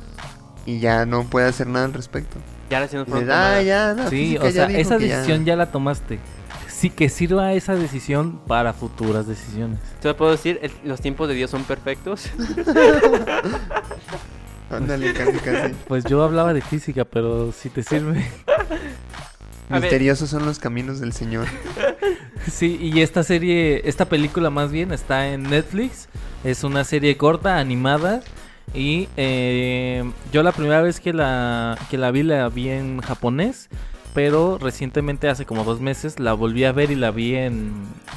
y 0.65 0.79
ya 0.79 1.05
no 1.05 1.23
puede 1.23 1.47
hacer 1.47 1.67
nada 1.67 1.85
al 1.85 1.93
respecto. 1.93 2.37
ya 2.69 2.83
ah, 2.83 2.87
tomadas. 2.87 3.65
ya, 3.65 3.93
la 3.93 4.09
Sí, 4.09 4.37
o 4.37 4.51
sea, 4.51 4.65
esa 4.67 4.97
decisión 4.97 5.45
ya 5.45 5.55
la 5.55 5.71
tomaste. 5.71 6.19
Sí, 6.83 6.89
que 6.89 7.07
sirva 7.07 7.53
esa 7.53 7.75
decisión 7.75 8.41
para 8.45 8.73
futuras 8.73 9.25
decisiones. 9.25 9.79
Te 10.01 10.13
puedo 10.13 10.31
decir, 10.31 10.59
el- 10.61 10.73
los 10.83 10.99
tiempos 10.99 11.29
de 11.29 11.33
Dios 11.33 11.49
son 11.49 11.63
perfectos. 11.63 12.29
Ándale, 14.69 15.13
casi, 15.13 15.37
casi. 15.37 15.73
Pues 15.87 16.03
yo 16.03 16.21
hablaba 16.21 16.53
de 16.53 16.59
física, 16.59 17.05
pero 17.05 17.53
si 17.53 17.69
te 17.69 17.83
sirve. 17.83 18.29
Misteriosos 19.69 20.29
son 20.29 20.45
los 20.45 20.59
caminos 20.59 20.99
del 20.99 21.13
Señor. 21.13 21.47
Sí, 22.51 22.77
y 22.81 22.99
esta 22.99 23.23
serie, 23.23 23.87
esta 23.87 24.09
película 24.09 24.49
más 24.49 24.69
bien 24.69 24.91
está 24.91 25.29
en 25.29 25.43
Netflix. 25.43 26.09
Es 26.43 26.65
una 26.65 26.83
serie 26.83 27.15
corta, 27.15 27.59
animada. 27.59 28.19
Y 28.73 29.07
eh, 29.15 30.03
yo 30.33 30.43
la 30.43 30.51
primera 30.51 30.81
vez 30.81 30.99
que 30.99 31.13
la, 31.13 31.77
que 31.89 31.97
la 31.97 32.11
vi, 32.11 32.23
la 32.23 32.49
vi 32.49 32.67
en 32.67 32.99
japonés. 32.99 33.69
Pero 34.13 34.59
recientemente, 34.59 35.27
hace 35.27 35.45
como 35.45 35.63
dos 35.63 35.81
meses, 35.81 36.19
la 36.19 36.33
volví 36.33 36.65
a 36.65 36.71
ver 36.71 36.91
y 36.91 36.95
la 36.95 37.11
vi 37.11 37.35
en, 37.35 37.73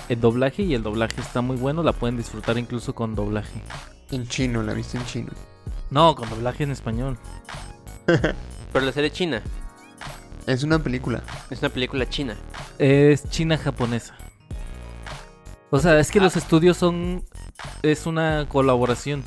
en 0.08 0.20
doblaje. 0.20 0.62
Y 0.62 0.74
el 0.74 0.82
doblaje 0.82 1.20
está 1.20 1.40
muy 1.40 1.56
bueno, 1.56 1.82
la 1.82 1.92
pueden 1.92 2.16
disfrutar 2.16 2.58
incluso 2.58 2.94
con 2.94 3.14
doblaje. 3.14 3.62
En 4.10 4.28
chino, 4.28 4.62
la 4.62 4.74
viste 4.74 4.98
en 4.98 5.06
chino. 5.06 5.32
No, 5.90 6.14
con 6.14 6.28
doblaje 6.28 6.64
en 6.64 6.70
español. 6.70 7.18
Pero 8.06 8.84
la 8.84 8.92
serie 8.92 9.10
china. 9.10 9.42
Es 10.46 10.62
una 10.62 10.78
película. 10.78 11.22
Es 11.50 11.60
una 11.60 11.70
película 11.70 12.08
china. 12.08 12.36
Es 12.78 13.28
china-japonesa. 13.30 14.14
O 15.70 15.78
sea, 15.78 15.98
es 15.98 16.10
que 16.10 16.20
los 16.20 16.36
estudios 16.36 16.76
son. 16.76 17.24
Es 17.82 18.06
una 18.06 18.46
colaboración 18.48 19.24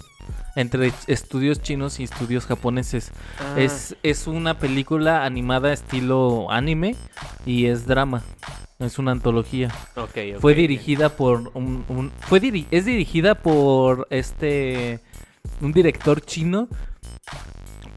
entre 0.55 0.91
estudios 1.07 1.61
chinos 1.61 1.99
y 1.99 2.03
estudios 2.03 2.45
japoneses. 2.45 3.11
Ah, 3.39 3.55
Es, 3.59 3.95
es 4.03 4.27
una 4.27 4.57
película 4.59 5.23
animada 5.25 5.71
estilo 5.73 6.51
anime 6.51 6.95
y 7.45 7.65
es 7.67 7.85
drama. 7.85 8.23
Es 8.79 8.97
una 8.97 9.11
antología. 9.11 9.69
Fue 10.39 10.53
dirigida 10.53 11.09
por 11.09 11.51
un, 11.53 11.83
un- 11.89 12.11
fue 12.21 12.39
diri- 12.41 12.65
es 12.71 12.85
dirigida 12.85 13.35
por 13.35 14.07
este 14.09 15.01
un 15.61 15.73
director 15.73 16.21
chino, 16.21 16.67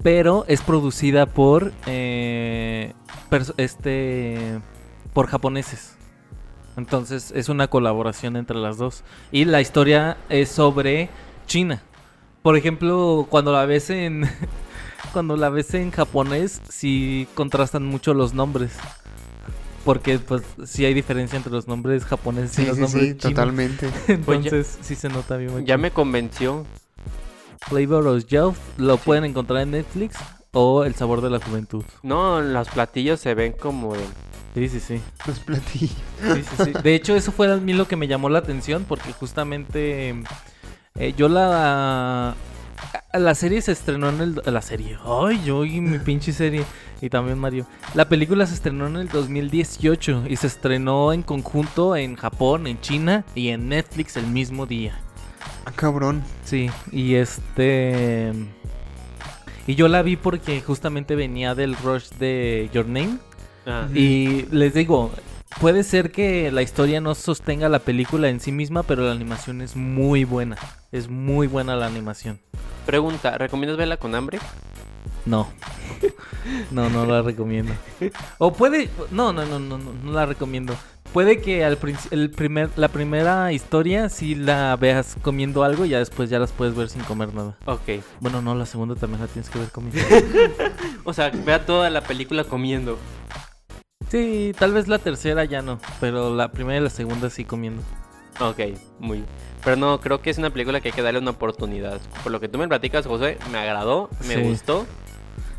pero 0.03 0.45
es 0.49 0.61
producida 0.63 1.27
por 1.27 1.73
eh, 1.87 2.93
este 3.57 4.61
por 5.13 5.27
japoneses. 5.29 5.97
Entonces 6.77 7.33
es 7.37 7.49
una 7.49 7.69
colaboración 7.69 8.37
entre 8.37 8.57
las 8.57 8.79
dos 8.79 9.05
y 9.31 9.45
la 9.45 9.61
historia 9.61 10.17
es 10.29 10.49
sobre 10.49 11.11
China. 11.47 11.83
Por 12.43 12.57
ejemplo, 12.57 13.27
cuando 13.31 13.53
la 13.53 13.65
ves 13.67 13.91
en 13.91 14.29
cuando 15.13 15.37
la 15.37 15.49
ves 15.49 15.75
en 15.75 15.91
japonés, 15.91 16.61
sí 16.69 17.29
contrastan 17.35 17.85
mucho 17.85 18.15
los 18.15 18.35
nombres. 18.35 18.73
Porque 19.85 20.19
pues 20.21 20.43
sí 20.65 20.85
hay 20.85 20.95
diferencia 20.95 21.37
entre 21.37 21.53
los 21.53 21.67
nombres 21.67 22.05
japoneses 22.05 22.59
y 22.61 22.67
los 22.67 22.77
sí, 22.77 22.83
nombres 22.83 23.03
sí, 23.05 23.17
chinos. 23.17 23.35
totalmente. 23.35 23.91
Entonces 24.09 24.79
sí 24.81 24.95
se 24.95 25.09
nota 25.09 25.37
bien. 25.37 25.67
Ya 25.67 25.77
me 25.77 25.91
convenció. 25.91 26.65
Flavor 27.69 28.07
of 28.09 28.27
Youth 28.27 28.57
lo 28.77 28.97
pueden 28.97 29.25
encontrar 29.25 29.63
en 29.63 29.71
Netflix 29.71 30.17
o 30.53 30.85
El 30.85 30.95
sabor 30.95 31.21
de 31.21 31.31
la 31.31 31.41
juventud. 31.41 31.85
No, 32.03 32.41
los 32.41 32.69
platillos 32.69 33.21
se 33.21 33.35
ven 33.35 33.53
como 33.53 33.95
de... 33.95 34.05
Sí, 34.55 34.69
sí, 34.69 34.81
sí. 34.81 35.01
Los 35.27 35.39
platillos. 35.41 35.97
Sí, 36.21 36.43
sí, 36.43 36.65
sí. 36.65 36.73
De 36.83 36.95
hecho, 36.95 37.17
eso 37.17 37.33
fue 37.33 37.51
a 37.51 37.57
mí 37.57 37.73
lo 37.73 37.89
que 37.89 37.97
me 37.97 38.07
llamó 38.07 38.29
la 38.29 38.41
atención 38.41 38.85
porque 38.87 39.13
justamente 39.13 40.15
eh, 40.97 41.15
yo 41.17 41.29
la 41.29 42.35
la 43.13 43.35
serie 43.35 43.61
se 43.61 43.73
estrenó 43.73 44.09
en 44.09 44.21
el 44.21 44.43
la 44.45 44.63
serie. 44.63 44.99
Ay, 45.05 45.43
yo 45.45 45.65
y 45.65 45.81
mi 45.81 45.99
pinche 46.05 46.33
serie 46.33 46.65
y 47.01 47.09
también 47.11 47.39
Mario. 47.39 47.67
La 47.95 48.09
película 48.09 48.47
se 48.47 48.55
estrenó 48.55 48.87
en 48.87 48.97
el 48.97 49.09
2018 49.09 50.25
y 50.29 50.37
se 50.37 50.47
estrenó 50.47 51.13
en 51.13 51.23
conjunto 51.23 51.97
en 51.97 52.17
Japón, 52.17 52.67
en 52.67 52.81
China 52.81 53.25
y 53.35 53.49
en 53.49 53.69
Netflix 53.69 54.17
el 54.17 54.27
mismo 54.27 54.67
día. 54.67 54.99
Ah, 55.65 55.73
cabrón. 55.75 56.23
Sí, 56.45 56.71
y 56.91 57.15
este 57.15 58.33
y 59.67 59.75
yo 59.77 59.89
la 59.89 60.03
vi 60.03 60.17
porque 60.17 60.61
justamente 60.61 61.15
venía 61.15 61.55
del 61.55 61.77
rush 61.77 62.09
de 62.19 62.69
Your 62.73 62.87
Name 62.87 63.19
Ah, 63.67 63.89
y 63.95 64.47
les 64.51 64.75
digo, 64.75 65.13
puede 65.61 65.85
ser 65.85 66.11
que 66.11 66.51
la 66.51 66.63
historia 66.63 67.01
no 67.01 67.15
sostenga 67.15 67.69
la 67.69 67.79
película 67.79 68.29
en 68.29 68.41
sí 68.41 68.53
misma, 68.53 68.83
pero 68.83 69.05
la 69.05 69.13
animación 69.13 69.61
es 69.61 69.77
muy 69.77 70.25
buena. 70.25 70.57
Es 70.93 71.09
muy 71.09 71.47
buena 71.47 71.75
la 71.75 71.87
animación. 71.87 72.39
Pregunta, 72.85 73.39
¿recomiendas 73.39 73.79
verla 73.79 73.97
con 73.97 74.15
hambre? 74.15 74.39
No. 75.25 75.49
No, 76.71 76.91
no 76.91 77.07
la 77.07 77.23
recomiendo. 77.23 77.73
O 78.39 78.53
puede, 78.53 78.91
no, 79.11 79.33
no, 79.33 79.47
no, 79.47 79.59
no, 79.59 79.79
no, 79.79 79.93
no 79.93 80.13
la 80.13 80.27
recomiendo. 80.27 80.75
Puede 81.13 81.41
que 81.41 81.65
al 81.65 81.79
el 82.11 82.31
primer, 82.31 82.71
la 82.77 82.89
primera 82.89 83.53
historia 83.53 84.09
sí 84.09 84.35
la 84.35 84.77
veas 84.77 85.17
comiendo 85.23 85.63
algo 85.63 85.85
y 85.85 85.91
ya 85.91 85.99
después 85.99 86.29
ya 86.29 86.39
las 86.39 86.53
puedes 86.53 86.75
ver 86.75 86.89
sin 86.89 87.03
comer 87.05 87.33
nada. 87.33 87.57
Ok. 87.67 88.03
Bueno, 88.21 88.43
no, 88.43 88.55
la 88.55 88.67
segunda 88.67 88.95
también 88.95 89.21
la 89.21 89.29
tienes 89.29 89.49
que 89.49 89.61
ver 89.61 89.71
comiendo. 89.71 90.01
O 91.05 91.13
sea, 91.13 91.31
vea 91.31 91.65
toda 91.65 91.89
la 91.91 92.03
película 92.03 92.45
comiendo. 92.45 92.99
Sí, 94.09 94.53
tal 94.59 94.73
vez 94.73 94.89
la 94.89 94.99
tercera 94.99 95.45
ya 95.45 95.63
no, 95.63 95.79
pero 96.01 96.35
la 96.35 96.53
primera 96.53 96.79
y 96.79 96.83
la 96.83 96.91
segunda 96.91 97.31
sí 97.31 97.45
comiendo. 97.45 97.83
Ok, 98.51 98.59
muy 98.99 99.19
bien. 99.19 99.27
Pero 99.65 99.77
no, 99.77 100.01
creo 100.01 100.21
que 100.21 100.31
es 100.31 100.39
una 100.39 100.51
película 100.51 100.81
que 100.81 100.89
hay 100.89 100.93
que 100.95 101.03
darle 101.03 101.21
una 101.21 101.31
oportunidad. 101.31 102.01
Por 102.23 102.33
lo 102.33 102.41
que 102.41 102.49
tú 102.49 102.59
me 102.59 102.67
platicas, 102.69 103.07
José, 103.07 103.39
me 103.53 103.59
agradó, 103.59 104.11
me 104.27 104.35
Sí. 104.37 104.43
gustó. 104.43 104.87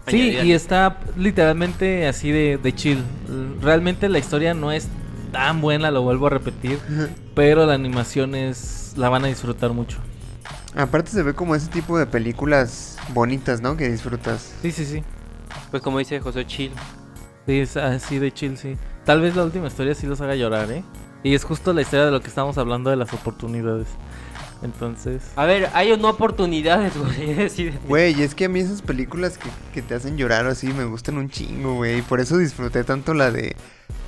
Sí, 0.08 0.38
y 0.44 0.52
está 0.52 1.00
literalmente 1.18 2.08
así 2.08 2.30
de, 2.32 2.58
de 2.62 2.76
chill. 2.76 3.02
Realmente 3.62 4.10
la 4.10 4.20
historia 4.20 4.54
no 4.54 4.72
es 4.74 4.90
tan 5.32 5.62
buena, 5.62 5.92
lo 5.92 6.02
vuelvo 6.02 6.28
a 6.28 6.30
repetir, 6.30 6.78
pero 7.34 7.66
la 7.66 7.74
animación 7.74 8.36
es 8.36 8.94
la 8.98 9.08
van 9.08 9.24
a 9.24 9.28
disfrutar 9.28 9.72
mucho. 9.72 10.00
Aparte 10.76 11.12
se 11.12 11.24
ve 11.24 11.34
como 11.34 11.56
ese 11.56 11.70
tipo 11.70 11.98
de 11.98 12.06
películas 12.06 12.98
bonitas, 13.14 13.62
¿no? 13.62 13.78
Que 13.78 13.90
disfrutas. 13.90 14.54
Sí, 14.62 14.72
sí, 14.72 14.86
sí. 14.86 15.04
Pues 15.72 15.82
como 15.82 16.00
dice 16.00 16.20
José 16.20 16.46
Chill. 16.46 16.72
Sí, 17.46 17.60
es 17.60 17.78
así 17.78 18.20
de 18.20 18.32
chill, 18.32 18.58
sí. 18.58 18.76
Tal 19.06 19.22
vez 19.22 19.36
la 19.36 19.44
última 19.44 19.68
historia 19.68 19.96
sí 19.96 20.06
los 20.08 20.20
haga 20.22 20.36
llorar, 20.36 20.70
¿eh? 20.72 20.84
Y 21.24 21.36
es 21.36 21.44
justo 21.46 21.72
la 21.74 21.82
historia 21.82 22.06
de 22.06 22.12
lo 22.12 22.22
que 22.22 22.28
estamos 22.28 22.58
hablando 22.58 22.90
de 22.90 22.96
las 22.98 23.14
oportunidades. 23.14 23.88
Entonces... 24.62 25.22
A 25.36 25.46
ver, 25.46 25.70
hay 25.74 25.92
una 25.92 26.10
oportunidades, 26.10 26.94
güey. 26.98 27.72
Güey, 27.88 28.20
y 28.20 28.24
es 28.24 28.36
que 28.36 28.46
a 28.46 28.50
mí 28.50 28.60
esas 28.60 28.82
películas 28.82 29.38
que, 29.38 29.50
que 29.74 29.82
te 29.82 29.96
hacen 29.96 30.18
llorar 30.18 30.46
así 30.48 30.68
me 30.68 30.86
gustan 30.86 31.18
un 31.18 31.30
chingo, 31.30 31.76
güey. 31.76 32.02
Por 32.02 32.20
eso 32.20 32.38
disfruté 32.38 32.84
tanto 32.84 33.14
la 33.14 33.32
de 33.32 33.56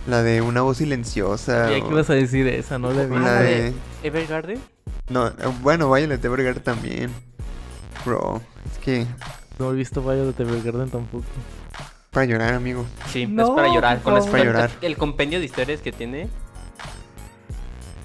la 0.07 0.21
de 0.23 0.41
una 0.41 0.61
voz 0.61 0.77
silenciosa. 0.77 1.71
¿Y 1.73 1.81
o- 1.81 1.85
qué 1.87 1.91
ibas 1.93 2.09
a 2.09 2.13
decir 2.13 2.47
esa? 2.47 2.77
No 2.79 2.89
vi. 2.89 2.95
la 3.19 3.37
Ah, 3.37 3.41
de... 3.41 3.73
Evergarden. 4.03 4.59
No, 5.09 5.31
bueno, 5.61 5.91
Violet 5.91 6.23
Evergarden 6.23 6.63
también. 6.63 7.11
Bro, 8.05 8.41
es 8.71 8.77
que 8.79 9.05
No 9.59 9.71
he 9.71 9.75
visto 9.75 10.01
Violet 10.01 10.39
Evergarden 10.39 10.89
tampoco. 10.89 11.25
para 12.11 12.25
llorar, 12.27 12.53
amigo. 12.53 12.85
Sí, 13.11 13.23
es 13.23 13.29
No, 13.29 13.55
para 13.55 13.73
llorar. 13.73 14.01
Con 14.01 14.13
las 14.13 14.25
favor. 14.25 14.39
Para 14.39 14.51
llorar. 14.51 14.71
el 14.81 14.95
compendio 14.97 15.39
de 15.39 15.45
historias 15.45 15.81
que 15.81 15.91
tiene. 15.91 16.29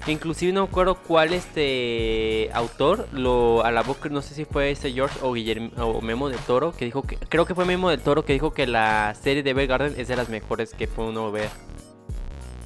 Inclusive 0.07 0.51
no 0.51 0.63
me 0.63 0.67
acuerdo 0.67 0.95
cuál 0.95 1.31
este 1.33 2.49
autor 2.53 3.07
lo 3.13 3.63
alabó, 3.63 3.95
no 4.09 4.21
sé 4.23 4.33
si 4.33 4.45
fue 4.45 4.71
este 4.71 4.91
George 4.91 5.19
o 5.21 5.33
Guillermo 5.33 5.69
o 5.77 6.01
Memo 6.01 6.27
de 6.29 6.37
Toro, 6.37 6.71
que 6.75 6.85
dijo 6.85 7.03
que, 7.03 7.17
creo 7.17 7.45
que 7.45 7.53
fue 7.53 7.65
Memo 7.65 7.89
de 7.89 7.99
Toro 7.99 8.25
que 8.25 8.33
dijo 8.33 8.51
que 8.53 8.65
la 8.65 9.13
serie 9.21 9.43
de 9.43 9.51
Evergarden 9.51 9.93
es 9.97 10.07
de 10.07 10.15
las 10.15 10.29
mejores 10.29 10.71
que 10.73 10.87
puede 10.87 11.09
uno 11.09 11.31
ver. 11.31 11.49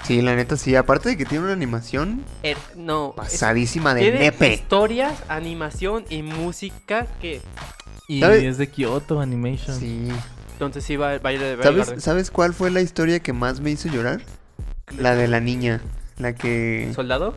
Sí, 0.06 0.22
la 0.22 0.36
neta 0.36 0.56
sí. 0.56 0.76
Aparte 0.76 1.10
de 1.10 1.18
que 1.18 1.26
tiene 1.26 1.44
una 1.46 1.54
animación 1.54 2.24
Eh, 2.44 2.56
no, 2.76 3.10
es- 3.10 3.16
pasadísima 3.16 3.94
de 3.94 4.02
tiene 4.02 4.20
nepe. 4.20 4.54
historias, 4.54 5.22
animación 5.28 6.06
y 6.10 6.22
música 6.22 7.08
que 7.20 7.42
Y 8.08 8.22
¿Sabe? 8.22 8.48
es 8.48 8.58
de 8.60 8.70
Kyoto 8.70 9.20
Animation. 9.20 9.78
Sí. 9.80 10.08
entonces 10.54 10.84
sí 10.86 10.96
va, 10.96 11.18
va 11.18 11.32
a 11.32 11.34
ir 11.34 11.40
de 11.40 11.52
Evergarden. 11.54 11.86
¿Sabes, 11.86 12.04
¿Sabes 12.04 12.32
cuál 12.32 12.54
fue 12.54 12.72
la 12.72 12.82
historia 12.82 13.20
que 13.20 13.34
más 13.34 13.60
me 13.60 13.72
hizo 13.72 13.90
llorar? 13.90 14.22
La 14.98 15.16
de 15.16 15.28
la 15.28 15.40
niña. 15.42 15.82
La 16.18 16.34
que... 16.34 16.91
¿Soldado? 16.95 17.36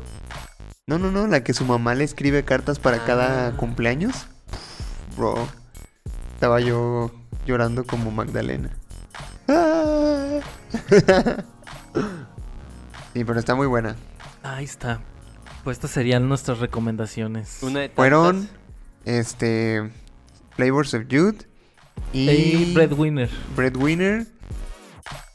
No, 0.87 0.99
no, 0.99 1.11
no. 1.11 1.27
La 1.27 1.43
que 1.45 1.53
su 1.55 1.65
mamá 1.65 1.95
le 1.95 2.05
escribe 2.05 2.45
cartas 2.45 2.79
para 2.79 3.05
cada 3.05 3.49
Ah. 3.49 3.57
cumpleaños. 3.57 4.27
Bro. 5.17 5.49
Estaba 6.35 6.61
yo 6.61 7.11
llorando 7.47 7.85
como 7.85 8.11
Magdalena. 8.11 8.71
Ah. 9.49 10.41
Sí, 13.15 13.25
pero 13.25 13.39
está 13.41 13.55
muy 13.57 13.67
buena. 13.67 13.97
Ahí 14.43 14.65
está. 14.65 15.01
Pues 15.65 15.79
estas 15.79 15.91
serían 15.91 16.29
nuestras 16.29 16.59
recomendaciones. 16.61 17.59
Una 17.63 17.81
de. 17.81 17.89
Fueron, 17.89 18.49
este, 19.05 19.91
Flavors 20.55 20.95
of 20.95 21.09
Youth 21.09 21.43
y, 22.13 22.31
Y 22.31 22.75
Breadwinner. 22.75 23.29
Breadwinner 23.57 24.27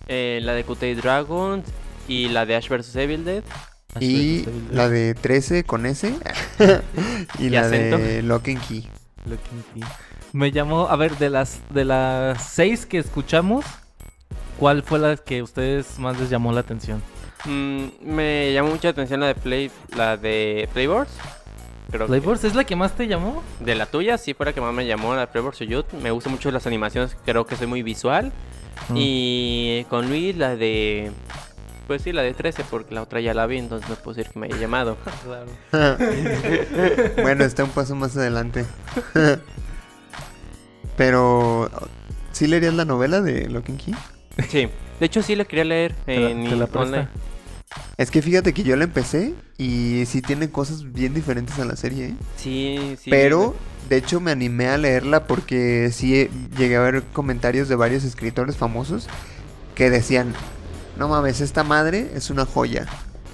Eh, 0.08 0.40
la 0.44 0.54
de 0.54 0.64
Kutei 0.64 0.94
Dragons 0.96 1.66
y 2.08 2.30
la 2.30 2.46
de 2.46 2.56
Ash 2.56 2.70
vs 2.70 2.96
Evil 2.96 3.26
Dead. 3.26 3.44
y 4.00 4.46
la 4.72 4.90
de 4.90 5.14
13 5.14 5.64
con 5.66 5.86
S 5.86 6.14
y 7.38 7.46
¿Y 7.46 7.50
la 7.50 7.62
acento? 7.62 7.98
de 7.98 8.24
Lock 8.24 8.48
and 8.50 8.68
Key. 8.68 8.82
Key. 9.74 9.84
Me 10.34 10.52
llamó, 10.52 10.88
a 10.88 10.96
ver, 10.96 11.18
de 11.18 11.30
las 11.30 11.62
de 11.70 11.86
las 11.86 12.44
seis 12.44 12.86
que 12.86 12.98
escuchamos, 12.98 13.66
¿cuál 14.58 14.82
fue 14.82 15.00
la 15.00 15.16
que 15.16 15.40
a 15.40 15.44
ustedes 15.44 16.00
más 16.00 16.20
les 16.20 16.30
llamó 16.30 16.52
la 16.52 16.62
atención? 16.62 17.02
Mm, 17.46 17.86
me 18.02 18.52
llamó 18.54 18.70
mucha 18.70 18.90
atención 18.90 19.20
la 19.20 19.28
de 19.28 19.36
Play, 19.36 19.72
la 19.96 20.18
de 20.18 20.68
Playboards. 20.74 21.12
¿Flavors 21.92 22.44
es 22.44 22.56
la 22.56 22.64
que 22.64 22.76
más 22.76 22.96
te 22.96 23.08
llamó? 23.08 23.44
De 23.60 23.76
la 23.76 23.86
tuya, 23.86 24.18
sí 24.18 24.34
fue 24.34 24.48
la 24.48 24.54
que 24.54 24.62
más 24.62 24.74
me 24.74 24.86
llamó, 24.88 25.14
la 25.14 25.22
de 25.22 25.28
Playboards 25.28 25.60
Youth. 25.60 25.94
Me 26.02 26.10
gustan 26.10 26.34
mucho 26.34 26.50
las 26.50 26.66
animaciones, 26.66 27.16
creo 27.24 27.46
que 27.46 27.56
soy 27.56 27.68
muy 27.68 27.84
visual. 27.84 28.32
Mm. 28.90 28.96
Y 28.98 29.86
con 29.90 30.10
Luis 30.10 30.36
la 30.36 30.56
de... 30.56 31.12
Pues 31.94 32.02
sí, 32.02 32.12
la 32.12 32.24
de 32.24 32.34
13, 32.34 32.64
porque 32.72 32.96
la 32.96 33.04
otra 33.04 33.22
ya 33.22 33.36
la 33.36 33.46
vi, 33.46 33.60
entonces 33.60 33.88
no 33.88 33.96
puedo 33.98 34.18
decir 34.18 34.34
que 34.34 34.40
me 34.40 34.48
haya 34.48 34.58
llamado. 34.58 34.98
Bueno, 37.22 37.44
está 37.44 37.64
un 37.64 37.70
paso 37.70 37.94
más 37.94 38.18
adelante. 38.18 38.66
pero, 40.98 41.70
¿sí 42.32 42.48
leerías 42.48 42.74
la 42.74 42.86
novela 42.86 43.22
de 43.22 43.48
Lock 43.48 43.70
and 43.70 43.80
Key? 43.80 43.94
Sí, 44.50 44.70
de 45.00 45.06
hecho 45.06 45.22
sí 45.22 45.36
la 45.36 45.46
quería 45.46 45.66
leer 45.66 45.94
¿Te 45.94 46.20
la, 46.20 46.30
en 46.32 46.50
te 46.50 46.56
la 46.56 46.66
online. 46.66 47.10
Es 47.98 48.10
que 48.10 48.24
fíjate 48.24 48.56
que 48.56 48.64
yo 48.64 48.76
la 48.76 48.86
empecé 48.86 49.36
y 49.60 50.06
sí 50.08 50.24
tiene 50.24 50.50
cosas 50.50 50.94
bien 50.94 51.14
diferentes 51.14 51.60
a 51.60 51.66
la 51.66 51.76
serie, 51.76 52.06
¿eh? 52.06 52.16
Sí, 52.38 52.96
sí. 53.00 53.12
Pero, 53.12 53.54
de 53.88 53.98
hecho, 53.98 54.20
me 54.20 54.32
animé 54.32 54.68
a 54.70 54.80
leerla 54.80 55.28
porque 55.28 55.92
sí 55.92 56.16
eh, 56.16 56.32
llegué 56.58 56.76
a 56.76 56.82
ver 56.82 57.04
comentarios 57.14 57.70
de 57.70 57.76
varios 57.76 58.04
escritores 58.04 58.58
famosos 58.58 59.08
que 59.76 59.92
decían, 59.92 60.34
no 60.98 61.08
mames, 61.08 61.42
esta 61.42 61.64
madre 61.64 62.12
es 62.16 62.30
una 62.30 62.46
joya. 62.46 62.86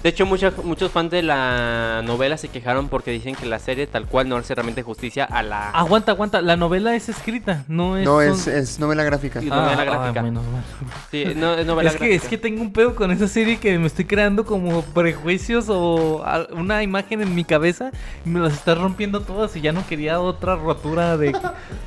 De 0.02 0.08
hecho, 0.08 0.24
mucha- 0.24 0.50
muchos 0.64 0.90
fans 0.90 1.10
de 1.10 1.22
la 1.22 2.00
novela 2.02 2.38
se 2.38 2.48
quejaron 2.48 2.88
porque 2.88 3.10
dicen 3.10 3.34
que 3.34 3.44
la 3.44 3.58
serie 3.58 3.86
tal 3.86 4.06
cual 4.06 4.30
no 4.30 4.36
hace 4.36 4.54
realmente 4.54 4.82
justicia 4.82 5.26
a 5.26 5.42
la... 5.42 5.68
Aguanta, 5.72 6.12
aguanta, 6.12 6.40
la 6.40 6.56
novela 6.56 6.94
es 6.96 7.10
escrita, 7.10 7.64
no 7.68 7.98
es... 7.98 8.06
No, 8.06 8.22
es, 8.22 8.46
es 8.46 8.80
novela 8.80 9.04
gráfica. 9.04 9.42
Novela 9.42 9.72
Ah, 9.78 9.84
gráfica. 9.84 10.20
ah, 10.20 10.22
menos 10.22 10.42
mal. 10.46 10.62
Sí, 11.10 11.26
no, 11.36 11.52
es 11.52 11.66
novela 11.66 11.90
Es 11.90 11.96
que, 11.96 12.14
es 12.14 12.22
que 12.24 12.38
tengo 12.38 12.62
un 12.62 12.72
pedo 12.72 12.94
con 12.96 13.10
esa 13.10 13.28
serie 13.28 13.58
que 13.58 13.78
me 13.78 13.86
estoy 13.88 14.06
creando 14.06 14.46
como 14.46 14.80
prejuicios 14.80 15.66
o 15.68 16.24
una 16.52 16.82
imagen 16.82 17.20
en 17.20 17.34
mi 17.34 17.44
cabeza 17.44 17.90
y 18.24 18.30
me 18.30 18.40
las 18.40 18.54
está 18.54 18.74
rompiendo 18.74 19.20
todas 19.20 19.54
y 19.54 19.60
ya 19.60 19.72
no 19.72 19.86
quería 19.86 20.18
otra 20.18 20.56
rotura 20.56 21.18
de... 21.18 21.32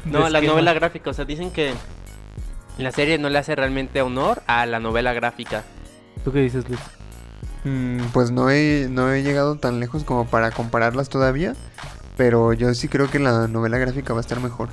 No, 0.05 0.23
de 0.25 0.29
la 0.29 0.37
esquema. 0.37 0.53
novela 0.53 0.73
gráfica, 0.73 1.09
o 1.09 1.13
sea, 1.15 1.25
dicen 1.25 1.49
que 1.49 1.73
la 2.77 2.91
serie 2.91 3.17
no 3.17 3.29
le 3.29 3.39
hace 3.39 3.55
realmente 3.55 4.01
honor 4.01 4.41
a 4.47 4.65
la 4.65 4.79
novela 4.79 5.13
gráfica. 5.13 5.63
¿Tú 6.23 6.31
qué 6.31 6.39
dices, 6.39 6.67
Luis? 6.67 6.79
Mm, 7.65 8.05
pues 8.13 8.31
no 8.31 8.49
he, 8.49 8.87
no 8.89 9.11
he 9.11 9.23
llegado 9.23 9.55
tan 9.57 9.79
lejos 9.79 10.03
como 10.03 10.25
para 10.25 10.51
compararlas 10.51 11.09
todavía, 11.09 11.53
pero 12.17 12.53
yo 12.53 12.73
sí 12.73 12.87
creo 12.87 13.09
que 13.09 13.19
la 13.19 13.47
novela 13.47 13.77
gráfica 13.77 14.13
va 14.13 14.19
a 14.19 14.21
estar 14.21 14.39
mejor. 14.39 14.69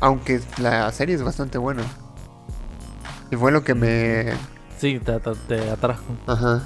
Aunque 0.00 0.40
la 0.58 0.90
serie 0.92 1.14
es 1.14 1.22
bastante 1.22 1.58
buena. 1.58 1.82
Y 3.30 3.36
fue 3.36 3.52
lo 3.52 3.62
que 3.64 3.74
me... 3.74 4.32
Sí, 4.78 4.98
te, 4.98 5.18
te- 5.20 5.34
te 5.48 5.70
atrajo. 5.70 6.02
Ajá. 6.26 6.62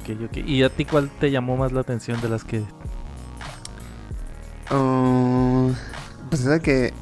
Ok, 0.00 0.16
ok. 0.30 0.36
¿Y 0.38 0.62
a 0.62 0.70
ti 0.70 0.86
cuál 0.86 1.10
te 1.10 1.30
llamó 1.30 1.56
más 1.56 1.72
la 1.72 1.82
atención 1.82 2.20
de 2.22 2.28
las 2.30 2.42
que... 2.42 2.64
Ah, 4.70 5.68
pues 6.28 6.42
esa 6.42 6.60
que, 6.60 6.92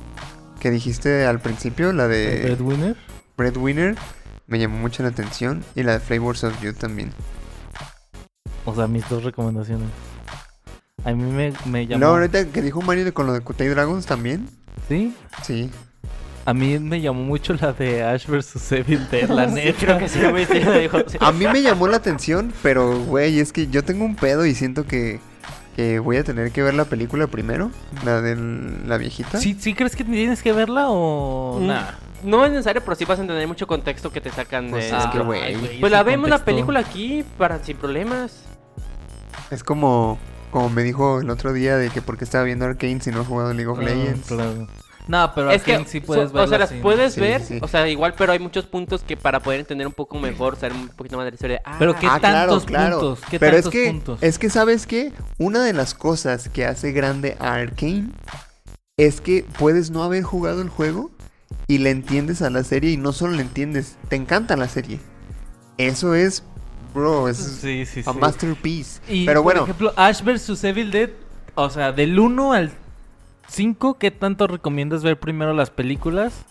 que 0.60 0.70
dijiste 0.70 1.24
al 1.26 1.40
principio, 1.40 1.92
la 1.92 2.08
de 2.08 2.42
Breadwinner? 2.42 2.96
Breadwinner, 3.36 3.96
me 4.46 4.58
llamó 4.58 4.78
mucho 4.78 5.02
la 5.02 5.10
atención. 5.10 5.64
Y 5.74 5.82
la 5.82 5.92
de 5.92 6.00
Flavors 6.00 6.44
of 6.44 6.60
You 6.62 6.72
también. 6.72 7.12
O 8.64 8.74
sea, 8.74 8.86
mis 8.86 9.08
dos 9.08 9.24
recomendaciones. 9.24 9.88
A 11.04 11.12
mí 11.12 11.22
me, 11.30 11.52
me 11.64 11.86
llamó... 11.86 12.00
luego 12.00 12.14
ahorita 12.16 12.46
que 12.46 12.60
dijo 12.60 12.82
Mario 12.82 13.12
con 13.14 13.26
lo 13.26 13.32
de 13.32 13.40
Kutei 13.40 13.68
Dragons 13.68 14.04
también. 14.04 14.48
¿Sí? 14.88 15.14
Sí. 15.42 15.70
A 16.44 16.54
mí 16.54 16.78
me 16.78 17.00
llamó 17.00 17.22
mucho 17.22 17.54
la 17.54 17.72
de 17.72 18.02
Ash 18.02 18.26
vs 18.26 18.72
Evil 18.72 19.06
Dead, 19.10 19.28
la 19.28 19.46
neta. 19.48 19.78
Creo 19.78 19.98
que 19.98 20.08
sí, 20.08 20.18
güey, 20.28 20.46
sí, 20.46 20.60
lo 20.60 20.72
dijo. 20.72 20.98
sí. 21.06 21.18
A 21.20 21.30
mí 21.30 21.46
me 21.46 21.62
llamó 21.62 21.88
la 21.88 21.98
atención, 21.98 22.52
pero 22.62 22.98
güey, 23.04 23.38
es 23.38 23.52
que 23.52 23.68
yo 23.68 23.84
tengo 23.84 24.04
un 24.04 24.16
pedo 24.16 24.46
y 24.46 24.54
siento 24.54 24.86
que, 24.86 25.20
que 25.76 25.98
voy 26.00 26.16
a 26.16 26.24
tener 26.24 26.50
que 26.50 26.62
ver 26.62 26.74
la 26.74 26.84
película 26.84 27.26
primero. 27.26 27.70
La 28.04 28.20
de 28.20 28.34
la 28.86 28.96
viejita. 28.98 29.38
¿Sí, 29.38 29.56
¿Sí 29.58 29.74
crees 29.74 29.94
que 29.96 30.04
tienes 30.04 30.42
que 30.42 30.52
verla 30.52 30.86
o...? 30.88 31.58
Mm, 31.60 31.66
Nah. 31.66 31.82
No 32.24 32.44
es 32.44 32.50
necesario, 32.50 32.82
pero 32.82 32.96
sí 32.96 33.04
vas 33.04 33.18
a 33.20 33.22
entender 33.22 33.46
mucho 33.46 33.68
contexto 33.68 34.10
que 34.10 34.20
te 34.20 34.30
sacan 34.32 34.70
Pues 34.70 34.90
de... 34.90 34.96
es 34.98 35.06
que, 35.06 35.18
Ay, 35.18 35.24
güey. 35.24 35.54
Pues 35.54 35.74
ese 35.82 35.90
la 35.90 36.02
vemos 36.02 36.28
la 36.28 36.44
película 36.44 36.80
aquí 36.80 37.24
para 37.38 37.62
sin 37.62 37.76
problemas. 37.76 38.42
Es 39.52 39.62
como, 39.62 40.18
como 40.50 40.68
me 40.68 40.82
dijo 40.82 41.20
el 41.20 41.30
otro 41.30 41.52
día 41.52 41.76
de 41.76 41.90
que 41.90 42.02
por 42.02 42.18
qué 42.18 42.24
estaba 42.24 42.42
viendo 42.42 42.64
Arcane 42.64 43.00
si 43.00 43.10
no 43.12 43.20
he 43.20 43.24
jugado 43.24 43.54
League 43.54 43.70
of 43.70 43.78
Ah, 43.78 43.82
Legends. 43.82 44.26
claro. 44.26 44.66
No, 45.08 45.32
pero 45.34 45.50
es 45.50 45.62
que 45.62 45.84
sí 45.86 46.00
puedes 46.00 46.30
so- 46.30 46.38
o 46.40 46.46
sea, 46.46 46.58
las 46.58 46.68
sin- 46.68 46.82
puedes 46.82 47.14
Sí, 47.14 47.20
ver, 47.20 47.42
sí, 47.42 47.58
o 47.62 47.66
sea, 47.66 47.88
igual, 47.88 48.14
pero 48.16 48.32
hay 48.32 48.38
muchos 48.38 48.66
puntos 48.66 49.02
que 49.02 49.16
para 49.16 49.40
poder 49.40 49.60
entender 49.60 49.86
un 49.86 49.92
poco 49.94 50.18
mejor, 50.18 50.56
saber 50.56 50.74
un 50.74 50.88
poquito 50.90 51.16
más 51.16 51.24
de 51.24 51.30
la 51.30 51.34
historia. 51.34 51.62
ah, 51.64 51.76
Pero 51.78 51.98
¿qué 51.98 52.06
Ah, 52.08 52.20
tantos 52.20 52.64
claro. 52.66 52.98
puntos? 53.00 53.20
¿Qué 53.30 53.40
Pero 53.40 53.56
es 53.56 53.68
que, 53.68 53.86
puntos? 53.90 54.18
es 54.22 54.38
que, 54.38 54.50
¿sabes 54.50 54.86
qué? 54.86 55.12
Una 55.38 55.64
de 55.64 55.72
las 55.72 55.94
cosas 55.94 56.48
que 56.50 56.66
hace 56.66 56.92
grande 56.92 57.36
a 57.40 57.54
Arkane 57.54 58.10
es 58.98 59.20
que 59.20 59.44
puedes 59.58 59.90
no 59.90 60.02
haber 60.02 60.22
jugado 60.24 60.60
el 60.60 60.68
juego 60.68 61.10
y 61.66 61.78
le 61.78 61.90
entiendes 61.90 62.42
a 62.42 62.50
la 62.50 62.62
serie 62.62 62.90
y 62.90 62.96
no 62.98 63.12
solo 63.12 63.32
le 63.32 63.42
entiendes, 63.42 63.96
te 64.08 64.16
encanta 64.16 64.56
la 64.56 64.68
serie. 64.68 65.00
Eso 65.78 66.14
es, 66.14 66.42
bro, 66.92 67.28
es 67.28 67.36
Sí, 67.38 67.86
sí, 67.86 68.02
a 68.04 68.12
masterpiece. 68.12 69.00
Y, 69.08 69.24
Pero 69.24 69.40
por 69.42 69.52
bueno, 69.54 69.62
ejemplo, 69.62 69.92
Ash 69.96 70.22
vs 70.22 70.64
Evil 70.64 70.90
Dead, 70.90 71.10
o 71.54 71.70
sea, 71.70 71.92
del 71.92 72.18
1 72.18 72.52
al 72.52 72.72
5, 73.48 73.98
¿qué 73.98 74.10
tanto 74.10 74.46
recomiendas 74.46 75.02
ver 75.02 75.18
primero 75.18 75.52
las 75.54 75.70
películas 75.70 76.44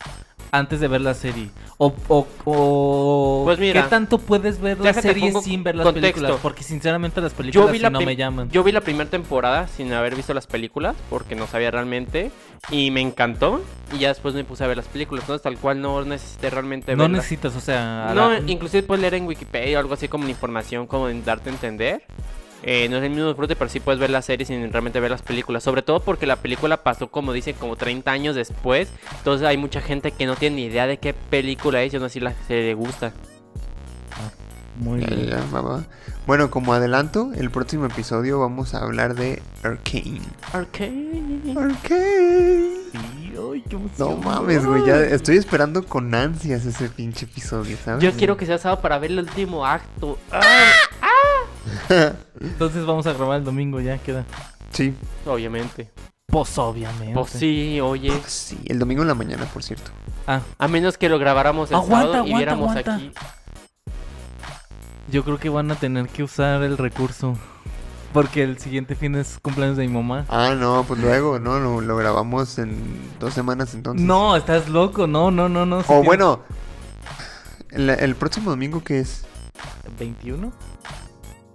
antes 0.52 0.80
de 0.80 0.88
ver 0.88 1.02
la 1.02 1.14
serie? 1.14 1.50
O, 1.78 1.94
o, 2.08 2.28
o- 2.46 3.42
Pues 3.46 3.60
mira, 3.60 3.84
¿qué 3.84 3.90
tanto 3.90 4.18
puedes 4.18 4.60
ver 4.60 4.80
la 4.80 4.94
serie 4.94 5.32
sin 5.42 5.64
ver 5.64 5.76
las 5.76 5.84
contexto. 5.86 6.14
películas? 6.16 6.40
Porque 6.42 6.64
sinceramente 6.64 7.22
las 7.22 7.34
películas 7.34 7.72
vi 7.72 7.80
la 7.80 7.90
no 7.92 8.02
me 8.02 8.16
llaman. 8.16 8.50
Yo 8.50 8.64
vi 8.64 8.72
la 8.72 8.82
primera 8.82 9.08
temporada 9.10 9.68
sin 9.68 9.94
haber 9.94 10.16
visto 10.16 10.34
las 10.34 10.48
películas 10.48 10.96
porque 11.10 11.36
no 11.36 11.46
sabía 11.46 11.70
realmente 11.70 12.32
y 12.72 12.90
me 12.90 13.02
encantó 13.02 13.62
y 13.94 14.00
ya 14.00 14.08
después 14.08 14.34
me 14.34 14.44
puse 14.44 14.64
a 14.64 14.68
ver 14.68 14.78
las 14.78 14.88
películas, 14.88 15.24
entonces 15.26 15.44
tal 15.44 15.58
cual 15.60 15.80
no 15.82 16.04
necesité 16.04 16.50
realmente 16.50 16.96
no 16.96 17.04
verlas. 17.04 17.18
necesitas, 17.20 17.56
o 17.56 17.60
sea... 17.62 18.12
No, 18.16 18.32
la- 18.34 18.40
inclusive 18.48 18.82
puedes 18.82 19.02
leer 19.02 19.14
en 19.14 19.28
Wikipedia 19.28 19.78
o 19.78 19.82
algo 19.82 19.94
así 19.94 20.08
como 20.08 20.28
información, 20.28 20.88
como 20.88 21.10
en 21.10 21.24
darte 21.24 21.52
a 21.52 21.54
entender. 21.54 22.04
Eh, 22.64 22.88
no 22.90 22.98
es 22.98 23.04
el 23.04 23.12
mismo 23.12 23.28
disfrute, 23.28 23.56
pero 23.56 23.70
sí 23.70 23.80
puedes 23.80 24.00
ver 24.00 24.10
la 24.10 24.22
serie 24.22 24.46
sin 24.46 24.72
realmente 24.72 25.00
ver 25.00 25.12
las 25.12 25.22
películas. 25.22 25.64
Sobre 25.64 25.84
todo 25.84 26.00
porque 26.02 26.26
la 26.26 26.38
película 26.38 26.84
pasó, 26.84 27.08
como 27.10 27.32
dicen, 27.34 27.56
como 27.60 27.76
30 27.76 28.12
años 28.12 28.36
después. 28.36 28.90
Entonces 29.20 29.48
hay 29.48 29.58
mucha 29.58 29.80
gente 29.82 30.12
que 30.12 30.26
no 30.26 30.36
tiene 30.36 30.56
ni 30.58 30.64
idea 30.66 30.88
de 30.88 30.98
qué 30.98 31.14
película 31.14 31.82
es 31.84 31.94
y 31.94 31.98
aún 31.98 32.06
así 32.06 32.20
la 32.20 32.34
serie 32.48 32.64
le 32.66 32.74
gusta. 32.74 33.14
Muy 34.80 35.02
Ya, 35.02 35.08
bien. 35.08 35.30
ya. 35.30 35.44
Bueno, 36.28 36.52
como 36.52 36.74
adelanto, 36.74 37.32
el 37.36 37.50
próximo 37.50 37.86
episodio 37.86 38.40
vamos 38.40 38.74
a 38.76 38.80
hablar 38.84 39.16
de 39.16 39.42
Arcane. 39.64 40.22
Arcane. 40.54 41.56
Arcane. 41.58 42.78
Sí, 42.92 43.34
ay, 43.54 43.64
qué 43.68 43.78
No 43.98 44.18
mames, 44.18 44.66
güey, 44.66 44.86
ya 44.86 44.98
estoy 45.02 45.38
esperando 45.38 45.84
con 45.86 46.14
ansias 46.14 46.66
ese 46.66 46.90
pinche 46.90 47.26
episodio, 47.26 47.76
¿sabes? 47.84 48.04
Yo 48.04 48.12
quiero 48.14 48.38
que 48.38 48.46
sea 48.46 48.58
sábado 48.60 48.82
para 48.82 49.00
ver 49.00 49.12
el 49.12 49.20
último 49.20 49.66
acto. 49.66 50.20
Ah, 50.32 50.72
Entonces 52.42 52.86
vamos 52.86 53.06
a 53.08 53.14
grabar 53.14 53.38
el 53.40 53.44
domingo, 53.44 53.80
ya 53.82 53.98
queda. 53.98 54.26
Sí, 54.72 54.94
obviamente. 55.26 55.90
Pues 56.28 56.58
obviamente. 56.58 57.14
Pues 57.14 57.32
sí, 57.32 57.80
oye. 57.82 58.12
sí, 58.28 58.60
el 58.66 58.80
domingo 58.80 59.02
en 59.02 59.08
la 59.08 59.14
mañana, 59.16 59.46
por 59.46 59.64
cierto. 59.64 59.92
Ah, 60.28 60.42
A 60.58 60.68
menos 60.68 60.98
que 60.98 61.08
lo 61.10 61.18
grabáramos 61.20 61.70
el 61.70 61.76
Aguanta, 61.78 61.96
sábado 61.98 62.14
y 62.14 62.18
aguanta, 62.18 62.38
viéramos 62.38 62.70
aguanta. 62.72 62.96
aquí. 62.96 63.12
yo 65.10 65.24
creo 65.24 65.40
que 65.40 65.50
van 65.50 65.72
a 65.72 65.76
tener 65.76 66.08
que 66.10 66.24
usar 66.24 66.62
el 66.64 66.78
recurso. 66.78 67.36
Porque 68.14 68.42
el 68.44 68.58
siguiente 68.58 68.96
fin 68.96 69.16
es 69.16 69.38
cumpleaños 69.42 69.78
de 69.78 69.86
mi 69.88 69.94
mamá. 69.94 70.26
Ah, 70.30 70.56
no, 70.58 70.84
pues 70.88 71.00
luego, 71.00 71.40
no, 71.40 71.60
lo, 71.60 71.82
lo 71.82 71.98
grabamos 71.98 72.58
en 72.58 72.78
dos 73.20 73.34
semanas 73.34 73.74
entonces. 73.74 74.04
No, 74.06 74.36
estás 74.36 74.70
loco. 74.70 75.08
No, 75.08 75.30
no, 75.30 75.50
no, 75.50 75.66
no. 75.66 75.80
O 75.80 75.84
tiene- 75.84 76.04
bueno, 76.06 76.40
el, 77.72 77.90
el 77.90 78.16
próximo 78.16 78.50
domingo, 78.50 78.82
¿qué 78.84 79.00
es? 79.02 79.24
¿21? 80.00 80.52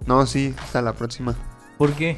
No, 0.05 0.25
sí, 0.25 0.53
hasta 0.61 0.81
la 0.81 0.93
próxima. 0.93 1.35
¿Por 1.77 1.93
qué? 1.93 2.17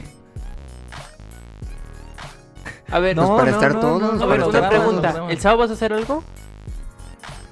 A 2.92 3.00
ver, 3.00 3.16
Pues 3.16 3.30
para 3.30 3.52
estar 3.52 3.80
todos, 3.80 4.22
a 4.22 4.26
para 4.26 4.32
ver, 4.32 4.40
estar 4.42 4.62
una 4.62 4.70
todos. 4.70 4.84
pregunta. 5.02 5.26
¿El 5.30 5.40
sábado 5.40 5.60
vas 5.60 5.70
a 5.72 5.74
hacer 5.74 5.94
algo? 5.94 6.24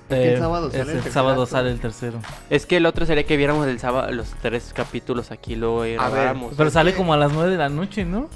qué 0.09 0.35
Eh, 0.35 0.37
sábado 0.37 0.69
sale 0.69 0.81
es 0.83 0.87
el 0.89 0.89
el 0.89 0.95
tercer 0.97 1.11
sábado 1.13 1.41
acto? 1.43 1.55
sale 1.55 1.71
el 1.71 1.79
tercero. 1.79 2.19
Es 2.49 2.65
que 2.67 2.77
el 2.77 2.85
otro 2.85 3.05
sería 3.05 3.25
que 3.25 3.35
viéramos 3.35 3.65
el 3.67 3.79
sábado 3.79 4.11
los 4.11 4.29
tres 4.41 4.71
capítulos 4.75 5.31
aquí 5.31 5.55
lo 5.55 5.79
ver, 5.79 5.93
grabáramos. 5.95 6.53
Pero 6.55 6.69
sale 6.69 6.91
que- 6.91 6.97
como 6.97 7.13
a 7.13 7.17
las 7.17 7.31
9 7.33 7.49
de 7.51 7.57
la 7.57 7.69
noche, 7.69 8.05
¿no? 8.05 8.27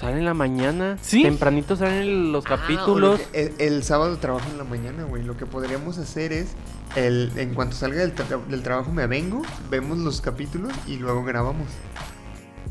Sale 0.00 0.16
en 0.18 0.24
la 0.24 0.32
mañana. 0.32 0.96
¿Sí? 1.02 1.22
Tempranito 1.22 1.76
salen 1.76 2.32
los 2.32 2.46
Ah, 2.46 2.56
capítulos. 2.56 3.20
el, 3.34 3.52
el 3.58 3.82
sábado 3.84 4.16
trabajo 4.16 4.48
en 4.50 4.56
la 4.56 4.64
mañana, 4.64 5.04
güey. 5.04 5.22
Lo 5.22 5.36
que 5.36 5.44
podríamos 5.44 5.98
hacer 5.98 6.32
es, 6.32 6.52
el, 6.96 7.30
en 7.36 7.52
cuanto 7.54 7.76
salga 7.76 7.98
del, 8.00 8.14
tra- 8.14 8.46
del 8.46 8.62
trabajo 8.62 8.90
me 8.92 9.06
vengo, 9.06 9.42
vemos 9.68 9.98
los 9.98 10.22
capítulos 10.22 10.72
y 10.86 10.96
luego 10.96 11.22
grabamos. 11.22 11.66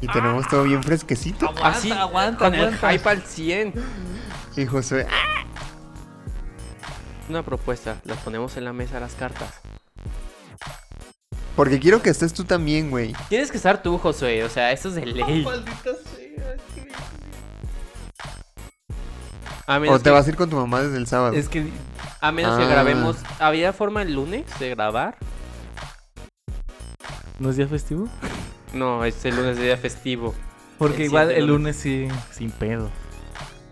Y 0.01 0.07
tenemos 0.07 0.47
todo 0.47 0.63
bien 0.63 0.81
fresquecito. 0.81 1.53
Así, 1.61 1.91
aguanta, 1.91 2.45
con 2.45 2.55
el 2.55 2.61
aguanta. 2.73 2.89
hype 2.91 3.09
al 3.09 3.21
100. 3.21 3.73
Y 4.55 4.65
Josué, 4.65 5.05
¡ah! 5.07 5.43
Una 7.29 7.43
propuesta. 7.43 7.97
Las 8.05 8.17
ponemos 8.19 8.57
en 8.57 8.65
la 8.65 8.73
mesa 8.73 8.99
las 8.99 9.13
cartas. 9.13 9.53
porque 11.55 11.79
quiero 11.79 12.01
que 12.01 12.09
estés 12.09 12.33
tú 12.33 12.43
también, 12.45 12.89
güey. 12.89 13.13
Tienes 13.27 13.51
que 13.51 13.57
estar 13.57 13.83
tú, 13.83 13.97
Josué. 13.99 14.43
O 14.45 14.49
sea, 14.49 14.71
esto 14.71 14.89
es 14.89 14.95
de 14.95 15.05
ley. 15.05 15.45
A 19.67 19.77
O 19.77 19.97
te 19.97 20.03
que, 20.05 20.09
vas 20.09 20.25
a 20.25 20.29
ir 20.29 20.35
con 20.35 20.49
tu 20.49 20.55
mamá 20.55 20.81
desde 20.81 20.97
el 20.97 21.05
sábado. 21.07 21.33
Es 21.35 21.47
que 21.47 21.69
a 22.21 22.31
menos 22.31 22.57
que 22.57 22.63
Ah. 22.63 22.67
grabemos. 22.69 23.17
¿Había 23.39 23.71
forma 23.73 24.01
el 24.01 24.13
lunes 24.15 24.45
de 24.59 24.69
grabar? 24.69 25.17
no 27.39 27.49
es 27.51 27.55
día 27.55 27.67
festivo. 27.69 28.09
No, 28.73 29.05
es 29.05 29.23
el 29.23 29.35
lunes 29.37 29.55
de 29.57 29.63
día 29.63 29.77
festivo. 29.77 30.35
Porque 30.77 30.97
El 30.97 31.05
igual 31.05 31.27
siguiente 31.29 31.41
el 31.41 31.47
lunes. 31.47 31.85
lunes 31.85 32.11
sí, 32.11 32.35
sin 32.37 32.51
pedo. 32.51 32.89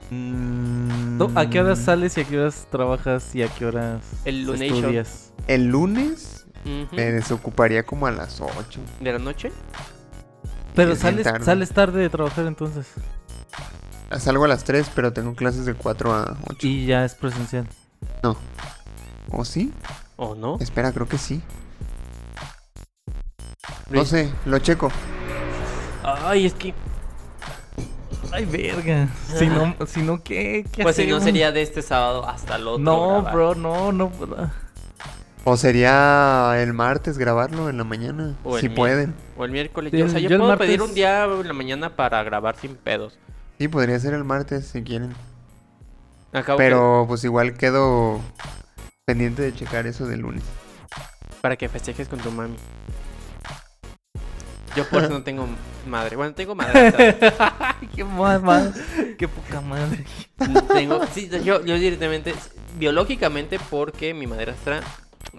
Mm, 0.10 1.18
No, 1.18 1.32
¿A 1.36 1.50
qué 1.50 1.60
horas 1.60 1.80
sales 1.80 2.18
y 2.18 2.22
a 2.22 2.24
qué 2.24 2.40
horas 2.40 2.66
trabajas 2.72 3.36
y 3.36 3.44
a 3.44 3.50
qué 3.50 3.66
horas 3.66 4.06
El 4.24 4.46
Lunation. 4.46 4.76
estudias? 4.78 5.34
El 5.48 5.66
lunes 5.68 6.46
Ujú. 6.64 6.96
me 6.96 7.12
desocuparía 7.12 7.84
como 7.86 8.08
a 8.08 8.12
las 8.12 8.40
8. 8.40 8.80
¿De 9.02 9.12
la 9.12 9.20
noche? 9.20 9.52
Pero 10.78 10.96
sales, 10.96 11.24
tarde. 11.24 11.44
sales 11.44 11.72
tarde 11.72 12.02
de 12.02 12.10
trabajar 12.10 12.46
entonces. 12.46 12.86
Salgo 14.20 14.46
a 14.46 14.48
las 14.48 14.64
3, 14.64 14.92
pero 14.94 15.12
tengo 15.12 15.34
clases 15.34 15.66
de 15.66 15.74
4 15.74 16.14
a 16.14 16.38
8. 16.52 16.68
Y 16.68 16.86
ya 16.86 17.04
es 17.04 17.16
presencial. 17.16 17.68
¿O 19.32 19.44
sí? 19.44 19.74
¿O 20.18 20.36
no? 20.36 20.58
Espera, 20.62 20.92
creo 20.92 21.08
que 21.08 21.18
sí. 21.18 21.42
No 23.90 24.06
sé, 24.06 24.32
lo 24.46 24.60
checo. 24.60 24.92
Ay, 26.04 26.46
es 26.46 26.54
que. 26.54 26.76
Ay, 28.32 28.46
verga. 28.46 29.10
Si 29.36 29.48
no, 29.48 29.76
si 29.88 30.02
no 30.04 30.24
¿qué? 30.24 30.64
¿Qué 30.72 30.84
Pues 30.84 30.96
si 30.96 31.08
no 31.08 31.20
sería 31.20 31.52
de 31.52 31.64
este 31.64 31.82
sábado 31.82 32.28
hasta 32.30 32.58
el 32.58 32.68
otro. 32.68 32.84
No, 32.84 33.10
grabar. 33.24 33.34
bro, 33.34 33.56
no, 33.56 33.92
no. 33.92 34.10
bro. 34.10 34.50
O 35.44 35.58
sería 35.58 36.54
el 36.62 36.74
martes 36.74 37.18
grabarlo 37.18 37.68
en 37.68 37.78
la 37.78 37.84
mañana. 37.84 38.36
O 38.44 38.60
si 38.60 38.70
pueden. 38.70 39.16
O 39.38 39.46
el 39.46 39.52
miércoles. 39.52 39.92
Sí, 39.92 39.98
Yo- 40.00 40.06
o 40.06 40.10
sea, 40.10 40.20
yo, 40.20 40.38
puedo 40.38 40.58
pedir 40.58 40.82
un 40.82 40.94
día 40.94 41.26
en 41.26 41.48
la 41.48 41.54
mañana 41.54 41.96
para 41.96 42.24
grabar 42.24 42.56
sin 42.56 42.76
pedos. 42.76 43.18
Sí, 43.60 43.68
podría 43.68 44.00
ser 44.00 44.14
el 44.14 44.24
martes 44.24 44.68
si 44.68 44.84
quieren. 44.84 45.14
Acabo 46.34 46.58
Pero 46.58 47.06
pues 47.08 47.24
igual 47.24 47.54
quedo 47.58 48.20
pendiente 49.06 49.42
de 49.42 49.54
checar 49.54 49.88
eso 49.88 50.06
del 50.08 50.22
lunes. 50.22 50.44
para 51.42 51.56
que 51.56 51.70
festejes 51.70 52.08
con 52.08 52.20
tu 52.20 52.32
mami. 52.32 52.56
Yo 54.76 54.88
por 54.90 55.04
eso 55.04 55.14
no 55.14 55.24
tengo 55.24 55.48
madre. 55.88 56.16
Bueno, 56.16 56.34
tengo 56.36 56.54
madre. 56.54 56.94
Qué 57.96 58.04
mal. 58.04 58.74
Qué 59.18 59.28
poca 59.28 59.62
madre. 59.62 60.06
tengo, 60.74 61.02
sí, 61.08 61.30
yo, 61.44 61.64
yo 61.66 61.76
directamente, 61.76 62.36
biológicamente, 62.78 63.60
porque 63.72 64.14
mi 64.14 64.28
madrastra 64.28 64.82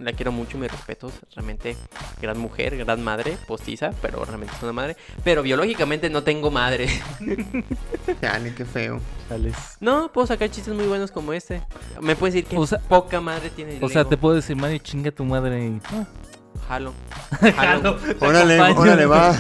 la 0.01 0.13
quiero 0.13 0.33
mucho, 0.33 0.59
mis 0.59 0.71
respetos. 0.71 1.13
Realmente, 1.35 1.77
gran 2.21 2.39
mujer, 2.39 2.77
gran 2.77 3.03
madre, 3.03 3.37
postiza, 3.47 3.91
pero 4.03 4.25
realmente 4.25 4.55
es 4.57 4.63
una 4.63 4.73
madre. 4.73 4.97
Pero 5.25 5.43
biológicamente 5.43 6.09
no 6.11 6.23
tengo 6.23 6.51
madre. 6.51 6.89
Chale, 8.21 8.55
qué 8.55 8.65
feo. 8.65 9.01
Sales. 9.29 9.57
No, 9.81 10.11
puedo 10.13 10.27
sacar 10.27 10.51
chistes 10.51 10.75
muy 10.75 10.87
buenos 10.87 11.11
como 11.11 11.33
este. 11.33 11.63
Me 12.01 12.17
puedes 12.17 12.35
decir 12.35 12.49
que 12.49 12.57
O 12.57 12.67
sea- 12.67 12.79
poca 12.81 13.21
madre 13.21 13.51
tiene 13.51 13.79
O 13.83 13.89
sea, 13.89 14.05
te 14.05 14.17
puedo 14.17 14.35
decir, 14.35 14.57
Mari, 14.57 14.81
chinga 14.81 15.11
tu 15.11 15.25
madre 15.25 15.67
y... 15.67 15.81
Jalo. 16.69 16.93
Jalo. 17.41 17.53
Jalo. 17.55 17.99
Órale, 18.21 18.61
órale, 18.61 19.07
va. 19.07 19.33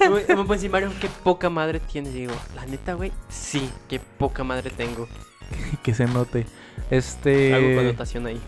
me 0.00 0.08
me 0.36 0.44
puedes 0.44 0.62
decir, 0.62 0.70
Mario, 0.70 0.92
qué 1.00 1.08
poca 1.22 1.50
madre 1.50 1.80
tienes. 1.80 2.14
Y 2.14 2.20
digo, 2.20 2.34
la 2.54 2.64
neta, 2.66 2.94
güey, 2.94 3.12
sí, 3.28 3.70
qué 3.88 3.98
poca 3.98 4.44
madre 4.44 4.70
tengo. 4.70 5.08
que 5.82 5.94
se 5.94 6.06
note. 6.06 6.40
Hago 6.40 6.86
Este... 6.90 7.74
connotación 7.76 8.26
ahí. 8.26 8.40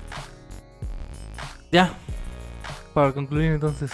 Ya. 1.73 1.95
Para 2.95 3.13
concluir 3.13 3.53
entonces. 3.53 3.91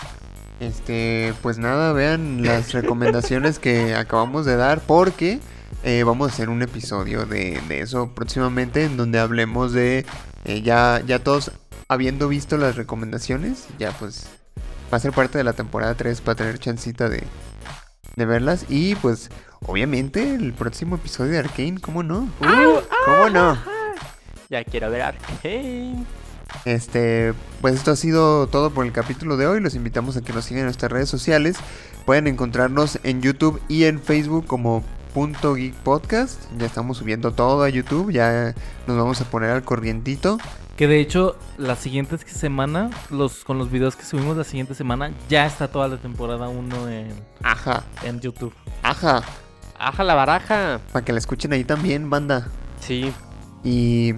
Este, 0.60 1.32
pues 1.40 1.58
nada, 1.58 1.92
vean 1.92 2.42
las 2.44 2.72
recomendaciones 2.72 3.58
que 3.58 3.94
acabamos 3.94 4.44
de 4.44 4.56
dar 4.56 4.80
porque 4.80 5.38
eh, 5.84 6.02
vamos 6.02 6.28
a 6.28 6.34
hacer 6.34 6.48
un 6.48 6.62
episodio 6.62 7.24
de, 7.24 7.60
de 7.68 7.80
eso 7.80 8.12
próximamente 8.14 8.84
en 8.84 8.96
donde 8.96 9.20
hablemos 9.20 9.72
de 9.72 10.04
eh, 10.44 10.62
ya, 10.62 11.00
ya 11.06 11.20
todos 11.20 11.52
habiendo 11.88 12.28
visto 12.28 12.56
las 12.56 12.74
recomendaciones, 12.74 13.68
ya 13.78 13.92
pues 13.92 14.28
va 14.92 14.96
a 14.96 15.00
ser 15.00 15.12
parte 15.12 15.38
de 15.38 15.44
la 15.44 15.52
temporada 15.52 15.94
3 15.94 16.20
para 16.20 16.34
tener 16.34 16.58
chancita 16.58 17.08
de, 17.08 17.22
de 18.16 18.26
verlas 18.26 18.66
y 18.68 18.96
pues 18.96 19.30
obviamente 19.66 20.34
el 20.34 20.52
próximo 20.52 20.96
episodio 20.96 21.32
de 21.32 21.38
Arkane, 21.38 21.80
¿cómo 21.80 22.02
no? 22.02 22.28
Uh, 22.40 22.80
¿Cómo 23.04 23.30
no? 23.30 23.58
Ya 24.50 24.64
quiero 24.64 24.90
ver 24.90 25.02
Arcane. 25.02 26.04
Este, 26.64 27.34
pues 27.60 27.74
esto 27.74 27.90
ha 27.90 27.96
sido 27.96 28.46
todo 28.46 28.70
por 28.70 28.84
el 28.86 28.92
capítulo 28.92 29.36
de 29.36 29.46
hoy. 29.46 29.60
Los 29.60 29.74
invitamos 29.74 30.16
a 30.16 30.22
que 30.22 30.32
nos 30.32 30.44
sigan 30.44 30.60
en 30.60 30.64
nuestras 30.66 30.90
redes 30.90 31.08
sociales. 31.08 31.56
Pueden 32.06 32.26
encontrarnos 32.26 32.98
en 33.02 33.20
YouTube 33.22 33.60
y 33.68 33.84
en 33.84 34.00
Facebook 34.00 34.46
como 34.46 34.82
Punto 35.14 35.54
Geek 35.54 35.74
Podcast. 35.74 36.40
Ya 36.58 36.66
estamos 36.66 36.98
subiendo 36.98 37.32
todo 37.32 37.62
a 37.62 37.68
YouTube. 37.68 38.10
Ya 38.12 38.54
nos 38.86 38.96
vamos 38.96 39.20
a 39.20 39.24
poner 39.24 39.50
al 39.50 39.62
corrientito. 39.62 40.38
Que 40.76 40.86
de 40.86 41.00
hecho, 41.00 41.36
la 41.56 41.74
siguiente 41.74 42.16
semana, 42.18 42.90
los, 43.10 43.44
con 43.44 43.58
los 43.58 43.70
videos 43.70 43.96
que 43.96 44.04
subimos 44.04 44.36
la 44.36 44.44
siguiente 44.44 44.74
semana, 44.74 45.10
ya 45.28 45.44
está 45.44 45.68
toda 45.68 45.88
la 45.88 45.96
temporada 45.96 46.48
1 46.48 46.88
en, 46.88 47.08
Ajá, 47.42 47.82
en 48.04 48.20
YouTube. 48.20 48.54
ajá. 48.82 49.22
Aja 49.80 50.02
la 50.04 50.14
baraja. 50.14 50.80
Para 50.92 51.04
que 51.04 51.12
la 51.12 51.18
escuchen 51.18 51.52
ahí 51.52 51.62
también, 51.64 52.10
banda. 52.10 52.48
Sí. 52.80 53.12
Y 53.62 54.14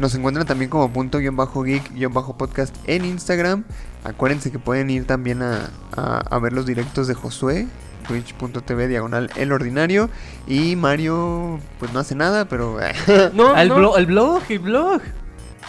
Nos 0.00 0.14
encuentran 0.14 0.46
también 0.46 0.70
como 0.70 0.90
punto 0.90 1.18
guion 1.18 1.36
bajo 1.36 1.62
geek 1.62 1.92
guion 1.92 2.14
bajo 2.14 2.34
podcast 2.34 2.74
en 2.86 3.04
Instagram. 3.04 3.64
Acuérdense 4.02 4.50
que 4.50 4.58
pueden 4.58 4.88
ir 4.88 5.06
también 5.06 5.42
a, 5.42 5.68
a- 5.94 6.22
a 6.30 6.38
ver 6.38 6.54
los 6.54 6.64
directos 6.64 7.06
de 7.06 7.12
Josué, 7.12 7.66
twitch.tv 8.08 8.88
diagonal 8.88 9.30
el 9.36 9.52
ordinario. 9.52 10.08
Y 10.46 10.74
Mario, 10.74 11.60
pues 11.78 11.92
no 11.92 12.00
hace 12.00 12.14
nada, 12.14 12.46
pero 12.46 12.78
No, 13.34 13.48
Ah, 13.54 13.62
el, 13.62 13.68
no. 13.68 13.74
blog, 13.74 13.98
el 13.98 14.06
blog, 14.06 14.42
el 14.48 14.58
blog. 14.60 15.02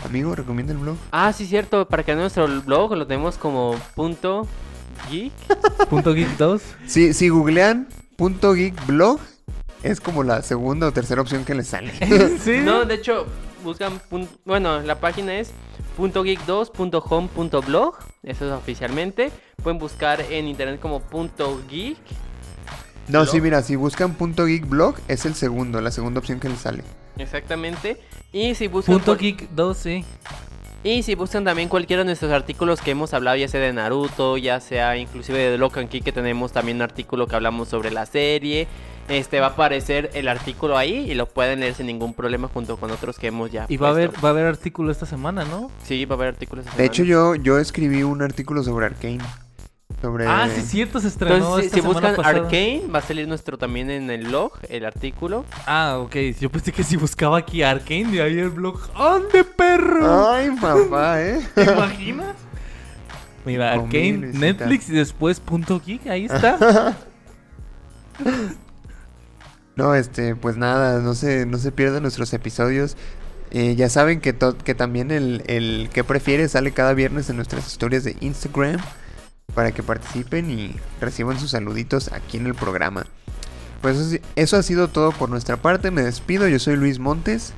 amigo, 0.05 0.33
recomienda 0.33 0.71
el 0.71 0.79
blog. 0.79 0.95
Ah, 1.11 1.33
sí, 1.33 1.45
cierto. 1.45 1.85
Para 1.89 2.03
que 2.03 2.15
nuestro 2.15 2.47
blog 2.61 2.95
lo 2.95 3.05
tenemos 3.05 3.37
como 3.37 3.75
punto 3.95 4.47
geek. 5.11 5.33
Punto 5.89 6.13
Geek 6.13 6.37
2. 6.37 6.61
Si, 6.87 7.13
si 7.13 7.27
googlean 7.27 7.85
punto 8.15 8.53
geek 8.53 8.85
blog, 8.85 9.19
es 9.83 9.99
como 9.99 10.23
la 10.23 10.41
segunda 10.41 10.87
o 10.87 10.93
tercera 10.93 11.19
opción 11.21 11.43
que 11.43 11.53
les 11.53 11.67
sale. 11.67 11.91
¿Sí? 12.41 12.59
No, 12.63 12.85
de 12.85 12.93
hecho, 12.95 13.25
buscan. 13.63 14.01
Bueno, 14.45 14.79
la 14.81 14.99
página 14.99 15.35
es 15.35 15.51
.geek2.home.blog. 15.97 17.95
Eso 18.23 18.45
es 18.45 18.51
oficialmente. 18.51 19.31
Pueden 19.63 19.79
buscar 19.79 20.21
en 20.21 20.47
internet 20.47 20.79
como 20.79 21.01
punto 21.01 21.61
.geek. 21.69 21.97
No, 23.07 23.25
sí, 23.25 23.31
¿Blog? 23.33 23.43
mira, 23.43 23.61
si 23.63 23.75
buscan 23.75 24.13
punto 24.13 24.45
geek 24.45 24.67
blog, 24.69 24.95
es 25.07 25.25
el 25.25 25.35
segundo, 25.35 25.81
la 25.81 25.91
segunda 25.91 26.19
opción 26.19 26.39
que 26.39 26.49
les 26.49 26.59
sale. 26.59 26.83
Exactamente. 27.17 27.99
Y 28.31 28.55
si 28.55 28.67
buscan. 28.67 28.95
Punto 28.95 29.11
cual- 29.11 29.19
Geek 29.19 29.49
2, 29.51 29.77
sí. 29.77 30.05
Y 30.83 31.03
si 31.03 31.13
buscan 31.13 31.43
también 31.43 31.69
cualquiera 31.69 32.01
de 32.01 32.05
nuestros 32.05 32.31
artículos 32.31 32.81
que 32.81 32.89
hemos 32.89 33.13
hablado, 33.13 33.37
ya 33.37 33.47
sea 33.47 33.61
de 33.61 33.71
Naruto, 33.71 34.37
ya 34.37 34.59
sea 34.59 34.97
inclusive 34.97 35.37
de 35.37 35.57
Locan 35.59 35.87
Key, 35.87 36.01
que 36.01 36.11
tenemos 36.11 36.51
también 36.51 36.77
un 36.77 36.81
artículo 36.81 37.27
que 37.27 37.35
hablamos 37.35 37.67
sobre 37.67 37.91
la 37.91 38.07
serie. 38.07 38.67
Este 39.07 39.39
va 39.39 39.47
a 39.47 39.49
aparecer 39.51 40.09
el 40.15 40.27
artículo 40.27 40.77
ahí 40.77 41.11
y 41.11 41.13
lo 41.13 41.27
pueden 41.27 41.59
leer 41.59 41.75
sin 41.75 41.85
ningún 41.85 42.15
problema 42.15 42.47
junto 42.47 42.77
con 42.77 42.89
otros 42.89 43.19
que 43.19 43.27
hemos 43.27 43.51
ya. 43.51 43.67
Y 43.69 43.77
va 43.77 43.89
a 43.89 43.91
haber, 43.91 44.11
va 44.23 44.29
a 44.29 44.31
haber 44.31 44.45
artículo 44.47 44.91
esta 44.91 45.05
semana, 45.05 45.45
¿no? 45.45 45.69
Sí, 45.83 46.05
va 46.05 46.15
a 46.15 46.17
haber 46.17 46.29
artículos. 46.29 46.65
esta 46.65 46.77
De 46.77 46.85
hecho, 46.85 47.03
yo, 47.03 47.35
yo 47.35 47.59
escribí 47.59 48.01
un 48.01 48.23
artículo 48.23 48.63
sobre 48.63 48.87
Arkane. 48.87 49.19
Sobre... 50.01 50.25
Ah, 50.25 50.49
sí, 50.53 50.61
cierto, 50.61 50.99
se 50.99 51.09
estrenó 51.09 51.35
Entonces, 51.35 51.61
si, 51.61 51.65
esta 51.67 51.75
si 51.77 51.81
semana 51.81 51.99
buscan 51.99 52.15
pasada. 52.15 52.45
Arcane, 52.45 52.81
va 52.93 52.99
a 52.99 53.01
salir 53.03 53.27
nuestro 53.27 53.57
también 53.59 53.91
en 53.91 54.09
el 54.09 54.27
blog, 54.27 54.53
el 54.67 54.83
artículo. 54.83 55.45
Ah, 55.67 55.99
ok. 55.99 56.15
Yo 56.39 56.49
pensé 56.49 56.71
que 56.71 56.83
si 56.83 56.97
buscaba 56.97 57.37
aquí 57.37 57.61
Arkane, 57.61 58.11
de 58.11 58.21
ahí 58.23 58.39
el 58.39 58.49
blog. 58.49 58.79
¡Ande, 58.95 59.43
perro! 59.43 60.31
Ay, 60.31 60.49
papá, 60.59 61.21
¿eh? 61.21 61.39
¿Te 61.55 61.63
imaginas? 61.71 62.35
Mira, 63.45 63.77
mil 63.77 64.17
visitas. 64.17 64.39
Netflix 64.41 64.89
y 64.89 64.93
después 64.93 65.39
punto 65.39 65.79
geek, 65.79 66.07
ahí 66.07 66.25
está. 66.25 66.97
No, 69.73 69.95
este, 69.95 70.35
pues 70.35 70.57
nada, 70.57 70.99
no 70.99 71.15
se, 71.15 71.45
no 71.45 71.57
se 71.57 71.71
pierdan 71.71 72.03
nuestros 72.03 72.33
episodios. 72.33 72.97
Eh, 73.51 73.75
ya 73.75 73.89
saben 73.89 74.19
que, 74.19 74.35
que 74.63 74.75
también 74.75 75.11
el, 75.11 75.43
el 75.47 75.89
que 75.93 76.03
prefiere 76.03 76.47
sale 76.49 76.71
cada 76.71 76.93
viernes 76.93 77.29
en 77.29 77.37
nuestras 77.37 77.65
historias 77.67 78.03
de 78.03 78.15
Instagram 78.19 78.79
para 79.53 79.71
que 79.71 79.83
participen 79.83 80.49
y 80.49 80.75
reciban 80.99 81.39
sus 81.39 81.51
saluditos 81.51 82.11
aquí 82.11 82.37
en 82.37 82.47
el 82.47 82.55
programa. 82.55 83.05
Pues 83.81 84.19
eso, 84.35 84.57
ha 84.57 84.63
sido 84.63 84.87
todo 84.87 85.11
por 85.11 85.29
nuestra 85.29 85.57
parte. 85.57 85.91
Me 85.91 86.03
despido. 86.03 86.47
Yo 86.47 86.59
soy 86.59 86.75
Luis 86.75 86.99
Montes 86.99 87.53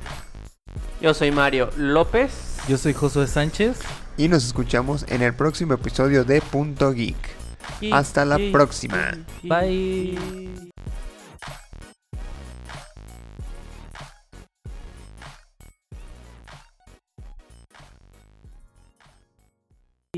Yo 1.00 1.12
soy 1.12 1.30
Mario 1.30 1.70
López. 1.76 2.56
Yo 2.66 2.78
soy 2.78 2.94
Josué 2.94 3.26
Sánchez. 3.26 3.78
y 4.16 4.28
nos 4.28 4.44
escuchamos 4.44 5.04
en 5.08 5.22
el 5.22 5.34
próximo 5.34 5.74
episodio 5.74 6.24
de 6.24 6.40
Punto 6.40 6.92
Geek. 6.92 7.16
Hasta 7.92 8.24
la 8.24 8.38
próxima. 8.52 9.12
Bye. 9.42 10.18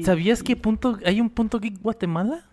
¿Sabías 0.05 0.43
que 0.43 0.57
punto, 0.57 0.99
hay 1.05 1.21
un 1.21 1.31
punto 1.31 1.61
geek 1.61 1.81
Guatemala? 1.81 2.45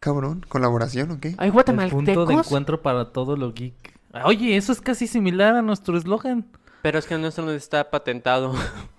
Cabrón, 0.00 0.44
colaboración 0.48 1.10
o 1.12 1.20
qué? 1.20 1.34
Hay 1.38 1.48
El 1.48 1.52
guatemaltecos. 1.52 2.04
punto 2.04 2.26
de 2.26 2.34
encuentro 2.34 2.82
para 2.82 3.12
todo 3.12 3.36
lo 3.36 3.52
geek. 3.52 3.98
Oye, 4.24 4.56
eso 4.56 4.72
es 4.72 4.80
casi 4.80 5.06
similar 5.06 5.56
a 5.56 5.62
nuestro 5.62 5.96
eslogan. 5.96 6.46
Pero 6.82 6.98
es 6.98 7.06
que 7.06 7.16
nuestro 7.16 7.44
no 7.44 7.52
está 7.52 7.90
patentado. 7.90 8.54